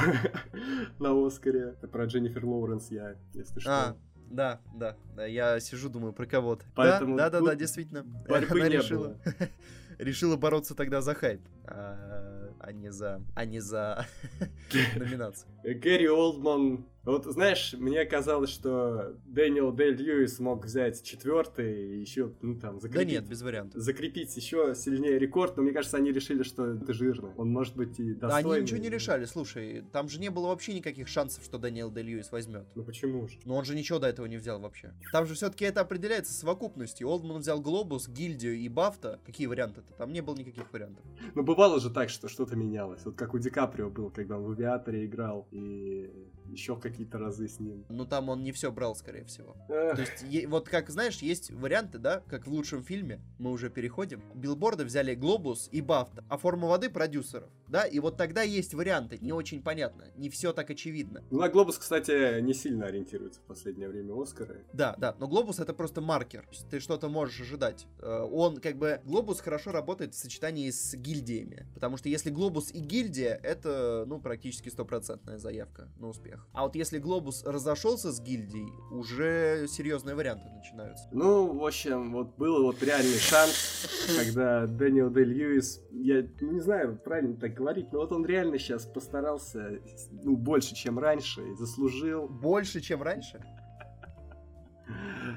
на 0.99 1.27
Оскаре. 1.27 1.75
Это 1.79 1.89
про 1.89 2.05
Дженнифер 2.07 2.45
Лоуренс 2.45 2.91
я, 2.91 3.17
если 3.35 3.61
что. 3.61 3.71
А, 3.71 3.97
да, 4.31 4.61
да, 4.75 4.97
да, 5.17 5.27
я 5.27 5.59
сижу, 5.61 5.89
думаю 5.89 6.13
про 6.13 6.27
кого-то. 6.27 6.65
Поэтому 6.75 7.17
да, 7.17 7.31
да, 7.31 7.41
да, 7.41 7.47
да, 7.47 7.55
действительно. 7.57 8.05
борьбы 8.29 8.61
Она 8.61 8.69
не 8.69 8.77
решила, 8.77 9.17
решила 9.99 10.37
бороться 10.37 10.75
тогда 10.75 11.01
за 11.01 11.15
хайп, 11.15 11.41
а, 11.67 12.55
а 12.61 12.73
не 12.73 12.93
за, 12.93 13.23
а 13.35 13.45
не 13.45 13.61
за 13.61 14.07
номинацию. 14.97 15.49
Гэри 15.65 16.09
Олдман. 16.09 16.87
Вот 17.05 17.25
знаешь, 17.25 17.75
мне 17.79 18.05
казалось, 18.05 18.51
что 18.51 19.17
Дэниел 19.25 19.73
Дэй 19.73 19.93
Льюис 19.95 20.39
мог 20.39 20.67
взять 20.67 21.03
четвертый 21.03 21.97
и 21.97 22.01
еще, 22.01 22.33
ну 22.43 22.59
там, 22.61 22.75
Да 22.75 22.81
закрепить. 22.83 23.09
нет, 23.09 23.27
без 23.27 23.41
вариантов. 23.41 23.81
закрепить 23.81 24.37
еще 24.37 24.75
сильнее 24.75 25.19
рекорд, 25.19 25.57
но 25.57 25.63
мне 25.63 25.73
кажется, 25.73 25.97
они 25.97 26.13
решили, 26.13 26.43
что 26.43 26.67
это 26.67 26.93
жирно. 26.93 27.33
Он 27.39 27.49
может 27.51 27.75
быть 27.75 27.99
и 27.99 28.13
Да, 28.15 28.29
достойный. 28.29 28.57
они 28.59 28.63
ничего 28.65 28.81
не 28.81 28.91
решали, 28.91 29.25
слушай, 29.25 29.83
там 29.93 30.11
же 30.11 30.21
не 30.21 30.29
было 30.31 30.49
вообще 30.49 30.75
никаких 30.75 31.09
шансов, 31.09 31.43
что 31.43 31.57
Дэниел 31.57 31.91
Дэ 31.91 32.03
Льюис 32.03 32.31
возьмет. 32.33 32.67
Ну 32.75 32.85
почему 32.85 33.27
же? 33.29 33.39
Но 33.47 33.57
он 33.57 33.65
же 33.65 33.75
ничего 33.75 33.99
до 33.99 34.07
этого 34.09 34.27
не 34.27 34.37
взял 34.37 34.61
вообще. 34.61 34.93
Там 35.11 35.25
же 35.27 35.35
все-таки 35.35 35.65
это 35.65 35.81
определяется 35.81 36.35
совокупностью. 36.35 37.09
Олдман 37.09 37.39
взял 37.41 37.63
Глобус, 37.63 38.09
Гильдию 38.09 38.57
и 38.59 38.69
Бафта. 38.69 39.21
Какие 39.25 39.47
варианты-то? 39.47 39.95
Там 39.95 40.13
не 40.13 40.21
было 40.21 40.37
никаких 40.37 40.71
вариантов. 40.71 41.03
Ну 41.35 41.43
бывало 41.43 41.81
же 41.81 41.89
так, 41.89 42.11
что 42.11 42.29
что-то 42.29 42.57
менялось. 42.57 43.01
Вот 43.07 43.17
как 43.17 43.33
у 43.33 43.39
Ди 43.39 43.49
Каприо 43.49 43.89
был, 43.89 44.11
когда 44.11 44.37
он 44.37 44.45
в 44.45 44.51
Авиаторе 44.51 45.07
играл, 45.07 45.49
и 45.51 46.11
еще 46.47 46.77
какие-то 46.91 47.19
разы 47.19 47.49
с 47.49 47.61
ним. 47.61 47.85
Ну 47.89 48.05
там 48.05 48.29
он 48.29 48.43
не 48.43 48.53
все 48.53 48.71
брал, 48.71 48.95
скорее 48.95 49.25
всего. 49.25 49.57
Эх, 49.69 49.97
То 49.97 50.03
есть, 50.03 50.47
вот 50.47 50.69
как, 50.69 50.91
знаешь, 50.91 51.19
есть 51.19 51.51
варианты, 51.51 51.99
да, 51.99 52.23
как 52.29 52.47
в 52.47 52.51
лучшем 52.51 52.83
фильме, 52.83 53.21
мы 53.39 53.51
уже 53.51 53.71
переходим. 53.71 54.23
Билборды 54.35 54.85
взяли 54.85 55.15
Глобус 55.15 55.69
и 55.73 55.81
Бафта, 55.81 56.25
а 56.29 56.37
форма 56.39 56.69
воды 56.69 56.91
продюсеров, 56.91 57.51
да, 57.69 57.85
и 57.85 57.99
вот 57.99 58.17
тогда 58.17 58.43
есть 58.43 58.75
варианты, 58.75 59.19
не 59.21 59.33
очень 59.33 59.63
понятно, 59.63 60.07
не 60.17 60.29
все 60.29 60.53
так 60.53 60.71
очевидно. 60.71 61.23
Ну, 61.31 61.41
на 61.41 61.49
Глобус, 61.49 61.79
кстати, 61.79 62.41
не 62.41 62.55
сильно 62.55 62.87
ориентируется 62.87 63.41
в 63.41 63.45
последнее 63.45 63.89
время 63.89 64.21
Оскары. 64.21 64.65
Да, 64.73 64.95
да, 64.99 65.15
но 65.19 65.29
Глобус 65.29 65.61
это 65.61 65.73
просто 65.75 66.01
маркер, 66.01 66.49
ты 66.71 66.81
что-то 66.81 67.09
можешь 67.09 67.41
ожидать. 67.41 67.87
Э, 68.01 68.27
Он, 68.31 68.57
как 68.59 68.77
бы, 68.77 69.01
Глобус 69.05 69.41
хорошо 69.41 69.73
работает 69.73 70.15
в 70.15 70.19
сочетании 70.19 70.71
с 70.71 70.95
гильдиями, 70.95 71.67
потому 71.75 71.97
что 71.97 72.09
если 72.09 72.31
Глобус 72.31 72.73
и 72.73 72.81
гильдия, 72.81 73.39
это, 73.43 74.05
ну, 74.07 74.21
практически 74.21 74.69
стопроцентная 74.69 75.39
заявка 75.39 75.89
на 75.99 76.09
успех. 76.09 76.47
А 76.53 76.65
вот 76.65 76.77
если 76.81 76.99
Глобус 76.99 77.45
разошелся 77.45 78.11
с 78.11 78.21
гильдией, 78.23 78.73
уже 78.91 79.67
серьезные 79.69 80.17
варианты 80.17 80.49
начинаются. 80.49 81.07
Ну, 81.13 81.53
в 81.53 81.67
общем, 81.67 82.11
вот 82.11 82.39
был 82.39 82.63
вот 82.63 82.83
реальный 82.83 83.19
шанс, 83.19 83.87
когда 84.17 84.67
Дэниел 84.67 85.11
Дэй 85.11 85.25
Льюис, 85.25 85.83
я 85.91 86.27
ну, 86.41 86.53
не 86.53 86.61
знаю, 86.61 86.99
правильно 87.05 87.37
так 87.37 87.53
говорить, 87.53 87.93
но 87.93 87.99
вот 87.99 88.13
он 88.13 88.25
реально 88.25 88.59
сейчас 88.59 88.87
постарался, 88.87 89.79
ну, 90.11 90.37
больше, 90.37 90.75
чем 90.75 90.99
раньше, 90.99 91.43
и 91.43 91.55
заслужил. 91.55 92.27
Больше, 92.29 92.81
чем 92.81 93.03
раньше? 93.03 93.45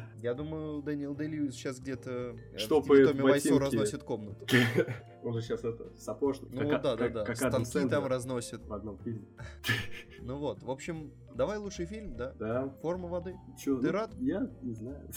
Я 0.21 0.33
думаю, 0.33 0.81
Дэниел 0.81 1.15
Дэй 1.15 1.27
Льюис 1.27 1.53
сейчас 1.55 1.79
где-то 1.79 2.35
э, 2.53 2.57
Штопает 2.57 3.07
в 3.07 3.11
Томе 3.11 3.23
Вайсо 3.23 3.59
разносит 3.59 4.03
комнату. 4.03 4.45
Он 5.23 5.33
же 5.33 5.41
сейчас 5.41 5.63
это, 5.63 5.91
сапожник. 5.97 6.49
Ну 6.51 6.69
как- 6.69 6.81
да, 6.81 6.95
да, 6.95 7.09
как- 7.09 7.27
да. 7.27 7.35
Станки 7.35 7.89
там 7.89 8.05
разносит. 8.05 8.65
в 8.65 8.73
одном 8.73 8.97
фильме. 8.99 9.27
Ну 10.25 10.37
вот, 10.37 10.63
в 10.63 10.71
общем, 10.71 11.11
давай 11.35 11.57
лучший 11.57 11.85
фильм, 11.85 12.15
да? 12.15 12.33
Да. 12.39 12.69
Форма 12.81 13.09
воды. 13.09 13.35
Чё, 13.59 13.77
Ты 13.77 13.87
ну, 13.87 13.91
рад? 13.91 14.11
Я 14.21 14.49
не 14.61 14.73
знаю. 14.73 15.09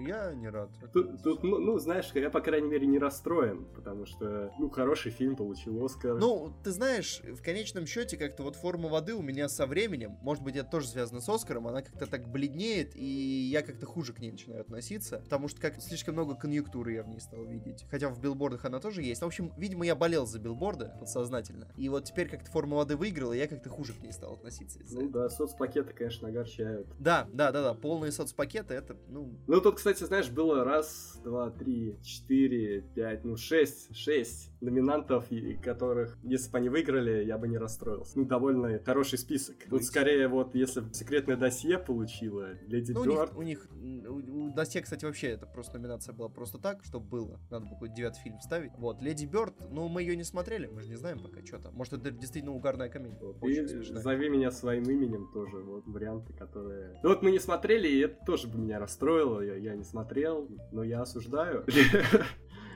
Я 0.00 0.34
не 0.34 0.48
рад. 0.48 0.70
Тут, 0.92 1.22
тут, 1.22 1.44
ну, 1.44 1.58
ну, 1.58 1.78
знаешь, 1.78 2.10
я, 2.14 2.30
по 2.30 2.40
крайней 2.40 2.68
мере, 2.68 2.84
не 2.84 2.98
расстроен, 2.98 3.64
потому 3.76 4.06
что, 4.06 4.52
ну, 4.58 4.68
хороший 4.70 5.12
фильм, 5.12 5.36
получил 5.36 5.84
Оскар. 5.84 6.16
Ну, 6.16 6.52
ты 6.64 6.72
знаешь, 6.72 7.20
в 7.20 7.42
конечном 7.42 7.86
счете, 7.86 8.16
как-то 8.16 8.42
вот 8.42 8.56
форма 8.56 8.88
воды 8.88 9.14
у 9.14 9.22
меня 9.22 9.48
со 9.48 9.66
временем, 9.66 10.18
может 10.20 10.42
быть, 10.42 10.56
это 10.56 10.68
тоже 10.68 10.88
связано 10.88 11.20
с 11.20 11.28
Оскаром, 11.28 11.68
она 11.68 11.82
как-то 11.82 12.06
так 12.06 12.28
бледнеет, 12.28 12.96
и 12.96 13.04
я 13.04 13.62
как-то 13.62 13.86
хуже 13.94 14.12
к 14.12 14.18
ней 14.18 14.32
начинаю 14.32 14.62
относиться, 14.62 15.18
потому 15.18 15.46
что 15.46 15.60
как 15.60 15.80
слишком 15.80 16.14
много 16.14 16.34
конъюнктуры 16.34 16.92
я 16.94 17.04
в 17.04 17.08
ней 17.08 17.20
стал 17.20 17.44
видеть. 17.44 17.86
Хотя 17.90 18.08
в 18.08 18.20
билбордах 18.20 18.64
она 18.64 18.80
тоже 18.80 19.02
есть. 19.02 19.22
В 19.22 19.24
общем, 19.24 19.52
видимо, 19.56 19.86
я 19.86 19.94
болел 19.94 20.26
за 20.26 20.40
билборды 20.40 20.90
подсознательно. 20.98 21.68
И 21.76 21.88
вот 21.88 22.04
теперь 22.04 22.28
как-то 22.28 22.50
форма 22.50 22.76
воды 22.76 22.96
выиграла, 22.96 23.32
я 23.32 23.46
как-то 23.46 23.70
хуже 23.70 23.92
к 23.92 24.02
ней 24.02 24.12
стал 24.12 24.34
относиться 24.34 24.80
Ну 24.90 25.08
да, 25.08 25.28
соцпакеты, 25.28 25.92
конечно, 25.92 26.28
огорчают. 26.28 26.88
Да, 26.98 27.28
да, 27.32 27.52
да, 27.52 27.62
да, 27.62 27.74
полные 27.74 28.10
соцпакеты, 28.10 28.74
это, 28.74 28.96
ну, 29.08 29.38
Ну, 29.46 29.60
тут, 29.60 29.76
кстати, 29.76 30.02
знаешь, 30.02 30.28
было 30.28 30.64
раз, 30.64 31.20
два, 31.22 31.50
три, 31.50 31.96
четыре, 32.02 32.80
пять, 32.80 33.24
ну, 33.24 33.36
шесть, 33.36 33.94
шесть 33.96 34.50
номинантов, 34.60 35.30
и 35.30 35.54
которых, 35.54 36.18
если 36.24 36.50
бы 36.50 36.58
они 36.58 36.68
выиграли, 36.68 37.24
я 37.24 37.38
бы 37.38 37.46
не 37.46 37.58
расстроился. 37.58 38.18
Ну, 38.18 38.24
довольно 38.24 38.78
хороший 38.84 39.18
список. 39.18 39.56
Тут 39.70 39.84
скорее 39.84 40.26
вот, 40.28 40.54
если 40.54 40.80
бы 40.80 40.92
секретное 40.92 41.36
досье 41.36 41.78
получила, 41.78 42.54
Леди 42.66 42.92
Ну, 42.92 43.00
у 43.00 43.04
Бёрд, 43.04 43.30
них, 43.30 43.38
у 43.38 43.42
них, 43.42 43.68
у, 43.84 44.50
Досье, 44.50 44.80
кстати, 44.82 45.04
вообще 45.04 45.28
это 45.28 45.46
просто 45.46 45.78
номинация 45.78 46.12
была 46.12 46.28
просто 46.28 46.58
так, 46.58 46.84
чтобы 46.84 47.06
было. 47.06 47.40
Надо 47.50 47.66
было 47.66 47.74
какой-то 47.74 47.94
девятый 47.94 48.22
фильм 48.22 48.38
вставить. 48.38 48.72
Вот, 48.76 49.02
Леди 49.02 49.26
Бёрд, 49.26 49.54
ну, 49.70 49.88
мы 49.88 50.02
ее 50.02 50.16
не 50.16 50.24
смотрели, 50.24 50.66
мы 50.66 50.80
же 50.82 50.88
не 50.88 50.96
знаем 50.96 51.20
пока, 51.22 51.44
что 51.44 51.58
там. 51.58 51.74
Может, 51.74 51.94
это 51.94 52.10
действительно 52.10 52.54
угарная 52.54 52.88
комедия. 52.88 53.18
Очень 53.40 53.68
смешная. 53.68 54.02
«Зови 54.02 54.28
меня 54.28 54.50
своим 54.50 54.84
именем» 54.84 55.30
тоже, 55.32 55.58
вот, 55.58 55.86
варианты, 55.86 56.32
которые... 56.32 56.98
Ну, 57.02 57.10
вот 57.10 57.22
мы 57.22 57.30
не 57.30 57.38
смотрели, 57.38 57.88
и 57.88 58.00
это 58.00 58.24
тоже 58.24 58.48
бы 58.48 58.58
меня 58.58 58.78
расстроило, 58.78 59.40
я, 59.40 59.56
я 59.56 59.74
не 59.74 59.84
смотрел, 59.84 60.48
но 60.72 60.82
я 60.82 61.02
осуждаю. 61.02 61.64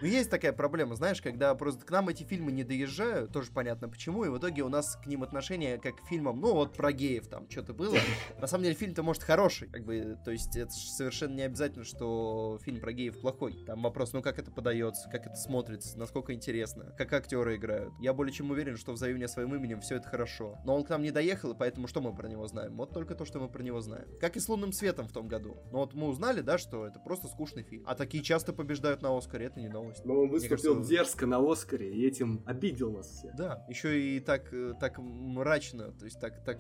Ну, 0.01 0.07
есть 0.07 0.31
такая 0.31 0.53
проблема, 0.53 0.95
знаешь, 0.95 1.21
когда 1.21 1.53
просто 1.57 1.85
к 1.85 1.91
нам 1.91 2.09
эти 2.09 2.23
фильмы 2.23 2.53
не 2.53 2.63
доезжают, 2.63 3.33
тоже 3.33 3.51
понятно 3.53 3.89
почему, 3.89 4.25
и 4.25 4.29
в 4.29 4.39
итоге 4.39 4.63
у 4.63 4.69
нас 4.69 4.95
к 4.95 5.07
ним 5.07 5.25
отношение 5.25 5.79
как 5.79 5.97
к 5.97 6.07
фильмам, 6.07 6.41
ну, 6.41 6.55
вот 6.55 6.77
про 6.77 6.93
геев 6.93 7.27
там 7.27 7.51
что-то 7.51 7.75
было. 7.75 7.97
На 8.41 8.47
самом 8.47 8.63
деле 8.63 8.77
фильм-то 8.77 9.03
может 9.03 9.25
хороший, 9.25 9.69
как 9.69 9.85
бы, 9.85 10.17
то 10.25 10.31
есть 10.31 10.57
это 10.57 10.71
совершенно 10.99 11.35
не 11.35 11.43
обязательно, 11.43 11.85
что 11.85 12.59
фильм 12.63 12.81
про 12.81 12.93
геев 12.93 13.21
плохой. 13.21 13.55
Там 13.67 13.83
вопрос, 13.83 14.13
ну, 14.13 14.21
как 14.21 14.39
это 14.39 14.51
подается, 14.51 15.09
как 15.09 15.27
это 15.27 15.37
смотрится, 15.37 15.99
насколько 15.99 16.35
интересно, 16.35 16.93
как 16.99 17.13
актеры 17.13 17.57
играют. 17.57 17.93
Я 18.01 18.13
более 18.13 18.33
чем 18.33 18.51
уверен, 18.51 18.77
что 18.77 18.93
в 18.93 18.97
«Зови 18.97 19.27
своим 19.29 19.55
именем» 19.55 19.81
все 19.81 19.97
это 19.97 20.09
хорошо. 20.09 20.59
Но 20.65 20.75
он 20.77 20.85
к 20.85 20.91
нам 20.91 21.03
не 21.03 21.11
доехал, 21.11 21.53
и 21.53 21.57
поэтому 21.57 21.87
что 21.87 22.01
мы 22.01 22.15
про 22.15 22.29
него 22.29 22.47
знаем? 22.47 22.77
Вот 22.77 22.93
только 22.93 23.15
то, 23.15 23.25
что 23.25 23.39
мы 23.39 23.49
про 23.49 23.63
него 23.63 23.81
знаем. 23.81 24.09
Как 24.21 24.37
и 24.37 24.41
с 24.41 24.49
«Лунным 24.49 24.73
светом» 24.73 25.07
в 25.07 25.13
том 25.13 25.29
году. 25.29 25.57
Но 25.71 25.79
вот 25.79 25.95
мы 25.95 26.09
узнали, 26.09 26.41
да, 26.41 26.59
что 26.59 26.87
это 26.87 26.99
просто 26.99 27.29
скучный 27.29 27.63
фильм. 27.63 27.85
А 27.87 27.95
такие 27.95 28.23
часто 28.23 28.53
побеждают 28.53 29.01
на 29.03 29.17
Оскаре, 29.17 29.47
это 29.47 29.61
не 29.61 29.69
новость. 29.69 30.05
Но 30.05 30.23
он 30.23 30.31
выступил 30.31 30.75
кажется, 30.75 30.89
дерзко 30.89 31.27
на 31.27 31.39
Оскаре, 31.39 31.93
и 31.93 32.07
этим 32.07 32.43
обидел 32.45 32.91
нас 32.91 33.07
всех. 33.07 33.37
Да, 33.37 33.65
еще 33.69 34.01
и 34.01 34.21
так, 34.21 34.53
э, 34.53 34.75
так 34.81 34.99
мрачно, 34.99 35.93
то 35.93 36.05
есть 36.05 36.19
так, 36.21 36.45
так, 36.45 36.59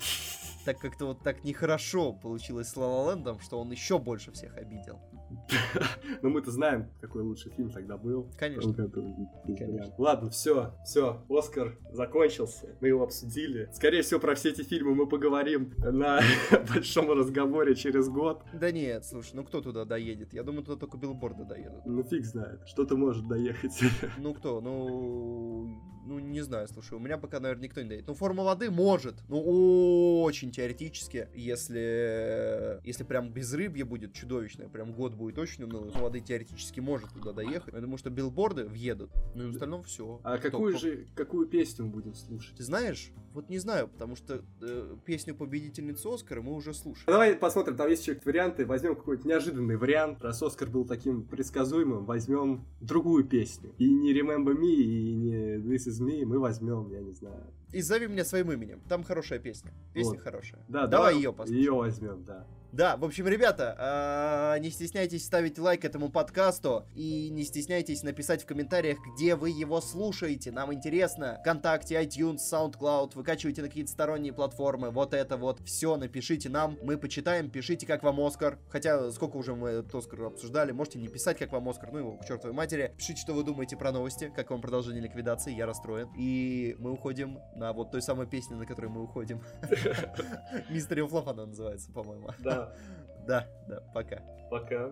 так 0.64 0.78
как-то 0.78 1.06
вот 1.06 1.22
так 1.22 1.42
нехорошо 1.44 2.12
получилось 2.12 2.68
с 2.68 2.76
La 2.76 3.16
Land, 3.16 3.42
что 3.42 3.58
он 3.58 3.70
еще 3.72 3.98
больше 3.98 4.27
всех 4.32 4.56
обидел. 4.56 5.00
Но 6.22 6.30
мы-то 6.30 6.50
знаем, 6.50 6.90
какой 7.00 7.22
лучший 7.22 7.52
фильм 7.52 7.70
тогда 7.70 7.96
был. 7.96 8.30
Конечно. 8.38 8.72
Конечно. 8.74 9.94
Ладно, 9.98 10.30
все, 10.30 10.74
все, 10.84 11.24
Оскар 11.28 11.76
закончился, 11.92 12.76
мы 12.80 12.88
его 12.88 13.02
обсудили. 13.02 13.68
Скорее 13.72 14.02
всего, 14.02 14.20
про 14.20 14.34
все 14.34 14.50
эти 14.50 14.62
фильмы 14.62 14.94
мы 14.94 15.06
поговорим 15.06 15.74
на 15.78 16.20
большом 16.74 17.10
разговоре 17.10 17.74
через 17.74 18.08
год. 18.08 18.42
Да 18.52 18.70
нет, 18.70 19.04
слушай, 19.04 19.34
ну 19.34 19.44
кто 19.44 19.60
туда 19.60 19.84
доедет? 19.84 20.32
Я 20.32 20.42
думаю, 20.42 20.64
туда 20.64 20.78
только 20.78 20.96
билборды 20.96 21.44
доедут. 21.44 21.84
Ну 21.86 22.02
фиг 22.02 22.24
знает, 22.24 22.60
что-то 22.66 22.96
может 22.96 23.26
доехать. 23.26 23.78
Ну 24.18 24.34
кто? 24.34 24.60
Ну, 24.60 25.80
ну 26.04 26.18
не 26.18 26.40
знаю, 26.40 26.66
слушай, 26.68 26.94
у 26.94 26.98
меня 26.98 27.18
пока, 27.18 27.38
наверное, 27.40 27.64
никто 27.64 27.82
не 27.82 27.88
доедет. 27.88 28.08
Ну, 28.08 28.14
форма 28.14 28.42
воды 28.42 28.70
может, 28.70 29.22
ну 29.28 30.22
очень 30.22 30.50
теоретически, 30.50 31.28
если, 31.34 32.80
если 32.84 33.04
прям 33.04 33.30
безрыбье 33.30 33.84
будет 33.84 34.14
чудовищное, 34.14 34.68
прям 34.68 34.92
год 34.92 35.14
будет 35.18 35.38
очень 35.38 35.64
унылый, 35.64 35.90
форма 35.90 36.04
воды 36.08 36.20
теоретически 36.20 36.80
может 36.80 37.10
туда 37.10 37.32
доехать. 37.32 37.74
Я 37.74 37.80
думаю, 37.80 37.98
что 37.98 38.10
билборды 38.10 38.64
въедут, 38.64 39.10
ну 39.34 39.44
и 39.44 39.46
в 39.48 39.50
остальном 39.50 39.82
все. 39.82 40.20
А 40.24 40.38
какую 40.38 40.78
же, 40.78 41.06
какую 41.14 41.46
песню 41.46 41.84
мы 41.86 41.90
будем 41.90 42.14
слушать? 42.14 42.56
Ты 42.56 42.62
знаешь? 42.62 43.10
Вот 43.34 43.50
не 43.50 43.58
знаю, 43.58 43.88
потому 43.88 44.16
что 44.16 44.42
э, 44.62 44.96
песню 45.04 45.34
победительницы 45.34 46.06
Оскара 46.08 46.40
мы 46.40 46.54
уже 46.54 46.72
слушали. 46.72 47.06
Давай 47.06 47.34
посмотрим, 47.34 47.76
там 47.76 47.88
есть 47.88 48.06
еще 48.06 48.18
варианты. 48.24 48.64
Возьмем 48.64 48.96
какой-то 48.96 49.28
неожиданный 49.28 49.76
вариант. 49.76 50.22
Раз 50.22 50.42
Оскар 50.42 50.68
был 50.68 50.84
таким 50.86 51.24
предсказуемым, 51.24 52.04
возьмем 52.04 52.64
другую 52.80 53.24
песню. 53.24 53.74
И 53.78 53.88
не 53.92 54.12
Remember 54.18 54.56
Me, 54.56 54.72
и 54.72 55.14
не 55.14 55.56
This 55.58 55.88
Is 55.88 56.00
Me 56.04 56.24
мы 56.24 56.38
возьмем, 56.38 56.90
я 56.90 57.00
не 57.00 57.12
знаю. 57.12 57.44
И 57.72 57.82
зови 57.82 58.06
меня 58.08 58.24
своим 58.24 58.50
именем. 58.50 58.80
Там 58.88 59.04
хорошая 59.04 59.38
песня. 59.38 59.72
Песня 59.92 60.14
Вот. 60.14 60.20
хорошая. 60.20 60.64
Да, 60.68 60.86
давай 60.86 61.16
ее 61.16 61.32
послушаем. 61.32 61.58
Ее 61.58 61.72
возьмем, 61.72 62.24
да. 62.24 62.46
Да, 62.72 62.96
в 62.98 63.04
общем, 63.04 63.26
ребята, 63.26 63.74
а, 63.78 64.58
не 64.58 64.70
стесняйтесь 64.70 65.24
ставить 65.24 65.58
лайк 65.58 65.84
этому 65.86 66.10
подкасту 66.10 66.84
и 66.94 67.30
не 67.30 67.44
стесняйтесь 67.44 68.02
написать 68.02 68.42
в 68.42 68.46
комментариях, 68.46 68.98
где 69.14 69.36
вы 69.36 69.50
его 69.50 69.80
слушаете. 69.80 70.52
Нам 70.52 70.74
интересно. 70.74 71.38
Вконтакте, 71.40 71.94
iTunes, 71.94 72.38
SoundCloud, 72.38 73.12
выкачивайте 73.14 73.62
на 73.62 73.68
какие-то 73.68 73.90
сторонние 73.90 74.34
платформы. 74.34 74.90
Вот 74.90 75.14
это 75.14 75.38
вот. 75.38 75.60
Все, 75.64 75.96
напишите 75.96 76.50
нам. 76.50 76.78
Мы 76.82 76.98
почитаем. 76.98 77.48
Пишите, 77.50 77.86
как 77.86 78.02
вам 78.02 78.20
Оскар. 78.20 78.58
Хотя, 78.68 79.10
сколько 79.12 79.36
уже 79.36 79.54
мы 79.54 79.70
этот 79.70 79.94
Оскар 79.94 80.24
обсуждали. 80.24 80.72
Можете 80.72 80.98
не 80.98 81.08
писать, 81.08 81.38
как 81.38 81.52
вам 81.52 81.68
Оскар. 81.70 81.90
Ну 81.90 81.98
его 81.98 82.16
к 82.18 82.26
чертовой 82.26 82.54
матери. 82.54 82.92
Пишите, 82.98 83.20
что 83.22 83.32
вы 83.32 83.44
думаете 83.44 83.78
про 83.78 83.92
новости. 83.92 84.30
Как 84.36 84.50
вам 84.50 84.60
продолжение 84.60 85.02
ликвидации. 85.02 85.54
Я 85.54 85.64
расстроен. 85.64 86.10
И 86.18 86.76
мы 86.78 86.92
уходим 86.92 87.38
на 87.56 87.72
вот 87.72 87.92
той 87.92 88.02
самой 88.02 88.26
песне, 88.26 88.56
на 88.56 88.66
которой 88.66 88.88
мы 88.88 89.02
уходим. 89.02 89.40
Мистер 90.68 91.06
Флоп 91.06 91.34
называется, 91.34 91.90
по-моему. 91.92 92.28
Да, 92.40 92.57
Да, 92.57 92.73
да, 93.27 93.47
пока. 93.93 94.17
пока. 94.49 94.91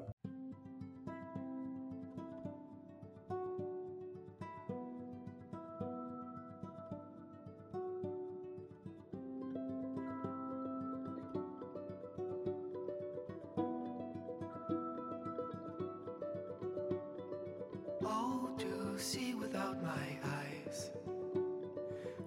Oh, 18.03 18.49
to 18.57 18.97
see 18.97 19.33
without 19.35 19.81
my 19.83 19.89
eyes. 20.23 20.91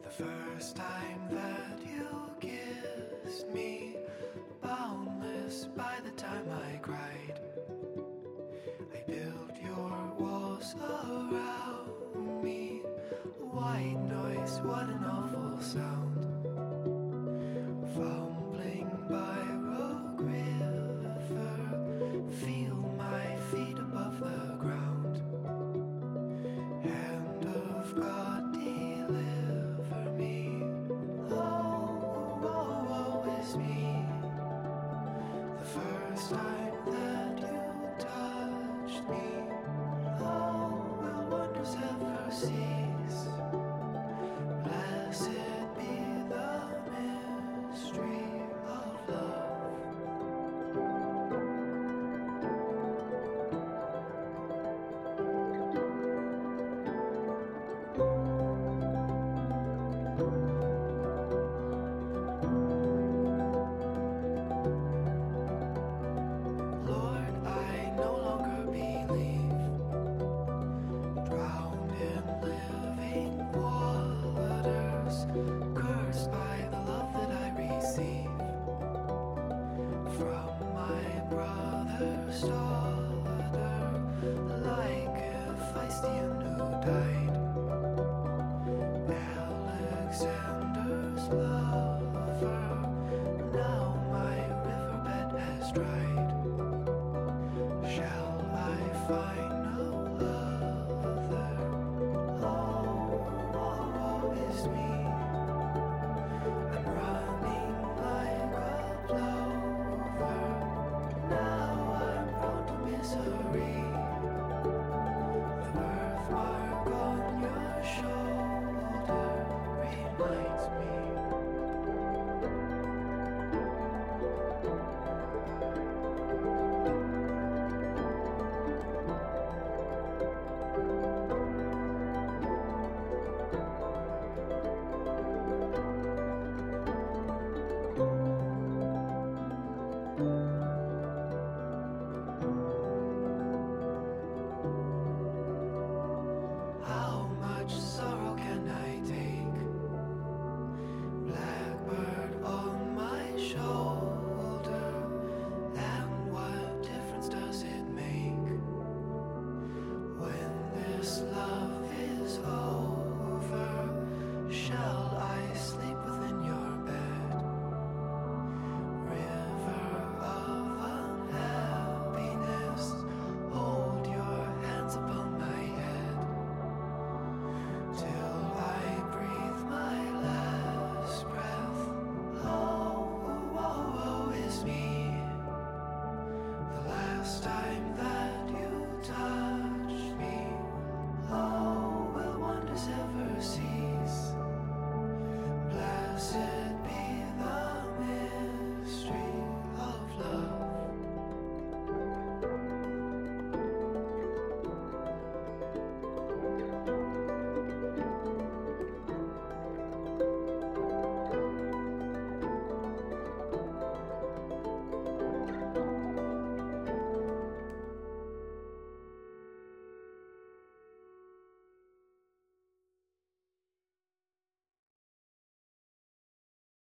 The 0.03 0.11
first 0.11 0.77
time 0.77 1.29
that 1.31 1.81
you 1.85 2.07
kissed 2.41 3.49
me, 3.53 3.88
Oh. 10.78 11.19